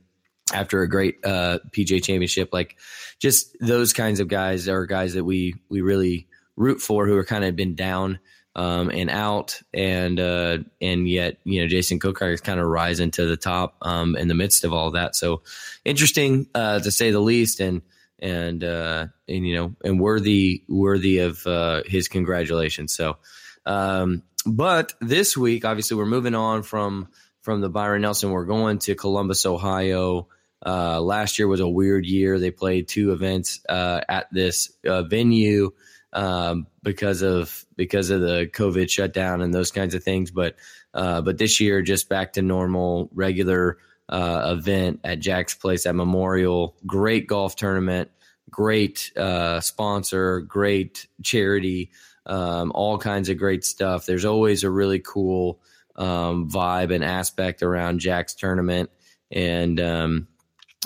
after 0.53 0.81
a 0.81 0.89
great 0.89 1.25
uh, 1.25 1.59
PGA 1.71 2.03
championship. 2.03 2.49
Like 2.51 2.77
just 3.19 3.55
those 3.59 3.93
kinds 3.93 4.19
of 4.19 4.27
guys 4.27 4.67
are 4.67 4.85
guys 4.85 5.13
that 5.13 5.23
we 5.23 5.55
we 5.69 5.81
really 5.81 6.27
root 6.55 6.81
for 6.81 7.07
who 7.07 7.17
are 7.17 7.25
kind 7.25 7.45
of 7.45 7.55
been 7.55 7.75
down 7.75 8.19
um, 8.55 8.89
and 8.89 9.09
out, 9.09 9.61
and 9.73 10.19
uh, 10.19 10.59
and 10.81 11.07
yet 11.07 11.37
you 11.43 11.61
know 11.61 11.67
Jason 11.67 11.99
Kokrak 11.99 12.33
is 12.33 12.41
kind 12.41 12.59
of 12.59 12.67
rising 12.67 13.11
to 13.11 13.25
the 13.25 13.37
top 13.37 13.77
um, 13.81 14.15
in 14.15 14.27
the 14.27 14.35
midst 14.35 14.63
of 14.63 14.73
all 14.73 14.91
that. 14.91 15.15
So 15.15 15.41
interesting 15.85 16.47
uh, 16.53 16.79
to 16.79 16.91
say 16.91 17.11
the 17.11 17.19
least, 17.19 17.59
and 17.59 17.81
and 18.19 18.63
uh, 18.63 19.07
and 19.27 19.47
you 19.47 19.55
know 19.55 19.75
and 19.83 19.99
worthy 19.99 20.63
worthy 20.67 21.19
of 21.19 21.45
uh, 21.47 21.83
his 21.85 22.07
congratulations. 22.07 22.93
So, 22.93 23.17
um, 23.65 24.23
but 24.45 24.93
this 24.99 25.37
week, 25.37 25.63
obviously, 25.63 25.95
we're 25.95 26.05
moving 26.05 26.35
on 26.35 26.63
from 26.63 27.07
from 27.41 27.61
the 27.61 27.69
Byron 27.69 28.01
Nelson. 28.01 28.31
We're 28.31 28.45
going 28.45 28.79
to 28.79 28.95
Columbus, 28.95 29.45
Ohio. 29.45 30.27
Uh, 30.63 31.01
last 31.01 31.39
year 31.39 31.47
was 31.47 31.59
a 31.59 31.67
weird 31.67 32.05
year. 32.05 32.37
They 32.37 32.51
played 32.51 32.87
two 32.87 33.13
events 33.13 33.61
uh, 33.67 34.01
at 34.07 34.27
this 34.31 34.71
uh, 34.85 35.03
venue 35.03 35.71
um, 36.13 36.67
because 36.83 37.21
of 37.21 37.65
because 37.75 38.09
of 38.09 38.21
the 38.21 38.49
COVID 38.51 38.89
shutdown 38.89 39.41
and 39.41 39.53
those 39.53 39.71
kinds 39.71 39.95
of 39.95 40.03
things. 40.03 40.31
But 40.31 40.55
uh, 40.93 41.21
but 41.21 41.37
this 41.37 41.59
year, 41.59 41.81
just 41.81 42.09
back 42.09 42.33
to 42.33 42.41
normal, 42.41 43.09
regular 43.13 43.77
uh, 44.09 44.55
event 44.57 44.99
at 45.03 45.19
Jack's 45.19 45.55
Place 45.55 45.85
at 45.85 45.95
Memorial. 45.95 46.75
Great 46.85 47.27
golf 47.27 47.55
tournament, 47.55 48.11
great 48.49 49.11
uh, 49.17 49.61
sponsor, 49.61 50.41
great 50.41 51.07
charity, 51.23 51.91
um, 52.25 52.71
all 52.75 52.97
kinds 52.97 53.29
of 53.29 53.37
great 53.37 53.63
stuff. 53.63 54.05
There's 54.05 54.25
always 54.25 54.63
a 54.63 54.69
really 54.69 54.99
cool 54.99 55.61
um, 55.95 56.49
vibe 56.49 56.93
and 56.93 57.03
aspect 57.03 57.63
around 57.63 57.99
Jack's 57.99 58.35
tournament, 58.35 58.89
and 59.31 59.79
um, 59.79 60.27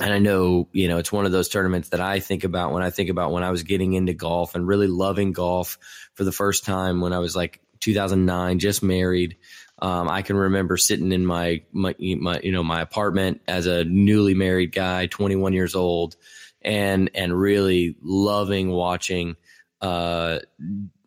and 0.01 0.13
I 0.13 0.19
know, 0.19 0.67
you 0.73 0.89
know, 0.89 0.97
it's 0.97 1.11
one 1.11 1.25
of 1.25 1.31
those 1.31 1.47
tournaments 1.47 1.89
that 1.89 2.01
I 2.01 2.19
think 2.19 2.43
about 2.43 2.73
when 2.73 2.83
I 2.83 2.89
think 2.89 3.09
about 3.09 3.31
when 3.31 3.43
I 3.43 3.51
was 3.51 3.63
getting 3.63 3.93
into 3.93 4.13
golf 4.13 4.55
and 4.55 4.67
really 4.67 4.87
loving 4.87 5.31
golf 5.31 5.77
for 6.15 6.25
the 6.25 6.33
first 6.33 6.65
time 6.65 6.99
when 6.99 7.13
I 7.13 7.19
was 7.19 7.35
like 7.35 7.61
2009, 7.79 8.59
just 8.59 8.83
married. 8.83 9.37
Um, 9.79 10.09
I 10.09 10.21
can 10.21 10.35
remember 10.35 10.75
sitting 10.77 11.11
in 11.11 11.25
my, 11.25 11.63
my, 11.71 11.95
my, 11.99 12.39
you 12.43 12.51
know, 12.51 12.63
my 12.63 12.81
apartment 12.81 13.41
as 13.47 13.67
a 13.67 13.85
newly 13.85 14.33
married 14.33 14.73
guy, 14.73 15.07
21 15.07 15.53
years 15.53 15.75
old, 15.75 16.15
and 16.61 17.11
and 17.13 17.37
really 17.37 17.95
loving 18.01 18.71
watching. 18.71 19.35
Uh, 19.79 20.39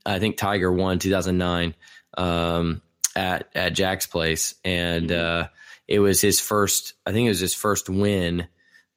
I 0.07 0.19
think 0.19 0.37
Tiger 0.37 0.73
won 0.73 0.99
2009 0.99 1.75
um, 2.17 2.81
at 3.17 3.49
at 3.55 3.73
Jack's 3.73 4.07
place, 4.07 4.55
and 4.65 5.11
mm-hmm. 5.11 5.45
uh, 5.45 5.49
it 5.87 5.99
was 5.99 6.21
his 6.21 6.41
first. 6.41 6.95
I 7.05 7.13
think 7.13 7.27
it 7.27 7.31
was 7.31 7.41
his 7.41 7.55
first 7.55 7.91
win 7.91 8.47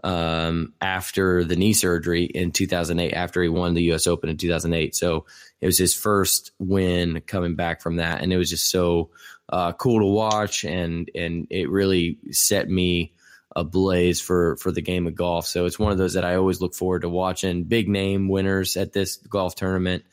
um, 0.04 0.74
after 0.82 1.44
the 1.44 1.56
knee 1.56 1.74
surgery 1.74 2.26
in 2.26 2.52
2008, 2.52 3.14
after 3.14 3.42
he 3.42 3.50
won 3.50 3.74
the 3.74 3.84
U.S. 3.84 4.08
Open 4.08 4.30
in 4.30 4.38
2008. 4.38 4.96
So 4.96 5.26
it 5.60 5.66
was 5.66 5.78
his 5.78 5.94
first 5.94 6.52
win 6.60 7.22
coming 7.22 7.56
back 7.56 7.82
from 7.82 7.98
that, 7.98 8.22
and 8.22 8.34
it 8.34 8.38
was 8.38 8.50
just 8.50 8.70
so 8.70 9.10
uh, 9.50 9.74
cool 9.74 10.00
to 10.00 10.06
watch, 10.06 10.64
and 10.64 11.10
and 11.14 11.48
it 11.50 11.70
really 11.70 12.18
set 12.32 12.70
me 12.70 13.14
ablaze 13.56 14.22
for 14.22 14.56
for 14.58 14.72
the 14.72 14.82
game 14.82 15.08
of 15.08 15.16
golf. 15.16 15.46
So 15.46 15.66
it's 15.66 15.80
one 15.80 15.92
of 15.92 15.98
those 15.98 16.14
that 16.14 16.26
I 16.26 16.36
always 16.36 16.62
look 16.62 16.74
forward 16.74 17.02
to 17.02 17.10
watching. 17.10 17.64
Big 17.64 17.90
name 17.90 18.30
winners 18.30 18.78
at 18.78 18.94
this 18.94 19.18
golf 19.18 19.56
tournament, 19.56 20.04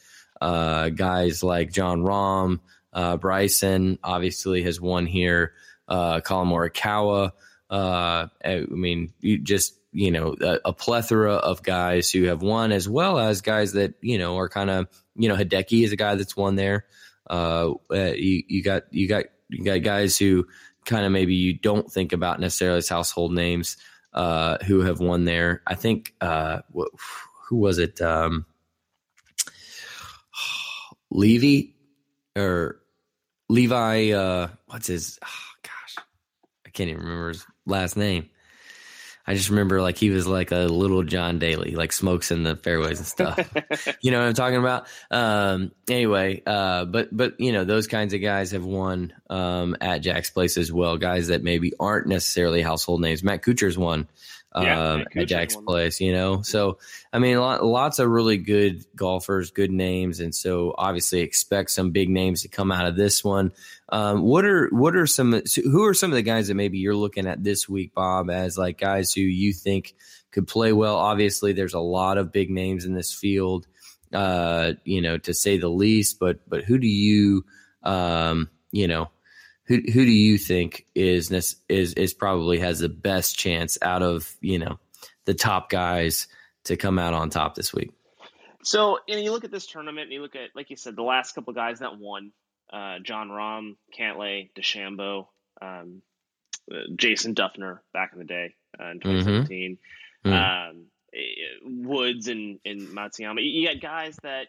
uh, 0.41 0.91
guys 0.91 1.43
like 1.43 1.73
Jon 1.73 2.03
Rahm, 2.03 2.61
uh, 2.93 3.17
Bryson 3.17 3.99
obviously 4.03 4.63
has 4.65 4.81
won 4.81 5.07
here. 5.07 5.55
Uh, 5.87 6.21
Collin 6.21 6.49
Morikawa. 6.49 7.33
Uh, 7.71 8.27
I 8.45 8.67
mean, 8.69 9.13
you 9.21 9.39
just 9.39 9.78
you 9.93 10.11
know 10.11 10.35
a, 10.41 10.59
a, 10.67 10.73
plethora 10.73 11.35
of 11.35 11.63
guys 11.63 12.11
who 12.11 12.25
have 12.25 12.43
won, 12.43 12.73
as 12.73 12.89
well 12.89 13.19
as 13.19 13.41
guys 13.41 13.73
that 13.73 13.95
you 14.01 14.19
know 14.19 14.37
are 14.39 14.49
kind 14.49 14.71
of 14.71 14.89
you 15.17 15.29
know 15.29 15.37
Hideki 15.37 15.85
is 15.85 15.93
a 15.93 15.97
guy 15.97 16.15
that's 16.15 16.37
won 16.37 16.57
there. 16.57 16.87
Uh, 17.29 17.75
uh, 17.91 18.13
you, 18.15 18.43
you 18.49 18.63
got 18.63 18.85
you 18.93 19.09
got 19.09 19.25
you 19.49 19.65
got 19.65 19.83
guys 19.83 20.19
who 20.19 20.47
kind 20.85 21.05
of 21.05 21.13
maybe 21.13 21.35
you 21.35 21.53
don't 21.53 21.91
think 21.91 22.13
about 22.13 22.41
necessarily 22.41 22.79
as 22.79 22.89
household 22.89 23.33
names 23.33 23.77
uh, 24.13 24.59
who 24.65 24.81
have 24.81 25.01
won 25.01 25.25
there. 25.25 25.63
I 25.67 25.75
think 25.75 26.15
uh, 26.21 26.61
who 27.49 27.57
was 27.57 27.79
it? 27.79 28.01
Um, 28.01 28.47
Levy 31.11 31.77
or 32.37 32.81
Levi? 33.49 34.11
Uh, 34.11 34.49
what's 34.67 34.87
his? 34.87 35.19
Oh, 35.25 35.53
gosh, 35.63 36.05
I 36.67 36.71
can't 36.71 36.91
even 36.91 37.03
remember 37.03 37.29
his 37.29 37.47
last 37.67 37.97
name. 37.97 38.31
I 39.29 39.35
just 39.35 39.51
remember 39.51 39.83
like 39.83 39.99
he 39.99 40.09
was 40.09 40.27
like 40.27 40.53
a 40.53 40.61
little 40.61 41.03
John 41.03 41.39
Daly, 41.39 41.73
like 41.73 41.93
smokes 41.93 42.31
in 42.31 42.45
the 42.45 42.57
fairways 42.57 42.97
and 42.97 43.07
stuff. 43.07 43.39
you 44.01 44.11
know 44.11 44.21
what 44.21 44.29
I'm 44.29 44.33
talking 44.33 44.57
about? 44.57 44.87
Um, 45.11 45.71
anyway, 45.87 46.43
uh, 46.47 46.87
but 46.87 47.15
but 47.15 47.39
you 47.39 47.53
know 47.53 47.65
those 47.65 47.89
kinds 47.89 48.15
of 48.15 48.23
guys 48.23 48.53
have 48.53 48.65
won 48.65 49.13
um, 49.29 49.77
at 49.83 49.99
Jack's 49.99 50.31
Place 50.31 50.57
as 50.57 50.73
well. 50.73 50.97
Guys 50.97 51.27
that 51.27 51.43
maybe 51.43 51.75
aren't 51.79 52.07
necessarily 52.07 52.63
household 52.63 53.03
names. 53.03 53.23
Matt 53.23 53.43
Kuchar's 53.43 53.77
won 53.77 54.09
yeah, 54.57 54.93
um, 54.93 55.05
at 55.15 55.29
Jack's 55.29 55.57
Place, 55.57 56.01
you 56.01 56.13
know. 56.13 56.43
So 56.43 56.79
I 57.13 57.19
mean, 57.19 57.39
lot, 57.39 57.65
lots 57.65 57.99
of 57.99 58.09
really 58.09 58.39
good 58.39 58.85
golfers, 58.97 59.51
good 59.51 59.71
names, 59.71 60.21
and 60.21 60.35
so 60.35 60.75
obviously 60.77 61.21
expect 61.21 61.71
some 61.71 61.91
big 61.91 62.09
names 62.09 62.43
to 62.43 62.49
come 62.49 62.73
out 62.73 62.87
of 62.87 62.97
this 62.97 63.23
one. 63.23 63.53
Um, 63.91 64.23
what 64.23 64.45
are 64.45 64.69
what 64.69 64.97
are 64.97 65.07
some 65.07 65.43
who 65.57 65.85
are 65.85 65.95
some 65.95 66.11
of 66.11 66.17
the 66.17 66.23
guys 66.23 66.49
that 66.49 66.55
maybe 66.55 66.79
you're 66.79 66.97
looking 66.97 67.27
at 67.27 67.45
this 67.45 67.69
week, 67.69 67.95
Bob, 67.95 68.31
as 68.31 68.57
like 68.57 68.79
guys 68.79 69.13
who 69.13 69.21
you 69.21 69.53
think 69.53 69.95
could 70.31 70.47
play 70.47 70.73
well? 70.73 70.97
Obviously, 70.97 71.53
there's 71.53 71.75
a 71.75 71.81
lot 71.81 72.17
of 72.17 72.33
big 72.33 72.51
names 72.51 72.87
in 72.87 72.95
this 72.95 73.13
field, 73.13 73.67
uh, 74.15 74.73
you 74.85 75.03
know, 75.03 75.19
to 75.19 75.35
say 75.35 75.59
the 75.59 75.69
least. 75.69 76.19
But 76.19 76.41
but 76.49 76.65
who 76.65 76.79
do 76.79 76.89
you, 76.89 77.45
um, 77.83 78.49
you 78.73 78.89
know, 78.89 79.11
who 79.69 79.77
who 79.77 80.05
do 80.05 80.11
you 80.11 80.39
think 80.39 80.87
is 80.95 81.31
is 81.69 81.93
is 81.93 82.15
probably 82.15 82.59
has 82.59 82.81
the 82.81 82.89
best 82.89 83.39
chance 83.39 83.79
out 83.83 84.03
of 84.03 84.35
you 84.41 84.59
know 84.59 84.79
the 85.27 85.35
top 85.35 85.71
guys 85.71 86.27
to 86.65 86.77
come 86.77 86.99
out 86.99 87.15
on 87.15 87.31
top 87.31 87.55
this 87.55 87.73
week? 87.73 87.93
So, 88.63 88.99
and 89.09 89.23
you 89.23 89.31
look 89.31 89.45
at 89.45 89.51
this 89.51 89.67
tournament, 89.67 90.05
and 90.05 90.13
you 90.13 90.21
look 90.21 90.35
at, 90.35 90.51
like 90.55 90.71
you 90.71 90.77
said, 90.77 90.97
the 90.97 91.03
last 91.03 91.35
couple 91.35 91.53
guys 91.53 91.79
that 91.79 91.99
won 91.99 92.33
uh, 92.73 92.99
Jon 93.03 93.29
Rahm, 93.29 93.77
Cantlay, 93.97 94.51
DeChambeau, 94.59 95.27
um, 95.63 96.03
uh, 96.71 96.77
Jason 96.97 97.35
Dufner 97.35 97.79
back 97.93 98.13
in 98.13 98.19
the 98.19 98.25
day 98.25 98.55
uh, 98.81 98.91
in 98.91 99.01
2017, 99.01 99.79
mm-hmm. 100.27 100.33
um, 100.33 100.87
eh, 101.15 101.19
Woods 101.65 102.29
and, 102.29 102.59
and 102.65 102.89
Matsuyama. 102.89 103.39
You 103.41 103.69
got 103.69 103.81
guys 103.81 104.19
that 104.23 104.49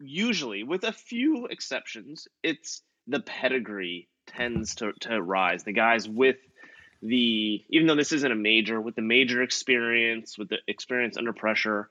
usually, 0.00 0.62
with 0.62 0.84
a 0.84 0.92
few 0.92 1.46
exceptions, 1.46 2.28
it's 2.42 2.82
the 3.06 3.20
pedigree 3.20 4.08
tends 4.26 4.76
to, 4.76 4.92
to 5.00 5.20
rise. 5.20 5.64
The 5.64 5.72
guys 5.72 6.08
with 6.08 6.36
the, 7.02 7.64
even 7.68 7.86
though 7.86 7.94
this 7.94 8.12
isn't 8.12 8.30
a 8.30 8.36
major, 8.36 8.80
with 8.80 8.96
the 8.96 9.02
major 9.02 9.42
experience, 9.42 10.38
with 10.38 10.48
the 10.48 10.58
experience 10.66 11.16
under 11.16 11.32
pressure, 11.32 11.88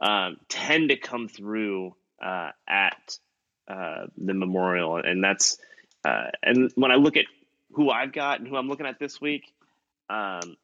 um, 0.00 0.36
tend 0.48 0.90
to 0.90 0.96
come 0.96 1.28
through 1.28 1.94
uh, 2.22 2.50
at 2.68 3.18
uh, 3.68 4.06
the 4.16 4.34
memorial, 4.34 4.96
and 4.96 5.22
that's 5.22 5.58
uh, 6.04 6.26
and 6.42 6.70
when 6.74 6.90
I 6.90 6.96
look 6.96 7.16
at 7.16 7.24
who 7.72 7.90
I've 7.90 8.12
got 8.12 8.40
and 8.40 8.48
who 8.48 8.56
I'm 8.56 8.68
looking 8.68 8.86
at 8.86 8.98
this 8.98 9.20
week, 9.20 9.52
um, 10.10 10.56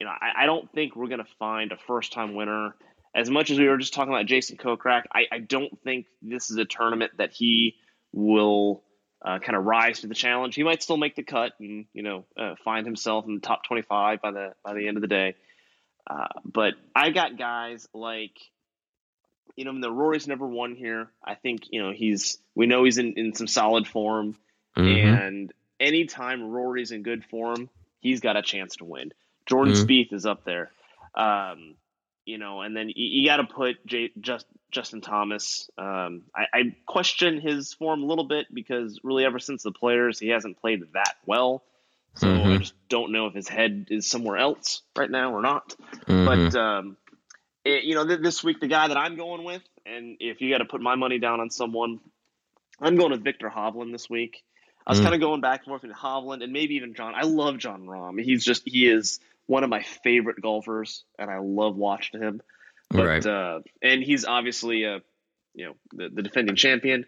you 0.00 0.06
know, 0.06 0.12
I, 0.12 0.44
I, 0.44 0.46
don't 0.46 0.70
think 0.72 0.94
we're 0.94 1.08
going 1.08 1.18
to 1.18 1.30
find 1.38 1.72
a 1.72 1.76
first 1.76 2.12
time 2.12 2.34
winner. 2.34 2.76
As 3.14 3.28
much 3.28 3.50
as 3.50 3.58
we 3.58 3.68
were 3.68 3.76
just 3.76 3.92
talking 3.92 4.12
about 4.12 4.26
Jason 4.26 4.56
Kokrak, 4.56 5.02
I, 5.12 5.24
I 5.32 5.38
don't 5.38 5.80
think 5.82 6.06
this 6.22 6.50
is 6.50 6.56
a 6.56 6.64
tournament 6.64 7.12
that 7.18 7.32
he 7.32 7.74
will 8.12 8.82
uh, 9.24 9.38
kind 9.38 9.56
of 9.56 9.64
rise 9.64 10.00
to 10.00 10.06
the 10.06 10.14
challenge. 10.14 10.54
He 10.54 10.62
might 10.62 10.82
still 10.82 10.96
make 10.96 11.16
the 11.16 11.22
cut 11.22 11.52
and 11.58 11.86
you 11.92 12.02
know 12.02 12.24
uh, 12.36 12.54
find 12.64 12.86
himself 12.86 13.26
in 13.26 13.34
the 13.34 13.40
top 13.40 13.64
25 13.64 14.20
by 14.20 14.30
the 14.30 14.54
by 14.62 14.74
the 14.74 14.86
end 14.86 14.96
of 14.96 15.00
the 15.00 15.08
day. 15.08 15.34
Uh, 16.06 16.28
but 16.44 16.74
I 16.94 17.10
got 17.10 17.38
guys 17.38 17.88
like 17.94 18.38
you 19.56 19.64
know, 19.64 19.80
the 19.80 19.90
Rory's 19.90 20.26
never 20.26 20.46
won 20.46 20.74
here. 20.74 21.08
I 21.24 21.34
think 21.34 21.62
you 21.70 21.82
know 21.82 21.92
he's. 21.92 22.38
We 22.54 22.66
know 22.66 22.84
he's 22.84 22.98
in 22.98 23.14
in 23.14 23.34
some 23.34 23.46
solid 23.46 23.86
form, 23.86 24.36
mm-hmm. 24.76 25.14
and 25.14 25.52
anytime 25.78 26.50
Rory's 26.50 26.90
in 26.90 27.02
good 27.02 27.24
form, 27.24 27.68
he's 28.00 28.20
got 28.20 28.36
a 28.36 28.42
chance 28.42 28.76
to 28.76 28.84
win. 28.84 29.12
Jordan 29.46 29.74
mm-hmm. 29.74 29.84
Spieth 29.84 30.12
is 30.12 30.26
up 30.26 30.44
there, 30.44 30.70
um, 31.14 31.74
you 32.26 32.38
know, 32.38 32.62
and 32.62 32.76
then 32.76 32.88
you, 32.88 32.94
you 32.96 33.26
got 33.26 33.36
to 33.36 33.44
put 33.44 33.84
J, 33.86 34.10
just 34.20 34.46
Justin 34.70 35.00
Thomas. 35.00 35.70
Um, 35.76 36.22
I, 36.34 36.44
I 36.52 36.76
question 36.86 37.40
his 37.40 37.74
form 37.74 38.02
a 38.02 38.06
little 38.06 38.24
bit 38.24 38.46
because 38.52 39.00
really 39.02 39.24
ever 39.24 39.38
since 39.38 39.62
the 39.62 39.72
players, 39.72 40.18
he 40.18 40.28
hasn't 40.28 40.60
played 40.60 40.82
that 40.94 41.16
well. 41.26 41.62
So 42.16 42.28
mm-hmm. 42.28 42.52
I 42.52 42.58
just 42.58 42.74
don't 42.88 43.12
know 43.12 43.26
if 43.26 43.34
his 43.34 43.48
head 43.48 43.88
is 43.90 44.08
somewhere 44.08 44.36
else 44.36 44.82
right 44.96 45.10
now 45.10 45.32
or 45.32 45.42
not. 45.42 45.74
Mm-hmm. 46.06 46.24
But 46.52 46.58
um, 46.58 46.96
it, 47.64 47.84
you 47.84 47.94
know, 47.94 48.06
th- 48.06 48.20
this 48.20 48.44
week 48.44 48.60
the 48.60 48.68
guy 48.68 48.88
that 48.88 48.96
I'm 48.96 49.16
going 49.16 49.44
with, 49.44 49.62
and 49.84 50.16
if 50.20 50.40
you 50.40 50.50
got 50.50 50.58
to 50.58 50.64
put 50.64 50.80
my 50.80 50.94
money 50.94 51.18
down 51.18 51.40
on 51.40 51.50
someone, 51.50 52.00
I'm 52.80 52.96
going 52.96 53.10
with 53.10 53.24
Viktor 53.24 53.50
Hovland 53.50 53.92
this 53.92 54.08
week. 54.08 54.42
I 54.86 54.92
was 54.92 55.00
Mm. 55.00 55.04
kind 55.04 55.14
of 55.14 55.20
going 55.20 55.40
back 55.40 55.60
and 55.60 55.68
forth 55.68 55.82
with 55.82 55.92
Hovland 55.92 56.42
and 56.42 56.52
maybe 56.52 56.76
even 56.76 56.94
Jon. 56.94 57.14
I 57.14 57.22
love 57.22 57.58
Jon 57.58 57.86
Rahm. 57.86 58.22
He's 58.22 58.44
just 58.44 58.62
he 58.66 58.86
is 58.88 59.18
one 59.46 59.64
of 59.64 59.70
my 59.70 59.82
favorite 59.82 60.40
golfers, 60.40 61.04
and 61.18 61.30
I 61.30 61.38
love 61.38 61.76
watching 61.76 62.20
him. 62.20 62.40
But 62.90 63.06
Right. 63.06 63.26
uh, 63.26 63.60
and 63.82 64.02
he's 64.02 64.24
obviously 64.24 64.84
a 64.84 65.00
you 65.54 65.66
know 65.66 65.74
the, 65.92 66.08
the 66.08 66.22
defending 66.22 66.56
champion. 66.56 67.06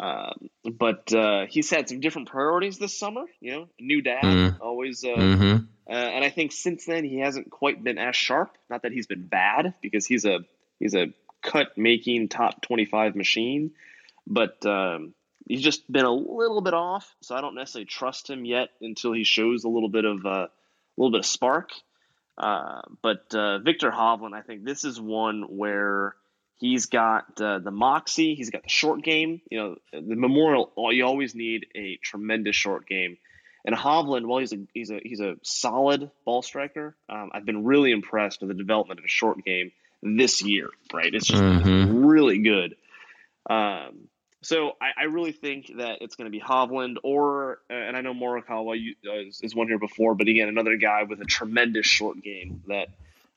Um, 0.00 0.48
but 0.64 1.12
uh, 1.12 1.46
he's 1.48 1.68
had 1.68 1.88
some 1.88 2.00
different 2.00 2.28
priorities 2.28 2.78
this 2.78 2.98
summer. 2.98 3.24
You 3.40 3.52
know, 3.52 3.68
new 3.78 4.00
dad, 4.02 4.24
Mm. 4.24 4.60
always. 4.60 5.04
Uh, 5.04 5.16
hmm 5.16 5.56
uh, 5.88 5.94
and 5.94 6.24
I 6.24 6.30
think 6.30 6.52
since 6.52 6.86
then 6.86 7.04
he 7.04 7.18
hasn't 7.18 7.50
quite 7.50 7.82
been 7.82 7.98
as 7.98 8.14
sharp. 8.16 8.56
Not 8.70 8.82
that 8.82 8.92
he's 8.92 9.06
been 9.08 9.26
bad, 9.26 9.74
because 9.82 10.06
he's 10.06 10.24
a 10.24 10.40
he's 10.78 10.94
a 10.94 11.12
cut 11.42 11.76
making 11.76 12.28
top 12.28 12.62
twenty 12.62 12.84
five 12.86 13.16
machine, 13.16 13.72
but 14.26 14.64
um, 14.64 15.12
he's 15.46 15.60
just 15.62 15.90
been 15.90 16.04
a 16.04 16.12
little 16.12 16.60
bit 16.62 16.72
off. 16.72 17.14
So 17.22 17.34
I 17.34 17.40
don't 17.40 17.56
necessarily 17.56 17.86
trust 17.86 18.30
him 18.30 18.44
yet 18.44 18.70
until 18.80 19.12
he 19.12 19.24
shows 19.24 19.64
a 19.64 19.68
little 19.68 19.88
bit 19.90 20.04
of 20.04 20.24
uh, 20.24 20.46
little 20.96 21.10
bit 21.12 21.20
of 21.20 21.26
spark. 21.26 21.70
Uh, 22.38 22.80
but 23.02 23.34
uh, 23.34 23.58
Viktor 23.58 23.90
Hovland, 23.90 24.34
I 24.34 24.40
think 24.42 24.64
this 24.64 24.84
is 24.84 25.00
one 25.00 25.42
where 25.42 26.14
he's 26.58 26.86
got 26.86 27.40
uh, 27.40 27.58
the 27.58 27.70
moxie, 27.70 28.34
he's 28.34 28.50
got 28.50 28.62
the 28.62 28.68
short 28.68 29.02
game. 29.02 29.40
You 29.50 29.58
know, 29.58 29.76
the 29.92 30.16
Memorial, 30.16 30.72
you 30.92 31.04
always 31.04 31.34
need 31.34 31.66
a 31.74 31.98
tremendous 32.02 32.56
short 32.56 32.86
game. 32.86 33.18
And 33.64 33.76
Hovland, 33.76 34.26
while 34.26 34.40
he's 34.40 34.52
a 34.52 34.58
he's 34.74 34.90
a 34.90 34.98
he's 35.04 35.20
a 35.20 35.36
solid 35.42 36.10
ball 36.24 36.42
striker, 36.42 36.96
um, 37.08 37.30
I've 37.32 37.44
been 37.44 37.64
really 37.64 37.92
impressed 37.92 38.40
with 38.40 38.48
the 38.48 38.54
development 38.54 38.98
of 38.98 39.04
a 39.04 39.08
short 39.08 39.44
game 39.44 39.70
this 40.02 40.42
year. 40.42 40.68
Right, 40.92 41.14
it's 41.14 41.28
just 41.28 41.40
Mhm. 41.42 42.04
really 42.10 42.38
good. 42.38 42.74
Um, 43.48 44.08
so 44.42 44.72
I, 44.80 45.02
I 45.02 45.04
really 45.04 45.32
think 45.32 45.70
that 45.78 45.98
it's 46.00 46.16
going 46.16 46.26
to 46.26 46.30
be 46.30 46.40
Hovland 46.40 46.96
or, 47.02 47.60
uh, 47.70 47.74
and 47.74 47.96
I 47.96 48.00
know 48.00 48.12
Morikawa 48.12 48.78
you, 48.80 48.94
uh, 49.08 49.20
is, 49.28 49.40
is 49.42 49.54
one 49.54 49.68
here 49.68 49.78
before, 49.78 50.14
but 50.14 50.28
again, 50.28 50.48
another 50.48 50.76
guy 50.76 51.04
with 51.04 51.20
a 51.20 51.24
tremendous 51.24 51.86
short 51.86 52.22
game 52.22 52.62
that 52.66 52.88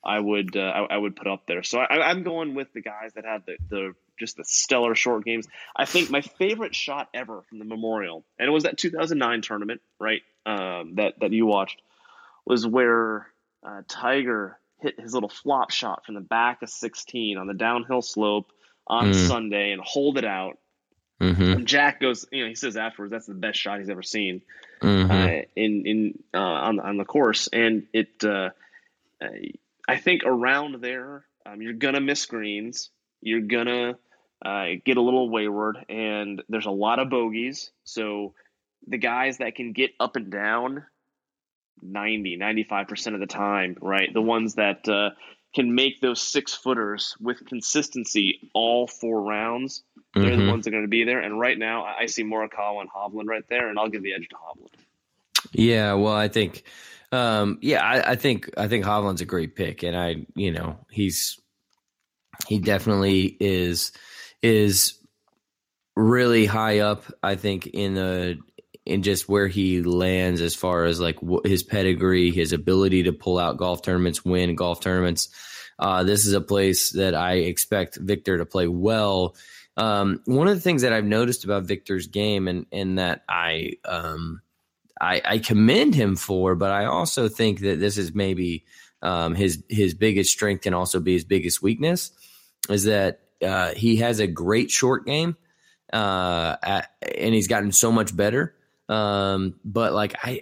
I 0.04 0.20
would 0.20 0.56
uh, 0.56 0.60
I, 0.60 0.96
I 0.96 0.98
would 0.98 1.16
put 1.16 1.28
up 1.28 1.48
there. 1.48 1.64
So 1.64 1.80
I, 1.80 2.10
I'm 2.10 2.24
going 2.24 2.54
with 2.54 2.72
the 2.74 2.82
guys 2.82 3.14
that 3.16 3.26
have 3.26 3.46
the, 3.46 3.58
the 3.70 3.94
just 4.20 4.38
the 4.38 4.44
stellar 4.46 4.94
short 4.94 5.26
games. 5.26 5.48
I 5.76 5.86
think 5.86 6.12
my 6.12 6.22
favorite 6.22 6.76
shot 6.76 7.10
ever 7.14 7.42
from 7.50 7.58
the 7.60 7.66
Memorial, 7.66 8.24
and 8.38 8.48
it 8.48 8.52
was 8.52 8.64
that 8.64 8.78
2009 8.78 9.42
tournament, 9.42 9.82
right? 10.00 10.22
Um, 10.46 10.96
that 10.96 11.20
that 11.22 11.32
you 11.32 11.48
watched 11.48 11.82
was 12.46 12.68
where 12.68 13.28
uh, 13.66 13.82
Tiger 13.88 14.60
hit 14.80 15.00
his 15.00 15.14
little 15.14 15.30
flop 15.30 15.72
shot 15.72 16.06
from 16.06 16.14
the 16.14 16.22
back 16.22 16.62
of 16.62 16.70
16 16.70 17.38
on 17.38 17.48
the 17.48 17.56
downhill 17.56 18.04
slope 18.04 18.52
on 18.88 19.12
Mm. 19.12 19.28
Sunday 19.28 19.72
and 19.72 19.82
hold 19.84 20.20
it 20.20 20.26
out. 20.26 20.60
Hmm 21.20 21.42
And 21.42 21.68
Jack 21.68 22.00
goes, 22.00 22.26
you 22.32 22.44
know, 22.44 22.50
he 22.50 22.56
says 22.56 22.78
afterwards 22.78 23.12
that's 23.12 23.26
the 23.26 23.34
best 23.34 23.60
shot 23.60 23.80
he's 23.80 23.90
ever 23.90 24.04
seen 24.04 24.42
hmm 24.82 25.12
uh, 25.12 25.42
in 25.56 25.84
in 25.86 26.24
uh, 26.34 26.40
on 26.40 26.80
on 26.80 26.98
the 26.98 27.06
course, 27.06 27.48
and 27.52 27.88
it. 27.94 28.24
Uh, 28.24 28.50
uh, 29.22 29.28
I 29.88 29.98
think 29.98 30.24
around 30.26 30.82
there, 30.82 31.26
um, 31.46 31.62
you're 31.62 31.74
gonna 31.74 32.02
miss 32.02 32.26
greens. 32.26 32.90
You're 33.22 33.42
gonna 33.42 33.98
uh, 34.44 34.66
get 34.84 34.98
a 34.98 35.02
little 35.02 35.30
wayward, 35.30 35.78
and 35.90 36.42
there's 36.50 36.66
a 36.66 36.72
lot 36.72 37.00
of 37.00 37.10
bogeys. 37.10 37.72
So 37.84 38.34
the 38.88 38.98
guys 38.98 39.38
that 39.38 39.56
can 39.56 39.74
get 39.74 39.92
up 40.00 40.16
and 40.16 40.32
down 40.32 40.86
90, 41.82 42.38
95% 42.38 43.14
of 43.14 43.20
the 43.20 43.28
time, 43.28 43.78
right? 43.82 44.12
The 44.14 44.22
ones 44.22 44.56
that 44.56 44.88
uh, 44.88 45.12
can 45.56 45.74
make 45.74 46.02
those 46.02 46.22
six 46.22 46.54
footers 46.54 47.16
with 47.20 47.46
consistency 47.46 48.50
all 48.54 48.88
four 48.88 49.22
rounds, 49.22 49.84
they're 50.14 50.36
the 50.36 50.42
Mhm. 50.44 50.48
ones 50.50 50.66
that 50.66 50.70
are 50.70 50.78
going 50.78 50.84
to 50.84 50.90
be 50.90 51.06
there. 51.06 51.22
And 51.22 51.40
right 51.40 51.58
now, 51.58 51.84
I 51.86 52.02
I 52.02 52.06
see 52.08 52.24
Morikawa 52.24 52.82
and 52.82 52.90
Hovland 52.90 53.28
right 53.28 53.48
there, 53.50 53.70
and 53.70 53.80
I'll 53.80 53.90
give 53.90 54.04
the 54.04 54.14
edge 54.14 54.28
to 54.30 54.36
Hovland. 54.36 54.74
Yeah, 55.54 55.94
well, 55.94 56.14
I 56.14 56.28
think, 56.28 56.64
um, 57.12 57.58
yeah, 57.62 57.84
I, 57.84 58.12
I 58.12 58.16
think 58.16 58.50
I 58.58 58.68
think 58.68 58.84
Hovland's 58.86 59.22
a 59.22 59.26
great 59.26 59.56
pick, 59.56 59.84
and 59.84 59.96
I, 59.96 60.26
you 60.36 60.52
know, 60.52 60.78
he's 60.92 61.40
he 62.48 62.60
definitely 62.60 63.38
is 63.40 63.92
is 64.42 65.00
really 65.96 66.46
high 66.46 66.80
up. 66.80 67.04
I 67.24 67.36
think 67.36 67.68
in 67.68 67.94
the 67.96 68.40
in 68.86 69.02
just 69.02 69.28
where 69.28 69.48
he 69.48 69.82
lands 69.82 70.42
as 70.42 70.56
far 70.56 70.86
as 70.86 71.00
like 71.00 71.18
wh- 71.20 71.46
his 71.46 71.64
pedigree, 71.64 72.32
his 72.32 72.54
ability 72.54 73.04
to 73.04 73.14
pull 73.14 73.40
out 73.40 73.58
golf 73.58 73.82
tournaments, 73.82 74.24
win 74.24 74.56
golf 74.56 74.80
tournaments. 74.80 75.30
Uh, 75.78 76.04
this 76.04 76.26
is 76.26 76.34
a 76.34 76.42
place 76.42 76.92
that 76.92 77.16
I 77.16 77.34
expect 77.34 77.98
Viktor 77.98 78.38
to 78.38 78.46
play 78.46 78.68
well. 78.68 79.36
Um, 79.76 80.22
one 80.26 80.48
of 80.48 80.56
the 80.56 80.62
things 80.62 80.84
that 80.84 80.94
I've 80.94 81.04
noticed 81.06 81.44
about 81.44 81.64
Viktor's 81.64 82.08
game, 82.08 82.48
and 82.48 82.66
and 82.72 82.98
that 82.98 83.24
I 83.28 83.74
um, 83.84 84.42
I, 85.02 85.22
I 85.26 85.38
commend 85.40 85.94
him 85.96 86.16
for, 86.16 86.56
but 86.56 86.72
I 86.72 86.86
also 86.86 87.28
think 87.28 87.60
that 87.60 87.80
this 87.80 87.98
is 87.98 88.16
maybe 88.16 88.64
um, 89.02 89.36
his 89.36 89.62
his 89.68 89.94
biggest 89.94 90.32
strength 90.32 90.62
can 90.62 90.74
also 90.74 91.02
be 91.02 91.14
his 91.14 91.26
biggest 91.26 91.62
weakness, 91.62 92.12
is 92.70 92.86
that 92.86 93.20
uh, 93.46 93.74
he 93.74 93.98
has 93.98 94.20
a 94.20 94.28
great 94.28 94.72
short 94.72 95.06
game, 95.06 95.36
uh, 95.92 96.56
at, 96.64 96.92
and 97.18 97.36
he's 97.36 97.48
gotten 97.48 97.74
so 97.74 97.92
much 97.92 98.16
better. 98.16 98.56
Um, 98.90 99.56
but 99.64 99.94
like 99.94 100.16
I, 100.24 100.42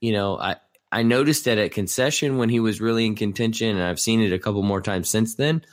you 0.00 0.12
know, 0.12 0.38
I 0.38 0.56
I 0.92 1.02
noticed 1.02 1.44
that 1.44 1.58
at 1.58 1.72
concession 1.72 2.36
when 2.38 2.48
he 2.48 2.60
was 2.60 2.80
really 2.80 3.06
in 3.06 3.14
contention, 3.14 3.68
and 3.76 3.82
I've 3.82 4.00
seen 4.00 4.20
it 4.20 4.32
a 4.32 4.38
couple 4.38 4.62
more 4.62 4.80
times 4.82 5.08
since 5.08 5.34
then. 5.36 5.64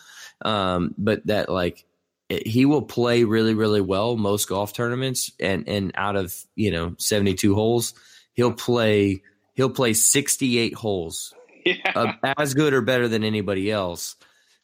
Um, 0.44 0.94
but 0.98 1.26
that 1.28 1.50
like 1.50 1.86
it- 2.30 2.46
he 2.48 2.66
will 2.66 2.84
play 2.84 3.24
really 3.24 3.54
really 3.54 3.82
well 3.82 4.16
most 4.18 4.48
golf 4.50 4.74
tournaments, 4.74 5.32
and 5.40 5.68
and 5.68 5.92
out 5.96 6.16
of 6.16 6.34
you 6.56 6.72
know 6.72 6.96
seventy 6.98 7.34
two 7.34 7.56
holes 7.56 7.94
he'll 8.34 8.54
play 8.54 9.24
he'll 9.56 9.72
play 9.72 9.94
68 9.94 10.76
holes 10.76 11.34
Yeah. 11.66 11.76
uh, 11.96 12.14
as 12.38 12.54
good 12.54 12.72
or 12.74 12.82
better 12.82 13.08
than 13.08 13.24
anybody 13.24 13.72
else 13.72 14.16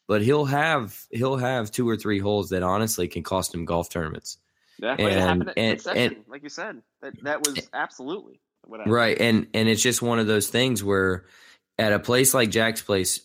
but 0.08 0.22
he'll 0.22 0.46
have 0.46 0.96
he'll 1.10 1.38
have 1.38 1.72
two 1.72 1.90
or 1.90 1.98
three 1.98 2.20
holes 2.20 2.50
that 2.50 2.62
honestly 2.62 3.08
can 3.08 3.24
cost 3.24 3.52
him 3.56 3.66
golf 3.66 3.90
tournaments 3.90 4.38
Might 4.84 5.00
And- 5.00 5.22
happen 5.22 5.50
at 5.50 5.58
and- 5.58 5.78
concession, 5.80 6.26
like 6.28 6.44
you 6.44 6.50
said. 6.50 6.82
That 7.02 7.24
that 7.24 7.48
was 7.48 7.70
absolutely 7.74 8.40
right 8.86 9.20
and 9.20 9.48
and 9.54 9.68
it's 9.68 9.82
just 9.82 10.02
one 10.02 10.20
of 10.20 10.28
those 10.28 10.48
things 10.48 10.82
where 10.82 11.26
at 11.78 11.92
a 11.92 12.00
place 12.00 12.34
like 12.34 12.50
jack's 12.50 12.82
place 12.82 13.20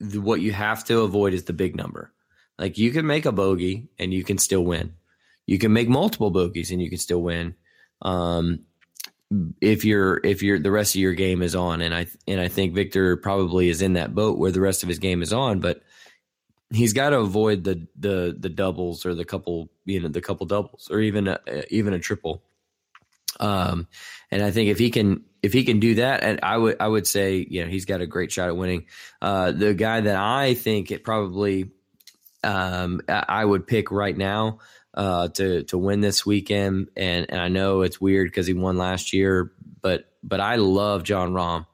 what 0.00 0.42
you 0.42 0.52
have 0.52 0.84
to 0.84 1.00
avoid 1.00 1.32
is 1.32 1.44
the 1.44 1.52
big 1.54 1.74
number. 1.76 2.12
Like 2.58 2.76
you 2.76 2.90
can 2.90 3.06
make 3.06 3.24
a 3.24 3.32
bogey 3.32 3.88
and 3.98 4.12
you 4.12 4.24
can 4.24 4.36
still 4.38 4.62
win. 4.64 4.94
You 5.46 5.58
can 5.58 5.72
make 5.72 5.88
multiple 5.88 6.30
bogeys 6.30 6.70
and 6.70 6.82
you 6.82 6.90
can 6.90 6.98
still 6.98 7.22
win. 7.22 7.54
Um 8.02 8.66
if 9.62 9.84
you're 9.86 10.20
if 10.24 10.42
you're 10.42 10.58
the 10.58 10.70
rest 10.70 10.94
of 10.94 11.00
your 11.00 11.14
game 11.14 11.40
is 11.40 11.54
on 11.54 11.80
and 11.80 11.94
i 11.94 12.06
and 12.28 12.38
i 12.38 12.48
think 12.48 12.74
Viktor 12.74 13.16
probably 13.16 13.70
is 13.70 13.80
in 13.80 13.94
that 13.94 14.14
boat 14.14 14.36
where 14.38 14.50
the 14.50 14.60
rest 14.60 14.82
of 14.82 14.90
his 14.90 14.98
game 14.98 15.22
is 15.22 15.32
on 15.32 15.60
but 15.60 15.82
he's 16.74 16.92
got 16.92 17.10
to 17.10 17.18
avoid 17.18 17.64
the 17.64 17.86
the 17.98 18.36
the 18.38 18.48
doubles 18.48 19.04
or 19.04 19.14
the 19.14 19.24
couple 19.24 19.70
you 19.84 20.00
know 20.00 20.08
the 20.08 20.20
couple 20.20 20.46
doubles 20.46 20.88
or 20.90 21.00
even 21.00 21.28
a, 21.28 21.38
even 21.70 21.92
a 21.94 21.98
triple. 21.98 22.42
Um 23.40 23.88
and 24.30 24.42
i 24.42 24.50
think 24.50 24.68
if 24.68 24.78
he 24.78 24.90
can 24.90 25.24
if 25.42 25.52
he 25.52 25.64
can 25.64 25.80
do 25.80 25.96
that 25.96 26.22
and 26.22 26.40
i 26.42 26.56
would 26.56 26.76
i 26.80 26.86
would 26.86 27.06
say 27.06 27.46
you 27.48 27.64
know 27.64 27.70
he's 27.70 27.86
got 27.86 28.00
a 28.00 28.06
great 28.06 28.30
shot 28.30 28.48
at 28.48 28.56
winning. 28.56 28.86
Uh 29.20 29.52
the 29.52 29.74
guy 29.74 30.00
that 30.00 30.16
i 30.16 30.54
think 30.54 30.90
it 30.90 31.02
probably 31.04 31.70
um 32.44 33.00
i 33.08 33.44
would 33.44 33.66
pick 33.66 33.90
right 33.90 34.16
now 34.16 34.58
uh 34.94 35.28
to 35.28 35.62
to 35.64 35.78
win 35.78 36.00
this 36.00 36.26
weekend. 36.26 36.88
And 36.96 37.26
and 37.30 37.40
i 37.40 37.48
know 37.48 37.82
it's 37.82 38.00
weird 38.00 38.28
because 38.28 38.46
he 38.46 38.54
won 38.54 38.76
last 38.76 39.12
year 39.12 39.52
but 39.80 40.04
but 40.22 40.40
i 40.40 40.56
love 40.56 41.02
Jon 41.02 41.32
Rahm. 41.32 41.66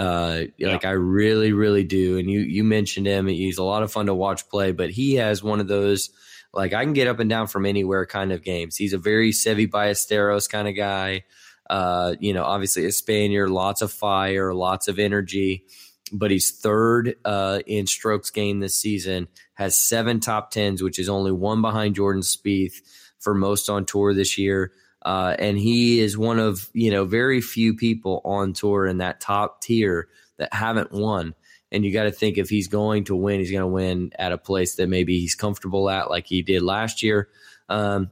Uh 0.00 0.44
like 0.58 0.84
i 0.86 0.92
really 0.92 1.52
really 1.52 1.84
do 1.84 2.18
and 2.18 2.30
you 2.30 2.40
you 2.40 2.64
mentioned 2.64 3.06
him 3.06 3.26
he's 3.26 3.58
a 3.58 3.62
lot 3.62 3.82
of 3.82 3.92
fun 3.92 4.06
to 4.06 4.14
watch 4.14 4.48
play 4.48 4.72
but 4.72 4.88
he 4.88 5.16
has 5.16 5.42
one 5.42 5.60
of 5.60 5.68
those 5.68 6.10
like 6.52 6.72
I 6.72 6.84
can 6.84 6.92
get 6.92 7.08
up 7.08 7.20
and 7.20 7.30
down 7.30 7.46
from 7.46 7.66
anywhere 7.66 8.06
kind 8.06 8.32
of 8.32 8.42
games. 8.42 8.76
He's 8.76 8.92
a 8.92 8.98
very 8.98 9.30
Seve 9.30 9.70
Ballesteros 9.70 10.48
kind 10.48 10.68
of 10.68 10.76
guy. 10.76 11.24
Uh, 11.68 12.16
you 12.18 12.32
know, 12.32 12.44
obviously 12.44 12.84
a 12.86 12.92
Spaniard, 12.92 13.50
lots 13.50 13.82
of 13.82 13.92
fire, 13.92 14.52
lots 14.52 14.88
of 14.88 14.98
energy, 14.98 15.64
but 16.12 16.32
he's 16.32 16.50
third 16.50 17.14
uh, 17.24 17.60
in 17.66 17.86
strokes 17.86 18.30
gained 18.30 18.60
this 18.60 18.74
season, 18.74 19.28
has 19.54 19.78
seven 19.78 20.18
top 20.18 20.50
tens, 20.50 20.82
which 20.82 20.98
is 20.98 21.08
only 21.08 21.30
one 21.30 21.62
behind 21.62 21.94
Jordan 21.94 22.22
Spieth 22.22 22.74
for 23.20 23.34
most 23.34 23.70
on 23.70 23.86
tour 23.86 24.12
this 24.12 24.36
year. 24.36 24.72
Uh, 25.02 25.34
and 25.38 25.58
he 25.58 26.00
is 26.00 26.16
one 26.16 26.38
of, 26.38 26.68
you 26.72 26.90
know, 26.90 27.04
very 27.04 27.40
few 27.40 27.74
people 27.74 28.20
on 28.24 28.52
tour 28.52 28.86
in 28.86 28.98
that 28.98 29.20
top 29.20 29.62
tier 29.62 30.08
that 30.36 30.52
haven't 30.52 30.92
won. 30.92 31.34
And 31.72 31.84
you 31.84 31.92
got 31.92 32.04
to 32.04 32.10
think 32.10 32.36
if 32.36 32.48
he's 32.48 32.68
going 32.68 33.04
to 33.04 33.16
win, 33.16 33.40
he's 33.40 33.50
going 33.50 33.62
to 33.62 33.66
win 33.66 34.12
at 34.18 34.32
a 34.32 34.38
place 34.38 34.74
that 34.76 34.88
maybe 34.88 35.20
he's 35.20 35.34
comfortable 35.34 35.88
at, 35.88 36.10
like 36.10 36.26
he 36.26 36.42
did 36.42 36.62
last 36.62 37.02
year. 37.02 37.28
Um, 37.68 38.10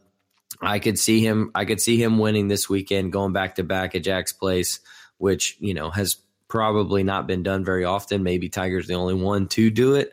I 0.60 0.78
could 0.78 0.98
see 0.98 1.20
him. 1.20 1.50
I 1.54 1.64
could 1.64 1.80
see 1.80 2.02
him 2.02 2.18
winning 2.18 2.48
this 2.48 2.68
weekend, 2.68 3.12
going 3.12 3.32
back 3.32 3.56
to 3.56 3.64
back 3.64 3.94
at 3.94 4.02
Jack's 4.02 4.32
place, 4.32 4.80
which 5.18 5.56
you 5.60 5.74
know 5.74 5.90
has 5.90 6.16
probably 6.48 7.02
not 7.02 7.26
been 7.26 7.42
done 7.42 7.64
very 7.64 7.84
often. 7.84 8.22
Maybe 8.22 8.48
Tiger's 8.48 8.86
the 8.86 8.94
only 8.94 9.14
one 9.14 9.48
to 9.48 9.70
do 9.70 9.94
it. 9.94 10.12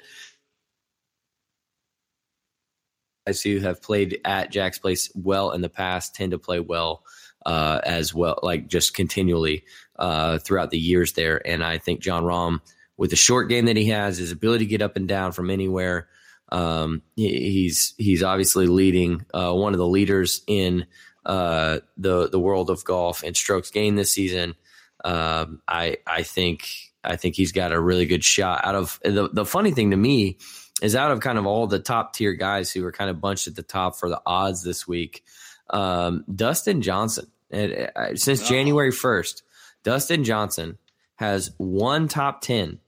Who 3.44 3.60
have 3.60 3.82
played 3.82 4.22
at 4.24 4.52
Jack's 4.52 4.78
Place 4.78 5.12
well 5.16 5.52
in 5.52 5.62
the 5.62 5.70
past 5.70 6.14
tend 6.14 6.32
to 6.32 6.38
play 6.38 6.60
well 6.60 7.04
uh, 7.46 7.82
as 7.84 8.14
well, 8.14 8.40
like 8.44 8.68
just 8.68 8.94
continually 8.94 9.64
uh, 9.98 10.38
throughout 10.40 10.70
the 10.70 10.78
years 10.78 11.14
there. 11.14 11.46
And 11.48 11.64
I 11.64 11.80
think 11.80 12.02
Jon 12.02 12.24
Rahm, 12.24 12.60
with 12.98 13.10
the 13.10 13.16
short 13.16 13.50
game 13.50 13.66
that 13.66 13.78
he 13.78 13.90
has, 13.90 14.18
his 14.18 14.32
ability 14.32 14.66
to 14.66 14.70
get 14.70 14.82
up 14.82 14.96
and 14.96 15.08
down 15.08 15.32
from 15.32 15.50
anywhere, 15.50 16.08
um, 16.50 17.02
he, 17.16 17.52
he's 17.52 17.96
he's 17.98 18.22
obviously 18.22 18.68
leading 18.68 19.26
uh, 19.34 19.54
one 19.54 19.74
of 19.74 19.80
the 19.80 19.88
leaders 19.88 20.42
in 20.46 20.86
uh, 21.26 21.80
the 21.98 22.30
the 22.30 22.40
world 22.40 22.70
of 22.70 22.84
golf 22.84 23.24
and 23.24 23.36
strokes 23.36 23.72
gained 23.72 23.98
this 23.98 24.12
season. 24.12 24.56
Um, 25.04 25.62
I 25.68 25.98
I 26.06 26.22
think 26.22 26.68
I 27.04 27.16
think 27.16 27.36
he's 27.36 27.52
got 27.52 27.72
a 27.72 27.80
really 27.80 28.06
good 28.06 28.24
shot. 28.24 28.64
Out 28.64 28.76
of 28.76 29.00
the 29.04 29.30
the 29.32 29.46
funny 29.46 29.72
thing 29.72 29.92
to 29.92 29.98
me 29.98 30.38
is 30.82 30.96
out 30.96 31.12
of 31.12 31.20
kind 31.20 31.38
of 31.38 31.46
all 31.46 31.68
the 31.68 31.80
top 31.80 32.14
tier 32.14 32.34
guys 32.34 32.72
who 32.72 32.86
are 32.86 32.92
kind 32.92 33.10
of 33.10 33.22
bunched 33.22 33.48
at 33.48 33.56
the 33.56 33.64
top 33.64 33.96
for 33.96 34.10
the 34.10 34.22
odds 34.26 34.64
this 34.64 34.88
week. 34.88 35.24
Um, 35.70 36.26
Dustin 36.34 36.82
Johnson, 36.82 37.28
and, 37.50 37.90
uh, 37.96 38.16
since 38.16 38.44
oh. 38.44 38.46
January 38.46 38.92
first, 38.92 39.44
Dustin 39.84 40.24
Johnson 40.24 40.78
has 41.16 41.52
one 41.58 42.08
top 42.08 42.42
ten 42.42 42.80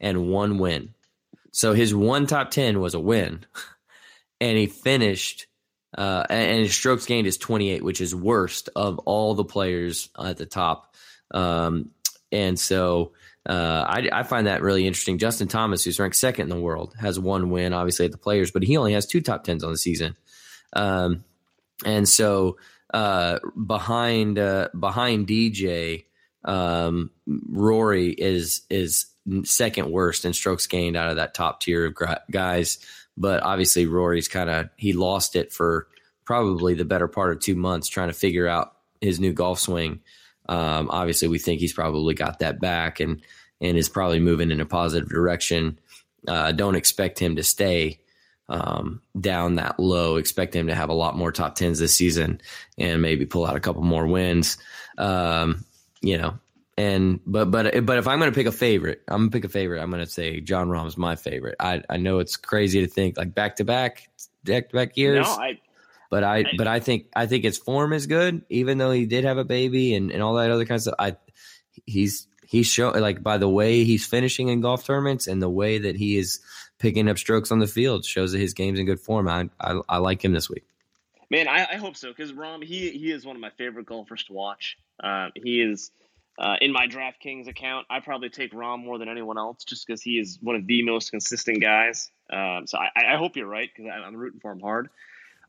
and 0.00 0.28
one 0.28 0.58
win. 0.58 0.94
So 1.50 1.74
his 1.74 1.94
one 1.94 2.26
top 2.26 2.50
ten 2.50 2.80
was 2.80 2.94
a 2.94 3.00
win, 3.00 3.44
and 4.40 4.56
he 4.56 4.66
finished. 4.66 5.46
Uh, 5.96 6.24
and 6.30 6.60
his 6.60 6.74
strokes 6.74 7.04
gained 7.04 7.26
is 7.26 7.36
28, 7.36 7.84
which 7.84 8.00
is 8.00 8.14
worst 8.14 8.70
of 8.74 8.98
all 9.00 9.34
the 9.34 9.44
players 9.44 10.08
at 10.18 10.38
the 10.38 10.46
top. 10.46 10.94
Um, 11.32 11.90
and 12.32 12.58
so 12.58 13.12
uh, 13.48 13.84
I, 13.88 14.08
I, 14.12 14.22
find 14.22 14.46
that 14.46 14.62
really 14.62 14.86
interesting. 14.86 15.18
Justin 15.18 15.48
Thomas, 15.48 15.84
who's 15.84 15.98
ranked 15.98 16.16
second 16.16 16.44
in 16.44 16.56
the 16.56 16.62
world, 16.62 16.94
has 17.00 17.18
one 17.18 17.50
win, 17.50 17.72
obviously, 17.72 18.06
at 18.06 18.12
the 18.12 18.18
players, 18.18 18.52
but 18.52 18.62
he 18.62 18.76
only 18.76 18.92
has 18.92 19.04
two 19.04 19.20
top 19.20 19.42
tens 19.42 19.64
on 19.64 19.72
the 19.72 19.78
season. 19.78 20.16
Um, 20.74 21.24
and 21.84 22.08
so 22.08 22.58
uh, 22.94 23.40
behind 23.66 24.38
uh, 24.38 24.68
behind 24.78 25.26
DJ, 25.26 26.04
um, 26.44 27.10
Rory 27.26 28.10
is 28.10 28.62
is 28.70 29.06
second 29.44 29.90
worst 29.90 30.24
in 30.24 30.32
strokes 30.32 30.66
gained 30.66 30.96
out 30.96 31.10
of 31.10 31.16
that 31.16 31.34
top 31.34 31.60
tier 31.60 31.86
of 31.86 31.96
guys. 32.30 32.78
But 33.16 33.42
obviously, 33.42 33.86
Rory's 33.86 34.28
kind 34.28 34.50
of 34.50 34.68
he 34.76 34.92
lost 34.92 35.36
it 35.36 35.52
for 35.52 35.88
probably 36.24 36.74
the 36.74 36.84
better 36.84 37.08
part 37.08 37.32
of 37.32 37.40
two 37.40 37.56
months 37.56 37.88
trying 37.88 38.08
to 38.08 38.14
figure 38.14 38.46
out 38.46 38.76
his 39.00 39.18
new 39.18 39.32
golf 39.32 39.58
swing. 39.58 40.00
Um, 40.48 40.90
obviously, 40.90 41.28
we 41.28 41.38
think 41.38 41.60
he's 41.60 41.72
probably 41.72 42.14
got 42.14 42.40
that 42.40 42.60
back 42.60 43.00
and 43.00 43.22
and 43.60 43.78
is 43.78 43.88
probably 43.88 44.20
moving 44.20 44.50
in 44.50 44.60
a 44.60 44.66
positive 44.66 45.08
direction. 45.08 45.78
Uh, 46.26 46.52
don't 46.52 46.74
expect 46.74 47.18
him 47.18 47.36
to 47.36 47.42
stay 47.42 48.00
um, 48.48 49.00
down 49.18 49.56
that 49.56 49.78
low. 49.78 50.16
Expect 50.16 50.54
him 50.54 50.66
to 50.66 50.74
have 50.74 50.88
a 50.90 50.94
lot 50.94 51.16
more 51.16 51.32
top 51.32 51.54
tens 51.54 51.78
this 51.78 51.94
season 51.94 52.40
and 52.76 53.00
maybe 53.00 53.24
pull 53.24 53.46
out 53.46 53.56
a 53.56 53.60
couple 53.60 53.82
more 53.82 54.06
wins. 54.06 54.58
Um, 54.98 55.64
you 56.00 56.18
know, 56.18 56.38
and 56.76 57.20
but 57.26 57.50
but 57.50 57.84
but 57.86 57.98
if 57.98 58.08
I'm 58.08 58.18
going 58.18 58.30
to 58.30 58.34
pick 58.34 58.46
a 58.46 58.52
favorite, 58.52 59.02
I'm 59.08 59.20
gonna 59.20 59.30
pick 59.30 59.44
a 59.44 59.48
favorite. 59.48 59.80
I'm 59.80 59.90
going 59.90 60.04
to 60.04 60.10
say 60.10 60.40
Jon 60.40 60.68
Rahm's 60.68 60.96
my 60.96 61.16
favorite. 61.16 61.56
I 61.60 61.82
I 61.88 61.96
know 61.96 62.18
it's 62.18 62.36
crazy 62.36 62.80
to 62.80 62.88
think 62.88 63.16
like 63.16 63.34
back 63.34 63.56
to 63.56 63.64
back 63.64 64.08
back 64.44 64.68
to 64.70 64.74
back 64.74 64.96
years. 64.96 65.26
No, 65.26 65.32
I 65.32 65.60
but 66.12 66.24
I, 66.24 66.44
but 66.58 66.66
I 66.66 66.78
think 66.78 67.06
I 67.16 67.24
think 67.24 67.42
his 67.42 67.56
form 67.56 67.94
is 67.94 68.06
good, 68.06 68.44
even 68.50 68.76
though 68.76 68.90
he 68.90 69.06
did 69.06 69.24
have 69.24 69.38
a 69.38 69.44
baby 69.44 69.94
and, 69.94 70.10
and 70.10 70.22
all 70.22 70.34
that 70.34 70.50
other 70.50 70.66
kind 70.66 70.76
of 70.76 70.82
stuff. 70.82 70.94
I 70.98 71.16
he's 71.86 72.26
he's 72.46 72.66
show 72.66 72.90
like 72.90 73.22
by 73.22 73.38
the 73.38 73.48
way 73.48 73.84
he's 73.84 74.06
finishing 74.06 74.48
in 74.48 74.60
golf 74.60 74.84
tournaments 74.84 75.26
and 75.26 75.40
the 75.40 75.48
way 75.48 75.78
that 75.78 75.96
he 75.96 76.18
is 76.18 76.40
picking 76.78 77.08
up 77.08 77.16
strokes 77.16 77.50
on 77.50 77.60
the 77.60 77.66
field 77.66 78.04
shows 78.04 78.32
that 78.32 78.40
his 78.40 78.52
game's 78.52 78.78
in 78.78 78.84
good 78.84 79.00
form. 79.00 79.26
I 79.26 79.48
I, 79.58 79.80
I 79.88 79.96
like 79.96 80.22
him 80.22 80.34
this 80.34 80.50
week. 80.50 80.66
Man, 81.30 81.48
I, 81.48 81.66
I 81.72 81.76
hope 81.76 81.96
so 81.96 82.10
because 82.10 82.30
Rahm 82.30 82.62
he 82.62 82.90
he 82.90 83.10
is 83.10 83.24
one 83.24 83.34
of 83.34 83.40
my 83.40 83.50
favorite 83.56 83.86
golfers 83.86 84.22
to 84.24 84.34
watch. 84.34 84.76
Uh, 85.02 85.30
he 85.34 85.62
is 85.62 85.92
uh, 86.38 86.56
in 86.60 86.72
my 86.74 86.88
DraftKings 86.88 87.48
account. 87.48 87.86
I 87.88 88.00
probably 88.00 88.28
take 88.28 88.52
Rahm 88.52 88.84
more 88.84 88.98
than 88.98 89.08
anyone 89.08 89.38
else 89.38 89.64
just 89.64 89.86
because 89.86 90.02
he 90.02 90.18
is 90.18 90.38
one 90.42 90.56
of 90.56 90.66
the 90.66 90.82
most 90.82 91.10
consistent 91.10 91.62
guys. 91.62 92.10
Um, 92.30 92.66
so 92.66 92.76
I, 92.76 93.14
I 93.14 93.16
hope 93.16 93.34
you're 93.34 93.46
right 93.46 93.70
because 93.74 93.90
I'm 93.90 94.14
rooting 94.14 94.40
for 94.40 94.52
him 94.52 94.60
hard. 94.60 94.90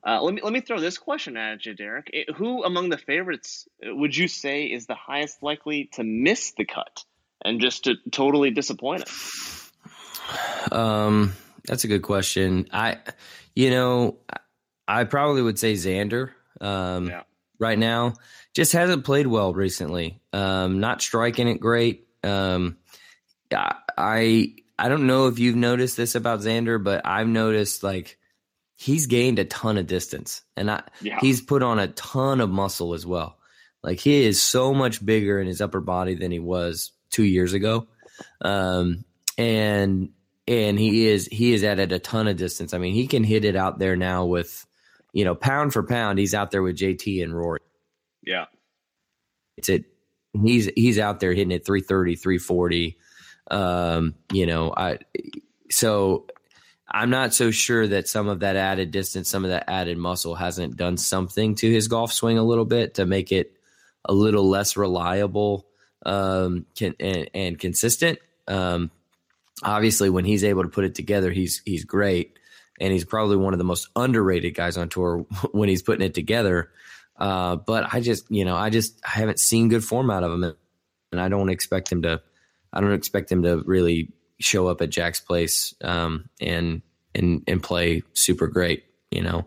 Uh, 0.05 0.21
let 0.21 0.33
me 0.33 0.41
let 0.43 0.51
me 0.51 0.59
throw 0.59 0.79
this 0.79 0.97
question 0.97 1.37
at 1.37 1.65
you, 1.65 1.73
Derek. 1.73 2.09
It, 2.11 2.35
who 2.35 2.63
among 2.63 2.89
the 2.89 2.97
favorites 2.97 3.67
uh, 3.85 3.95
would 3.95 4.15
you 4.15 4.27
say 4.27 4.65
is 4.65 4.85
the 4.85 4.95
highest 4.95 5.41
likely 5.41 5.89
to 5.93 6.03
miss 6.03 6.51
the 6.57 6.65
cut 6.65 7.05
and 7.43 7.61
just 7.61 7.85
to 7.85 7.95
totally 8.11 8.51
disappoint 8.51 9.03
us? 9.03 9.71
Um, 10.71 11.33
that's 11.65 11.85
a 11.85 11.87
good 11.87 12.01
question. 12.01 12.67
I, 12.71 12.97
you 13.55 13.69
know, 13.69 14.17
I 14.87 15.05
probably 15.05 15.41
would 15.41 15.59
say 15.59 15.73
Xander. 15.73 16.31
Um, 16.59 17.07
yeah. 17.07 17.23
right 17.59 17.79
now, 17.79 18.13
just 18.53 18.73
hasn't 18.73 19.05
played 19.05 19.27
well 19.27 19.53
recently. 19.53 20.21
Um, 20.31 20.79
not 20.79 21.01
striking 21.01 21.47
it 21.47 21.59
great. 21.59 22.07
Um, 22.23 22.77
I 23.97 24.55
I 24.77 24.89
don't 24.89 25.07
know 25.07 25.27
if 25.27 25.39
you've 25.39 25.55
noticed 25.55 25.95
this 25.95 26.15
about 26.15 26.39
Xander, 26.41 26.83
but 26.83 27.05
I've 27.05 27.27
noticed 27.27 27.83
like 27.83 28.17
he's 28.83 29.07
gained 29.07 29.39
a 29.39 29.45
ton 29.45 29.77
of 29.77 29.87
distance 29.87 30.41
and 30.57 30.69
I, 30.69 30.83
yeah. 31.01 31.17
he's 31.21 31.39
put 31.39 31.63
on 31.63 31.79
a 31.79 31.87
ton 31.87 32.41
of 32.41 32.49
muscle 32.49 32.93
as 32.93 33.05
well. 33.05 33.37
Like 33.81 33.99
he 33.99 34.25
is 34.25 34.41
so 34.41 34.73
much 34.73 35.05
bigger 35.05 35.39
in 35.39 35.47
his 35.47 35.61
upper 35.61 35.79
body 35.79 36.15
than 36.15 36.31
he 36.31 36.39
was 36.39 36.91
two 37.09 37.23
years 37.23 37.53
ago. 37.53 37.87
Um, 38.41 39.05
and, 39.37 40.09
and 40.47 40.77
he 40.77 41.07
is, 41.07 41.27
he 41.27 41.53
is 41.53 41.63
added 41.63 41.93
a 41.93 41.99
ton 41.99 42.27
of 42.27 42.35
distance. 42.35 42.73
I 42.73 42.77
mean, 42.77 42.93
he 42.93 43.07
can 43.07 43.23
hit 43.23 43.45
it 43.45 43.55
out 43.55 43.79
there 43.79 43.95
now 43.95 44.25
with, 44.25 44.65
you 45.13 45.23
know, 45.23 45.33
pound 45.33 45.71
for 45.71 45.83
pound, 45.83 46.19
he's 46.19 46.33
out 46.33 46.51
there 46.51 46.61
with 46.61 46.77
JT 46.77 47.23
and 47.23 47.33
Rory. 47.33 47.61
Yeah. 48.21 48.45
It's 49.55 49.69
it. 49.69 49.85
He's, 50.33 50.69
he's 50.75 50.99
out 50.99 51.21
there 51.21 51.31
hitting 51.31 51.51
it 51.51 51.65
330, 51.65 52.15
340. 52.17 52.97
Um, 53.49 54.15
you 54.33 54.45
know, 54.45 54.73
I, 54.75 54.97
so 55.69 56.25
I'm 56.93 57.09
not 57.09 57.33
so 57.33 57.49
sure 57.49 57.87
that 57.87 58.07
some 58.07 58.27
of 58.27 58.41
that 58.41 58.55
added 58.55 58.91
distance, 58.91 59.27
some 59.27 59.43
of 59.43 59.49
that 59.49 59.67
added 59.67 59.97
muscle 59.97 60.35
hasn't 60.35 60.77
done 60.77 60.97
something 60.97 61.55
to 61.55 61.71
his 61.71 61.87
golf 61.87 62.13
swing 62.13 62.37
a 62.37 62.43
little 62.43 62.65
bit 62.65 62.95
to 62.95 63.05
make 63.07 63.31
it 63.31 63.53
a 64.05 64.13
little 64.13 64.47
less 64.47 64.77
reliable 64.77 65.65
um, 66.05 66.67
can, 66.75 66.93
and, 66.99 67.29
and, 67.33 67.59
consistent. 67.59 68.19
Um, 68.47 68.91
obviously, 69.63 70.11
when 70.11 70.25
he's 70.25 70.43
able 70.43 70.63
to 70.63 70.69
put 70.69 70.83
it 70.83 70.93
together, 70.93 71.31
he's 71.31 71.61
he's 71.65 71.83
great, 71.83 72.37
and 72.79 72.93
he's 72.93 73.05
probably 73.05 73.37
one 73.37 73.53
of 73.53 73.57
the 73.57 73.63
most 73.63 73.87
underrated 73.95 74.53
guys 74.53 74.77
on 74.77 74.89
tour 74.89 75.25
when 75.51 75.69
he's 75.69 75.81
putting 75.81 76.05
it 76.05 76.13
together. 76.13 76.69
Uh, 77.17 77.55
but 77.55 77.91
I 77.91 78.01
just, 78.01 78.29
you 78.29 78.45
know, 78.45 78.55
I 78.55 78.69
just 78.69 78.99
I 79.03 79.19
haven't 79.19 79.39
seen 79.39 79.69
good 79.69 79.83
form 79.83 80.11
out 80.11 80.23
of 80.23 80.31
him, 80.31 80.43
and 81.11 81.21
I 81.21 81.29
don't 81.29 81.49
expect 81.49 81.91
him 81.91 82.03
to. 82.03 82.21
I 82.71 82.81
don't 82.81 82.93
expect 82.93 83.31
him 83.31 83.43
to 83.43 83.63
really 83.65 84.11
show 84.39 84.67
up 84.67 84.81
at 84.81 84.89
Jack's 84.89 85.19
place 85.19 85.73
um, 85.81 86.29
and 86.41 86.81
and 87.15 87.43
and 87.47 87.61
play 87.61 88.03
super 88.13 88.47
great. 88.47 88.85
You 89.11 89.21
know, 89.21 89.45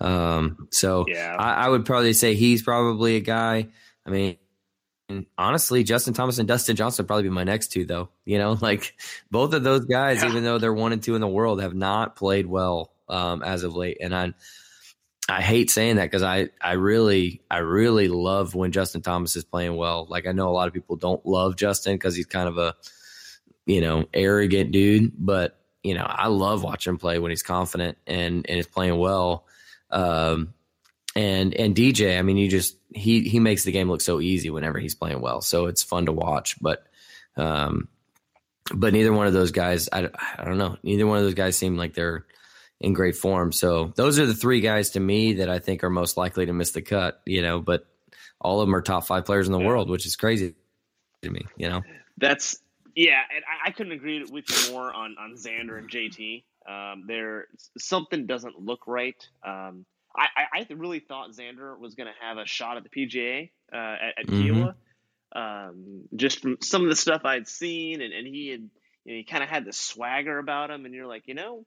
um, 0.00 0.68
so 0.70 1.04
yeah. 1.08 1.36
I, 1.38 1.66
I, 1.66 1.68
would 1.68 1.84
probably 1.84 2.12
say 2.12 2.34
he's 2.34 2.62
probably 2.62 3.16
a 3.16 3.20
guy. 3.20 3.68
I 4.04 4.10
mean, 4.10 4.36
honestly, 5.38 5.84
Justin 5.84 6.14
Thomas 6.14 6.38
and 6.38 6.48
Dustin 6.48 6.76
Johnson 6.76 7.06
probably 7.06 7.24
be 7.24 7.30
my 7.30 7.44
next 7.44 7.68
two, 7.68 7.84
though. 7.84 8.10
You 8.24 8.38
know, 8.38 8.52
like 8.60 8.94
both 9.30 9.54
of 9.54 9.62
those 9.62 9.84
guys, 9.84 10.22
yeah. 10.22 10.28
even 10.28 10.44
though 10.44 10.58
they're 10.58 10.74
one 10.74 10.92
and 10.92 11.02
two 11.02 11.14
in 11.14 11.20
the 11.20 11.28
world, 11.28 11.62
have 11.62 11.74
not 11.74 12.16
played 12.16 12.46
well 12.46 12.92
um, 13.08 13.42
as 13.42 13.64
of 13.64 13.74
late, 13.74 13.98
and 14.00 14.14
I. 14.14 14.34
I 15.26 15.40
hate 15.40 15.70
saying 15.70 15.96
that 15.96 16.04
because 16.04 16.22
I, 16.22 16.50
I 16.60 16.72
really 16.72 17.40
I 17.50 17.56
really 17.60 18.08
love 18.08 18.54
when 18.54 18.72
Justin 18.72 19.00
Thomas 19.00 19.36
is 19.36 19.42
playing 19.42 19.74
well. 19.74 20.06
Like 20.06 20.26
I 20.26 20.32
know 20.32 20.50
a 20.50 20.52
lot 20.52 20.68
of 20.68 20.74
people 20.74 20.96
don't 20.96 21.24
love 21.24 21.56
Justin 21.56 21.94
because 21.94 22.14
he's 22.14 22.26
kind 22.26 22.46
of 22.46 22.58
a 22.58 22.74
you 23.66 23.80
know, 23.80 24.04
arrogant 24.12 24.72
dude, 24.72 25.12
but 25.18 25.58
you 25.82 25.94
know, 25.94 26.04
I 26.08 26.28
love 26.28 26.62
watching 26.62 26.92
him 26.92 26.98
play 26.98 27.18
when 27.18 27.30
he's 27.30 27.42
confident 27.42 27.98
and 28.06 28.46
and 28.48 28.58
is 28.58 28.66
playing 28.66 28.98
well. 28.98 29.46
Um, 29.90 30.54
and 31.14 31.54
and 31.54 31.76
DJ, 31.76 32.18
I 32.18 32.22
mean, 32.22 32.36
you 32.36 32.48
just 32.48 32.76
he 32.92 33.22
he 33.22 33.38
makes 33.38 33.64
the 33.64 33.72
game 33.72 33.88
look 33.88 34.00
so 34.00 34.20
easy 34.20 34.50
whenever 34.50 34.78
he's 34.78 34.94
playing 34.94 35.20
well, 35.20 35.40
so 35.40 35.66
it's 35.66 35.82
fun 35.82 36.06
to 36.06 36.12
watch. 36.12 36.56
But 36.60 36.84
um, 37.36 37.88
but 38.74 38.92
neither 38.92 39.12
one 39.12 39.26
of 39.26 39.32
those 39.32 39.52
guys, 39.52 39.88
I 39.92 40.08
I 40.38 40.44
don't 40.44 40.58
know, 40.58 40.76
neither 40.82 41.06
one 41.06 41.18
of 41.18 41.24
those 41.24 41.34
guys 41.34 41.56
seem 41.56 41.76
like 41.76 41.94
they're 41.94 42.26
in 42.80 42.94
great 42.94 43.16
form. 43.16 43.52
So 43.52 43.92
those 43.94 44.18
are 44.18 44.26
the 44.26 44.34
three 44.34 44.60
guys 44.60 44.90
to 44.90 45.00
me 45.00 45.34
that 45.34 45.48
I 45.48 45.58
think 45.58 45.84
are 45.84 45.90
most 45.90 46.16
likely 46.16 46.46
to 46.46 46.52
miss 46.52 46.72
the 46.72 46.82
cut. 46.82 47.20
You 47.26 47.42
know, 47.42 47.60
but 47.60 47.86
all 48.40 48.60
of 48.60 48.66
them 48.66 48.74
are 48.74 48.82
top 48.82 49.04
five 49.04 49.24
players 49.24 49.46
in 49.46 49.52
the 49.52 49.60
yeah. 49.60 49.66
world, 49.66 49.90
which 49.90 50.06
is 50.06 50.16
crazy 50.16 50.54
to 51.22 51.30
me. 51.30 51.46
You 51.56 51.68
know, 51.68 51.82
that's 52.18 52.58
yeah, 52.94 53.20
and 53.34 53.44
I, 53.44 53.68
I, 53.68 53.70
couldn't 53.72 53.92
agree 53.92 54.24
with 54.24 54.44
you 54.48 54.72
more 54.72 54.92
on 54.92 55.16
on 55.18 55.34
Xander 55.34 55.78
and 55.78 55.90
JT. 55.90 56.44
Um, 56.68 57.04
there 57.06 57.46
something 57.78 58.26
doesn't 58.26 58.58
look 58.58 58.86
right. 58.86 59.22
Um, 59.46 59.84
I, 60.16 60.26
I, 60.60 60.72
really 60.74 61.00
thought 61.00 61.32
Xander 61.32 61.76
was 61.78 61.94
going 61.94 62.06
to 62.06 62.24
have 62.24 62.38
a 62.38 62.46
shot 62.46 62.76
at 62.76 62.84
the 62.84 62.88
PGA 62.88 63.50
uh, 63.72 63.76
at, 63.76 64.18
at 64.18 64.26
mm-hmm. 64.26 64.62
Kiawah. 64.62 64.74
Um, 65.34 66.02
just 66.14 66.40
from 66.40 66.58
some 66.62 66.84
of 66.84 66.88
the 66.88 66.94
stuff 66.96 67.22
I'd 67.24 67.48
seen, 67.48 68.00
and, 68.00 68.12
and 68.12 68.26
he 68.26 68.50
had 68.50 68.70
you 69.04 69.12
know, 69.12 69.16
he 69.16 69.24
kind 69.24 69.42
of 69.42 69.48
had 69.48 69.64
the 69.64 69.72
swagger 69.72 70.38
about 70.38 70.70
him, 70.70 70.84
and 70.84 70.94
you're 70.94 71.08
like, 71.08 71.24
you 71.26 71.34
know, 71.34 71.66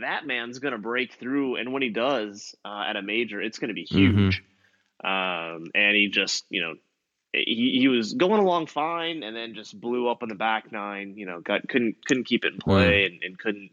that 0.00 0.26
man's 0.26 0.60
going 0.60 0.72
to 0.72 0.78
break 0.78 1.14
through, 1.14 1.56
and 1.56 1.72
when 1.72 1.82
he 1.82 1.90
does 1.90 2.54
uh, 2.64 2.84
at 2.88 2.96
a 2.96 3.02
major, 3.02 3.40
it's 3.40 3.58
going 3.58 3.68
to 3.68 3.74
be 3.74 3.86
Mm-hmm. 3.90 4.18
huge. 4.18 4.44
Um, 5.02 5.70
and 5.74 5.96
he 5.96 6.10
just, 6.12 6.44
you 6.50 6.60
know, 6.60 6.74
he, 7.32 7.78
he 7.80 7.88
was 7.88 8.14
going 8.14 8.40
along 8.40 8.66
fine, 8.66 9.22
and 9.22 9.36
then 9.36 9.54
just 9.54 9.78
blew 9.80 10.08
up 10.08 10.22
on 10.22 10.28
the 10.28 10.34
back 10.34 10.72
nine. 10.72 11.14
You 11.16 11.26
know, 11.26 11.40
got 11.40 11.68
couldn't 11.68 12.04
couldn't 12.04 12.24
keep 12.24 12.44
it 12.44 12.54
in 12.54 12.58
play, 12.58 13.06
and, 13.06 13.22
and 13.22 13.38
couldn't 13.38 13.70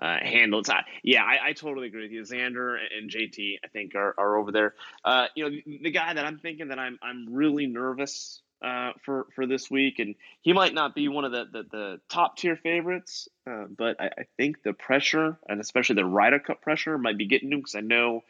uh, 0.00 0.18
handle 0.20 0.60
it. 0.60 0.68
Yeah, 1.02 1.22
I, 1.22 1.48
I 1.48 1.52
totally 1.52 1.86
agree 1.86 2.02
with 2.02 2.12
you. 2.12 2.22
Xander 2.22 2.76
and 2.96 3.10
JT, 3.10 3.58
I 3.64 3.68
think, 3.68 3.94
are, 3.94 4.14
are 4.18 4.36
over 4.36 4.52
there. 4.52 4.74
Uh, 5.04 5.26
you 5.34 5.44
know, 5.44 5.50
the, 5.50 5.80
the 5.84 5.90
guy 5.90 6.12
that 6.12 6.24
I'm 6.24 6.38
thinking 6.38 6.68
that 6.68 6.78
I'm 6.78 6.98
I'm 7.02 7.32
really 7.32 7.66
nervous 7.66 8.42
uh, 8.62 8.92
for 9.04 9.26
for 9.34 9.46
this 9.46 9.70
week, 9.70 9.98
and 9.98 10.14
he 10.40 10.52
might 10.52 10.74
not 10.74 10.94
be 10.94 11.08
one 11.08 11.24
of 11.24 11.32
the 11.32 11.44
the, 11.52 11.62
the 11.70 12.00
top 12.08 12.36
tier 12.36 12.56
favorites, 12.56 13.28
uh, 13.48 13.64
but 13.76 14.00
I, 14.00 14.06
I 14.06 14.24
think 14.36 14.62
the 14.62 14.72
pressure 14.72 15.38
and 15.48 15.60
especially 15.60 15.96
the 15.96 16.04
Ryder 16.04 16.40
Cup 16.40 16.62
pressure 16.62 16.98
might 16.98 17.18
be 17.18 17.26
getting 17.26 17.50
to 17.50 17.56
him 17.56 17.60
because 17.60 17.74
I 17.74 17.80
know 17.80 18.22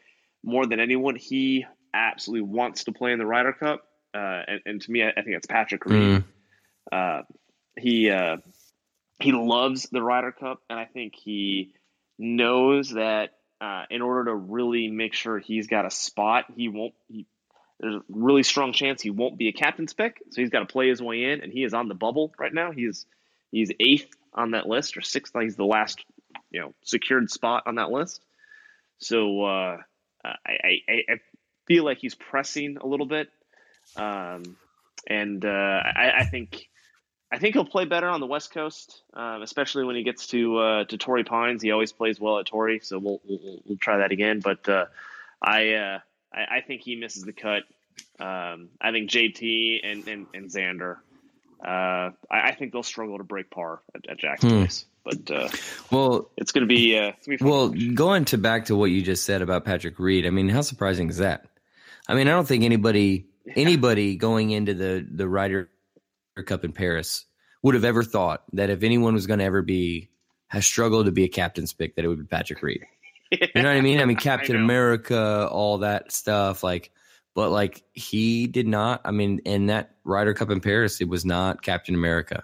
more 0.43 0.65
than 0.65 0.79
anyone 0.79 1.15
he 1.15 1.65
absolutely 1.93 2.49
wants 2.49 2.85
to 2.85 2.91
play 2.91 3.13
in 3.13 3.19
the 3.19 3.25
Ryder 3.25 3.53
Cup, 3.53 3.87
uh, 4.13 4.41
and, 4.47 4.61
and 4.65 4.81
to 4.81 4.91
me, 4.91 5.03
I, 5.03 5.09
I 5.09 5.21
think 5.21 5.35
it's 5.35 5.47
Patrick 5.47 5.85
Reed. 5.85 6.01
Mm. 6.01 6.23
Uh, 6.91 7.21
he 7.77 8.09
uh, 8.09 8.37
he 9.19 9.31
loves 9.31 9.89
the 9.91 10.01
Ryder 10.01 10.31
Cup, 10.31 10.61
and 10.69 10.79
I 10.79 10.85
think 10.85 11.15
he 11.15 11.73
knows 12.17 12.91
that 12.91 13.31
uh, 13.61 13.83
in 13.89 14.01
order 14.01 14.25
to 14.25 14.35
really 14.35 14.89
make 14.89 15.13
sure 15.13 15.39
he's 15.39 15.67
got 15.67 15.85
a 15.85 15.91
spot, 15.91 16.45
he 16.55 16.69
won't. 16.69 16.93
He, 17.07 17.25
there's 17.79 17.95
a 17.95 18.01
really 18.09 18.43
strong 18.43 18.71
chance 18.71 19.01
he 19.01 19.09
won't 19.09 19.37
be 19.37 19.49
a 19.49 19.53
captain's 19.53 19.93
pick, 19.93 20.21
so 20.31 20.41
he's 20.41 20.49
got 20.49 20.59
to 20.59 20.65
play 20.65 20.89
his 20.89 21.01
way 21.01 21.23
in, 21.25 21.41
and 21.41 21.51
he 21.51 21.63
is 21.63 21.73
on 21.73 21.87
the 21.87 21.95
bubble 21.95 22.33
right 22.37 22.53
now. 22.53 22.71
He's 22.71 23.05
he's 23.51 23.71
eighth 23.79 24.09
on 24.33 24.51
that 24.51 24.67
list, 24.67 24.97
or 24.97 25.01
sixth. 25.01 25.33
He's 25.39 25.55
the 25.55 25.65
last 25.65 26.03
you 26.51 26.61
know 26.61 26.73
secured 26.83 27.29
spot 27.29 27.63
on 27.65 27.75
that 27.75 27.89
list. 27.89 28.21
So 28.99 29.43
uh, 29.43 29.77
I, 30.23 30.51
I 30.87 31.03
I 31.09 31.19
feel 31.67 31.83
like 31.83 31.99
he's 31.99 32.15
pressing 32.15 32.77
a 32.77 32.87
little 32.87 33.05
bit, 33.05 33.29
um, 33.95 34.43
and 35.07 35.43
uh, 35.43 35.49
I, 35.49 36.11
I 36.19 36.23
think 36.25 36.69
I 37.31 37.39
think 37.39 37.55
he'll 37.55 37.65
play 37.65 37.85
better 37.85 38.07
on 38.07 38.19
the 38.19 38.27
West 38.27 38.51
Coast, 38.53 39.01
um, 39.13 39.41
especially 39.41 39.85
when 39.85 39.95
he 39.95 40.03
gets 40.03 40.27
to 40.27 40.57
uh, 40.57 40.83
to 40.85 40.97
Torrey 40.97 41.23
Pines. 41.23 41.61
He 41.61 41.71
always 41.71 41.91
plays 41.91 42.19
well 42.19 42.39
at 42.39 42.45
Torrey, 42.45 42.79
so 42.81 42.99
we'll 42.99 43.21
we'll, 43.27 43.59
we'll 43.65 43.77
try 43.77 43.97
that 43.97 44.11
again. 44.11 44.39
But 44.39 44.67
uh, 44.69 44.85
I, 45.41 45.73
uh, 45.73 45.99
I 46.33 46.57
I 46.57 46.61
think 46.61 46.81
he 46.81 46.95
misses 46.95 47.23
the 47.23 47.33
cut. 47.33 47.63
Um, 48.19 48.69
I 48.79 48.91
think 48.91 49.09
JT 49.09 49.79
and 49.83 50.07
and, 50.07 50.27
and 50.33 50.49
Xander. 50.49 50.97
Uh, 51.63 52.11
I, 52.29 52.49
I 52.49 52.55
think 52.55 52.73
they'll 52.73 52.83
struggle 52.83 53.17
to 53.17 53.23
break 53.23 53.49
par 53.49 53.81
at, 53.95 54.09
at 54.09 54.19
Jack's 54.19 54.43
Hmm. 54.43 54.59
place, 54.59 54.85
but 55.05 55.31
uh, 55.31 55.49
Well, 55.91 56.29
it's 56.35 56.51
going 56.51 56.67
to 56.67 56.67
be 56.67 56.97
uh, 56.97 57.13
it's 57.17 57.25
gonna 57.25 57.37
be 57.37 57.37
fun. 57.37 57.49
Well, 57.49 57.69
going 57.69 58.25
to 58.25 58.37
back 58.37 58.65
to 58.65 58.75
what 58.75 58.91
you 58.91 59.01
just 59.01 59.23
said 59.25 59.41
about 59.41 59.63
Patrick 59.65 59.97
Reed, 59.97 60.25
I 60.25 60.29
mean, 60.29 60.49
how 60.49 60.61
surprising 60.61 61.09
is 61.09 61.17
that? 61.17 61.45
I 62.07 62.15
mean, 62.15 62.27
I 62.27 62.31
don't 62.31 62.47
think 62.47 62.63
anybody 62.63 63.27
anybody 63.55 64.15
going 64.15 64.51
into 64.51 64.73
the 64.73 65.05
the 65.09 65.27
Ryder 65.27 65.69
Cup 66.45 66.63
in 66.63 66.71
Paris 66.71 67.25
would 67.61 67.75
have 67.75 67.85
ever 67.85 68.03
thought 68.03 68.43
that 68.53 68.69
if 68.69 68.83
anyone 68.83 69.13
was 69.13 69.27
going 69.27 69.39
to 69.39 69.45
ever 69.45 69.61
be 69.61 70.09
has 70.47 70.65
struggled 70.65 71.05
to 71.07 71.11
be 71.11 71.23
a 71.23 71.29
captain's 71.29 71.73
pick, 71.73 71.95
that 71.95 72.05
it 72.05 72.07
would 72.07 72.19
be 72.19 72.25
Patrick 72.25 72.61
Reed. 72.61 72.85
You 73.31 73.47
know 73.55 73.63
what 73.63 73.77
I 73.77 73.81
mean? 73.81 73.99
I 73.99 74.05
mean, 74.05 74.17
Captain 74.17 74.55
know. 74.55 74.63
America, 74.63 75.49
all 75.51 75.79
that 75.79 76.11
stuff, 76.11 76.63
like, 76.63 76.91
but 77.33 77.49
like 77.49 77.83
he 77.93 78.47
did 78.47 78.67
not. 78.67 79.01
I 79.05 79.11
mean, 79.11 79.39
in 79.45 79.67
that 79.67 79.95
Ryder 80.03 80.33
Cup 80.35 80.51
in 80.51 80.61
Paris, 80.61 81.01
it 81.01 81.09
was 81.09 81.25
not 81.25 81.63
Captain 81.63 81.95
America. 81.95 82.43